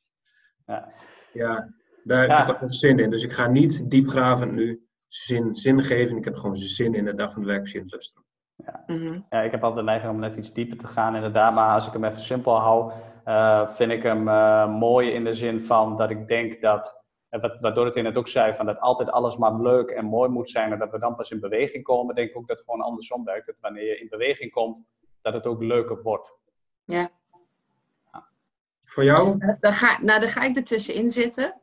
Ja. 0.66 0.92
ja 1.32 1.68
daar 2.04 2.20
heb 2.20 2.28
Ja. 2.30 2.40
ik 2.40 2.46
toch 2.46 2.58
wel 2.58 2.68
zin 2.68 2.98
in. 2.98 3.10
Dus 3.10 3.24
ik 3.24 3.32
ga 3.32 3.46
niet 3.46 3.90
diepgravend 3.90 4.52
nu 4.52 4.86
zin, 5.06 5.54
zin 5.54 5.82
geven. 5.82 6.16
Ik 6.16 6.24
heb 6.24 6.36
gewoon 6.36 6.56
zin 6.56 6.94
in 6.94 7.04
de 7.04 7.14
dag 7.14 7.32
van 7.32 7.40
de 7.42 7.48
werkplezier 7.48 7.80
in 7.80 7.86
Lustrum. 7.90 8.24
Mhm. 8.86 9.20
Ja, 9.30 9.40
ik 9.40 9.50
heb 9.50 9.62
altijd 9.64 9.84
de 9.86 9.90
neiging 9.90 10.12
om 10.12 10.18
net 10.18 10.36
iets 10.36 10.52
dieper 10.52 10.78
te 10.78 10.86
gaan, 10.86 11.14
inderdaad. 11.14 11.54
Maar 11.54 11.74
als 11.74 11.86
ik 11.86 11.92
hem 11.92 12.04
even 12.04 12.20
simpel 12.22 12.58
hou, 12.60 12.92
eh, 13.24 13.70
vind 13.70 13.92
ik 13.92 14.02
hem 14.02 14.28
eh, 14.28 14.68
mooi 14.78 15.10
in 15.10 15.24
de 15.24 15.34
zin 15.34 15.60
van 15.60 15.96
dat 15.96 16.10
ik 16.10 16.28
denk 16.28 16.60
dat, 16.60 17.02
en 17.28 17.40
wat, 17.40 17.60
wat 17.60 17.74
Dorothee 17.74 18.02
net 18.02 18.16
ook 18.16 18.28
zei, 18.28 18.54
van 18.54 18.66
dat 18.66 18.78
altijd 18.80 19.10
alles 19.10 19.36
maar 19.36 19.54
leuk 19.60 19.88
en 19.90 20.04
mooi 20.04 20.28
moet 20.30 20.50
zijn 20.50 20.72
en 20.72 20.78
dat 20.78 20.90
we 20.90 20.98
dan 20.98 21.16
pas 21.16 21.30
in 21.30 21.40
beweging 21.40 21.84
komen, 21.84 22.14
denk 22.14 22.30
ik 22.30 22.36
ook 22.36 22.48
dat 22.48 22.56
het 22.58 22.66
gewoon 22.66 22.84
andersom 22.86 23.24
werkt. 23.24 23.46
Dat 23.46 23.56
wanneer 23.60 23.84
je 23.84 24.00
in 24.00 24.08
beweging 24.08 24.50
komt, 24.50 24.82
dat 25.22 25.32
het 25.34 25.46
ook 25.46 25.62
leuker 25.62 26.02
wordt. 26.02 26.32
Ja. 26.84 27.10
Voor 28.84 29.04
jou? 29.04 29.38
Dan 29.60 29.72
ga, 29.72 30.02
nou, 30.02 30.20
dan 30.20 30.28
ga 30.28 30.42
ik 30.42 30.56
ertussenin 30.56 31.10
zitten. 31.10 31.60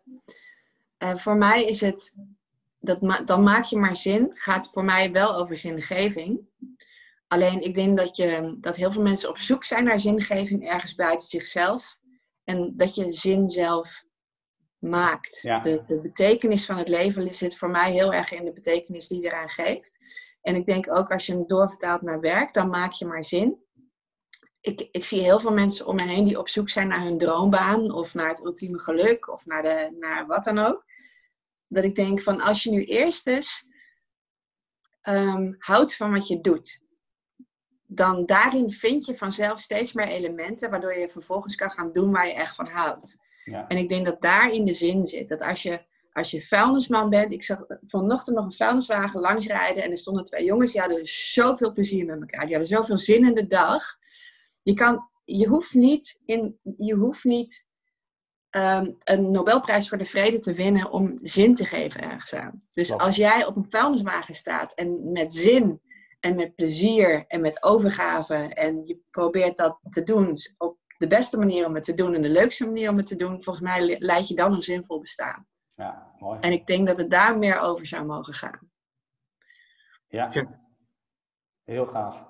Eh, 0.98 1.16
voor 1.16 1.36
mij 1.36 1.66
is 1.66 1.82
het, 1.82 2.14
dat 2.80 3.02
ma- 3.02 3.22
dan 3.22 3.44
maak 3.44 3.64
je 3.64 3.78
maar 3.78 3.96
zin, 3.96 4.32
gaat 4.34 4.70
voor 4.72 4.84
mij 4.84 5.12
wel 5.12 5.36
over 5.36 5.58
zingeving. 5.58 6.40
Alleen 7.28 7.62
ik 7.62 7.76
denk 7.76 7.98
dat, 7.98 8.16
je, 8.16 8.58
dat 8.60 8.76
heel 8.76 8.92
veel 8.92 9.02
mensen 9.02 9.30
op 9.30 9.38
zoek 9.38 9.64
zijn 9.64 9.84
naar 9.84 10.00
zingeving 10.00 10.70
ergens 10.70 10.96
buiten 10.96 11.28
zichzelf. 11.28 11.98
En 12.44 12.74
dat 12.78 12.96
je 12.96 13.12
zin 13.12 13.50
zelf 13.50 14.04
maakt. 14.80 15.42
Ja. 15.42 15.60
De, 15.60 15.84
de 15.88 16.02
betekenis 16.02 16.66
van 16.66 16.78
het 16.78 16.88
leven 16.88 17.34
zit 17.34 17.58
voor 17.58 17.70
mij 17.70 17.92
heel 17.92 18.14
erg 18.14 18.32
in 18.32 18.46
de 18.46 18.54
betekenis 18.54 19.08
die 19.08 19.22
je 19.22 19.28
eraan 19.28 19.50
geeft. 19.50 19.98
En 20.46 20.56
ik 20.56 20.66
denk 20.66 20.96
ook 20.96 21.12
als 21.12 21.26
je 21.26 21.34
hem 21.34 21.48
doorvertaalt 21.48 22.02
naar 22.02 22.20
werk, 22.20 22.54
dan 22.54 22.70
maak 22.70 22.92
je 22.92 23.06
maar 23.06 23.24
zin. 23.24 23.64
Ik, 24.62 24.88
ik 24.92 25.06
zie 25.06 25.22
heel 25.22 25.40
veel 25.40 25.54
mensen 25.54 25.86
om 25.86 25.96
me 25.96 26.04
heen 26.04 26.24
die 26.24 26.40
op 26.40 26.50
zoek 26.50 26.70
zijn 26.70 26.88
naar 26.88 27.04
hun 27.04 27.18
droombaan 27.18 27.92
of 27.92 28.14
naar 28.14 28.28
het 28.28 28.44
ultieme 28.44 28.80
geluk 28.80 29.28
of 29.28 29.46
naar, 29.46 29.64
de, 29.64 29.96
naar 30.00 30.26
wat 30.26 30.44
dan 30.44 30.58
ook. 30.58 30.86
Dat 31.68 31.84
ik 31.84 31.96
denk 31.96 32.22
van 32.22 32.42
als 32.42 32.64
je 32.64 32.72
nu 32.72 32.84
eerst 32.84 33.28
eens 33.28 33.68
ehm, 35.02 35.54
houdt 35.58 35.96
van 35.96 36.12
wat 36.12 36.28
je 36.28 36.42
doet, 36.42 36.82
dan 37.88 38.26
daarin 38.26 38.72
vind 38.72 39.06
je 39.06 39.18
vanzelf 39.18 39.60
steeds 39.60 39.94
meer 39.94 40.08
elementen 40.08 40.70
waardoor 40.70 40.98
je 40.98 41.10
vervolgens 41.10 41.56
kan 41.56 41.72
gaan 41.72 41.94
doen 41.94 42.12
waar 42.12 42.28
je 42.28 42.34
echt 42.34 42.56
van 42.56 42.68
houdt. 42.68 43.18
Ja. 43.44 43.68
En 43.68 43.78
ik 43.78 43.90
denk 43.90 44.06
dat 44.06 44.22
daarin 44.22 44.66
de 44.66 44.74
zin 44.74 45.06
zit. 45.06 45.30
Dat 45.30 45.42
als 45.42 45.64
je, 45.64 45.86
als 46.16 46.32
je 46.32 46.42
vuilnisman 46.42 47.10
bent, 47.10 47.34
ik 47.34 47.44
zag 47.44 47.66
vanochtend 47.86 48.36
nog 48.36 48.46
een 48.46 48.52
vuilniswagen 48.52 49.20
langsrijden 49.20 49.84
en 49.84 49.92
er 49.92 49.98
stonden 49.98 50.26
twee 50.26 50.46
jongens, 50.46 50.72
die 50.72 50.82
hadden 50.82 51.06
zoveel 51.06 51.74
plezier 51.74 52.06
met 52.06 52.20
elkaar. 52.20 52.46
Die 52.46 52.56
hadden 52.56 52.78
zoveel 52.78 52.98
zin 52.98 53.26
in 53.26 53.34
de 53.34 53.48
dag. 53.48 53.98
Je, 54.64 54.74
kan, 54.74 55.10
je 55.26 55.48
hoeft 55.48 55.74
niet, 55.74 56.22
in, 56.26 56.60
je 56.78 56.94
hoeft 56.94 57.24
niet 57.24 57.66
ehm, 58.50 58.92
een 59.04 59.32
Nobelprijs 59.32 59.90
voor 59.90 59.98
de 59.98 60.06
Vrede 60.06 60.40
te 60.40 60.54
winnen 60.54 60.92
om 60.92 61.20
zin 61.22 61.56
te 61.56 61.66
geven 61.66 62.02
ergens 62.02 62.34
aan. 62.34 62.64
Dus 62.74 62.98
als 62.98 63.16
jij 63.16 63.46
op 63.46 63.56
een 63.56 63.70
vuilniswagen 63.70 64.36
staat 64.36 64.74
en 64.74 65.12
met 65.12 65.34
zin 65.34 65.82
en 66.20 66.36
met 66.36 66.56
plezier 66.56 67.26
en 67.28 67.42
met 67.42 67.64
overgave. 67.64 68.36
En 68.36 68.82
je 68.86 69.00
probeert 69.10 69.58
dat 69.58 69.80
te 69.90 70.04
doen 70.04 70.38
op 70.58 70.78
de 70.98 71.08
beste 71.08 71.38
manier 71.38 71.66
om 71.66 71.76
het 71.76 71.84
te 71.84 71.94
doen 71.94 72.14
en 72.14 72.22
de 72.22 72.30
leukste 72.30 72.66
manier 72.66 72.90
om 72.90 72.98
het 72.98 73.08
te 73.08 73.16
doen. 73.16 73.44
Volgens 73.44 73.66
mij 73.66 73.96
leid 74.00 74.28
je 74.28 74.36
dan 74.36 74.54
een 74.54 74.62
zinvol 74.62 75.00
bestaan. 75.00 75.48
Ja, 75.76 76.12
mooi. 76.20 76.40
En 76.40 76.52
ik 76.52 76.68
denk 76.68 76.88
dat 76.88 76.98
het 76.98 77.10
daar 77.10 77.38
meer 77.38 77.60
over 77.60 77.86
zou 77.86 78.06
mogen 78.06 78.34
gaan. 78.34 78.60
Ja, 80.08 80.30
heel 81.64 81.86
gaaf. 81.86 82.24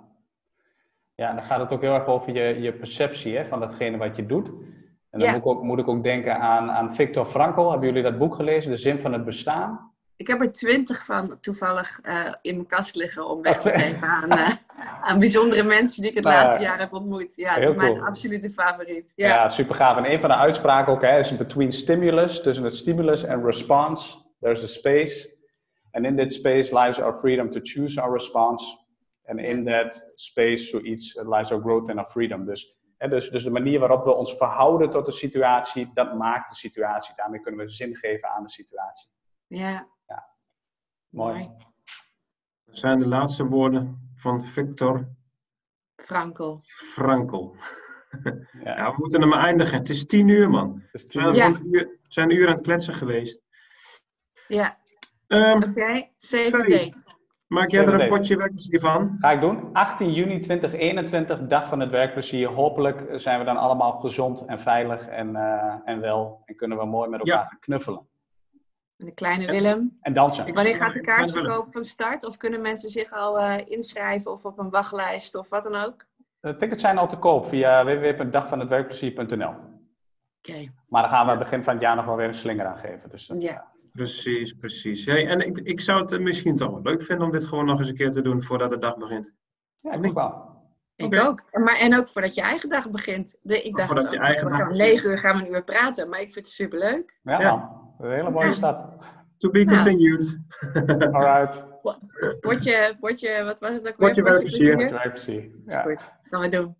Ja, 1.15 1.29
en 1.29 1.35
dan 1.35 1.45
gaat 1.45 1.59
het 1.59 1.69
ook 1.71 1.81
heel 1.81 1.93
erg 1.93 2.05
over 2.05 2.33
je, 2.33 2.61
je 2.61 2.73
perceptie 2.73 3.37
hè, 3.37 3.45
van 3.47 3.59
datgene 3.59 3.97
wat 3.97 4.15
je 4.15 4.25
doet. 4.25 4.47
En 4.47 5.19
dan 5.19 5.21
Ja. 5.21 5.31
moet, 5.31 5.39
ik 5.41 5.47
ook, 5.47 5.63
moet 5.63 5.79
ik 5.79 5.87
ook 5.87 6.03
denken 6.03 6.39
aan, 6.39 6.71
aan 6.71 6.95
Viktor 6.95 7.25
Frankl. 7.25 7.69
Hebben 7.69 7.87
jullie 7.87 8.03
dat 8.03 8.17
boek 8.17 8.35
gelezen, 8.35 8.71
De 8.71 8.77
Zin 8.77 8.99
van 8.99 9.13
het 9.13 9.25
Bestaan? 9.25 9.94
Ik 10.17 10.27
heb 10.27 10.41
er 10.41 10.51
twintig 10.51 11.05
van 11.05 11.39
toevallig 11.39 11.99
eh, 12.01 12.33
in 12.41 12.55
mijn 12.55 12.67
kast 12.67 12.95
liggen 12.95 13.27
om 13.27 13.41
weg 13.41 13.61
te 13.61 13.69
geven 13.69 14.07
aan, 14.07 14.29
eh, 14.29 14.51
aan 15.09 15.19
bijzondere 15.19 15.63
mensen 15.63 16.01
die 16.01 16.09
ik 16.09 16.15
het 16.15 16.25
Nou, 16.25 16.35
laatste 16.35 16.63
jaar 16.63 16.79
heb 16.79 16.93
ontmoet. 16.93 17.35
Ja, 17.35 17.53
het 17.53 17.69
is 17.69 17.75
mijn 17.75 17.93
cool. 17.93 18.05
absolute 18.05 18.49
favoriet. 18.49 19.13
Ja, 19.15 19.27
Ja, 19.27 19.47
super 19.47 19.75
gaaf. 19.75 19.97
En 19.97 20.11
een 20.11 20.19
van 20.19 20.29
de 20.29 20.35
uitspraken 20.35 20.93
ook 20.93 21.01
hè, 21.01 21.19
is 21.19 21.37
between 21.37 21.71
stimulus, 21.71 22.41
tussen 22.41 22.63
het 22.63 22.75
stimulus 22.75 23.23
en 23.23 23.45
response, 23.45 24.17
there's 24.39 24.63
a 24.63 24.67
space. 24.67 25.33
And 25.91 26.05
in 26.05 26.15
that 26.15 26.33
space 26.33 26.85
lies 26.85 26.99
our 26.99 27.15
freedom 27.15 27.51
to 27.51 27.59
choose 27.63 28.01
our 28.01 28.13
response. 28.13 28.77
And 29.25 29.39
in 29.39 29.65
that 29.65 30.11
space 30.15 30.63
zoiets 30.63 31.15
lies 31.15 31.51
our 31.51 31.61
growth 31.61 31.89
and 31.89 31.97
our 31.97 32.09
freedom. 32.09 32.45
Dus, 32.45 32.75
hè, 32.97 33.07
dus, 33.07 33.29
dus 33.29 33.43
de 33.43 33.49
manier 33.49 33.79
waarop 33.79 34.03
we 34.03 34.13
ons 34.13 34.37
verhouden 34.37 34.89
tot 34.89 35.05
de 35.05 35.11
situatie, 35.11 35.91
dat 35.93 36.13
maakt 36.13 36.49
de 36.49 36.55
situatie. 36.55 37.13
Daarmee 37.15 37.39
kunnen 37.39 37.65
we 37.65 37.71
zin 37.71 37.95
geven 37.95 38.29
aan 38.29 38.43
de 38.43 38.49
situatie. 38.49 39.09
ja. 39.47 39.93
Mooi. 41.15 41.49
Dat 42.65 42.77
zijn 42.77 42.99
de 42.99 43.07
laatste 43.07 43.45
woorden 43.45 44.09
van 44.13 44.45
Victor 44.45 45.07
Frankel. 45.95 46.57
Frankl. 46.93 47.55
Ja, 48.63 48.75
Ja, 48.75 48.89
we 48.89 48.95
moeten 48.97 49.21
hem 49.21 49.33
eindigen. 49.33 49.77
Het 49.77 49.89
is 49.89 50.05
tien 50.05 50.27
uur, 50.27 50.49
man. 50.49 50.83
dus 50.91 51.05
We 51.13 51.21
Ja. 51.33 51.45
een 51.45 51.67
uur, 51.71 51.81
we 51.87 51.97
zijn 52.09 52.29
een 52.29 52.35
uur 52.37 52.47
aan 52.47 52.53
het 52.53 52.63
kletsen 52.63 52.93
geweest. 52.93 53.43
Ja, 54.47 54.77
Ehm, 55.27 55.57
oké. 55.63 56.07
Save 56.17 56.47
Sorry. 56.49 56.69
date. 56.69 57.03
maak 57.47 57.69
jij 57.69 57.85
er 57.85 58.01
een 58.01 58.09
potje 58.09 58.37
werkplezier 58.37 58.79
van? 58.79 59.15
Ga 59.19 59.31
ik 59.31 59.41
doen. 59.41 59.73
18 59.73 60.13
juni 60.13 60.39
2021, 60.39 61.39
dag 61.47 61.67
van 61.67 61.79
het 61.79 61.89
werkplezier. 61.89 62.47
Hopelijk 62.47 63.19
zijn 63.21 63.39
we 63.39 63.45
dan 63.45 63.57
allemaal 63.57 63.91
gezond 63.99 64.45
en 64.45 64.59
veilig 64.59 65.07
en, 65.07 65.35
eh, 65.35 65.75
en 65.85 65.99
wel. 65.99 66.41
En 66.45 66.55
kunnen 66.55 66.77
we 66.77 66.85
mooi 66.85 67.09
met 67.09 67.19
elkaar 67.19 67.47
Ja. 67.51 67.57
knuffelen. 67.59 68.07
En 68.97 69.05
de 69.05 69.11
kleine 69.13 69.51
Willem. 69.51 69.97
En 70.01 70.13
dansen. 70.13 70.53
Wanneer 70.53 70.75
gaat 70.75 70.93
de 70.93 71.01
kaartverkoop 71.01 71.67
van 71.71 71.83
start? 71.83 72.25
Of 72.25 72.37
kunnen 72.37 72.61
mensen 72.61 72.89
zich 72.89 73.11
al 73.11 73.39
eh, 73.39 73.57
inschrijven 73.65 74.31
of 74.31 74.45
op 74.45 74.59
een 74.59 74.69
wachtlijst 74.69 75.35
of 75.35 75.49
wat 75.49 75.63
dan 75.63 75.75
ook? 75.75 76.05
De 76.39 76.55
tickets 76.55 76.81
zijn 76.81 76.97
al 76.97 77.07
te 77.07 77.17
koop 77.17 77.45
via 77.47 77.85
www.dagvanhetwerkplezier.nl. 77.85 79.53
Oké. 80.39 80.71
Maar 80.87 81.01
dan 81.01 81.11
gaan 81.11 81.27
we 81.27 81.37
begin 81.37 81.63
van 81.63 81.73
het 81.73 81.81
jaar 81.81 81.95
nog 81.95 82.05
wel 82.05 82.15
weer 82.15 82.27
een 82.27 82.35
slinger 82.35 82.65
aan 82.65 82.77
geven. 82.77 83.09
Dus 83.09 83.25
dat, 83.27 83.41
Ja. 83.41 83.73
Precies, 83.91 84.53
precies. 84.53 85.05
Hey, 85.05 85.27
en 85.27 85.39
ik, 85.47 85.57
ik 85.57 85.81
zou 85.81 86.01
het 86.01 86.11
eh, 86.11 86.19
misschien 86.19 86.55
toch 86.55 86.69
wel 86.71 86.81
leuk 86.81 87.01
vinden 87.03 87.25
om 87.25 87.31
dit 87.31 87.45
gewoon 87.45 87.65
nog 87.65 87.79
eens 87.79 87.89
een 87.89 87.95
keer 87.95 88.11
te 88.11 88.21
doen 88.21 88.41
voordat 88.43 88.69
de 88.69 88.77
dag 88.77 88.97
begint. 88.97 89.31
ja, 89.79 89.91
ik 89.91 90.01
denk 90.01 90.13
wel. 90.13 90.53
Ik 90.95 91.19
ook. 91.19 91.41
En 91.51 91.63
Maar, 91.63 91.75
en 91.77 91.97
ook 91.97 92.09
voordat 92.09 92.35
je 92.35 92.41
eigen 92.41 92.69
dag 92.69 92.89
begint. 92.89 93.37
De, 93.41 93.61
ik 93.61 93.75
dacht, 93.75 93.87
Voordat 93.87 94.11
je 94.11 94.19
eigen 94.19 94.43
we 94.43 94.49
dag 94.49 94.59
gaan 94.59 94.67
begint. 94.69 94.87
negen 94.89 95.09
uur 95.09 95.19
gaan 95.19 95.37
we 95.37 95.45
een 95.47 95.53
uur 95.53 95.63
praten. 95.63 96.09
Maar 96.09 96.19
ik 96.21 96.33
vind 96.33 96.45
het 96.45 96.53
superleuk. 96.55 97.19
Ja, 97.23 97.39
Ja. 97.41 97.83
Een 97.99 98.11
hele 98.11 98.29
mooie 98.31 98.51
stad. 98.51 98.77
To 99.37 99.49
be 99.49 99.65
continued. 99.65 100.39
Alright. 101.15 101.63
Potje, 102.39 102.95
potje, 102.99 103.43
wat 103.43 103.59
was 103.59 103.71
het 103.71 103.87
ook 103.87 103.97
weer? 103.97 104.23
werkplezier. 104.23 104.71
plezier? 104.75 104.91
Werkplezier. 104.91 105.43
Is 105.43 105.65
Ja. 105.65 105.81
Goed, 105.81 106.13
gaan 106.23 106.41
we 106.41 106.49
doen. 106.49 106.75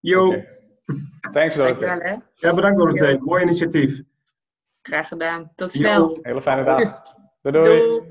Yo. 0.00 0.30
Thanks, 1.32 1.56
Dankjewel 1.56 1.74
Dorothee. 1.74 2.08
hè. 2.08 2.16
Ja, 2.34 2.54
bedankt 2.54 2.78
Dorothee. 2.78 3.18
Mooi 3.20 3.42
initiatief. 3.42 4.02
Graag 4.82 5.08
gedaan. 5.08 5.52
Tot 5.54 5.72
snel. 5.72 6.08
Yo. 6.08 6.18
Hele 6.22 6.42
fijne 6.42 6.64
dag. 6.64 7.02
Doei 7.42 7.54
doei. 7.64 7.78
Doei. 7.78 8.09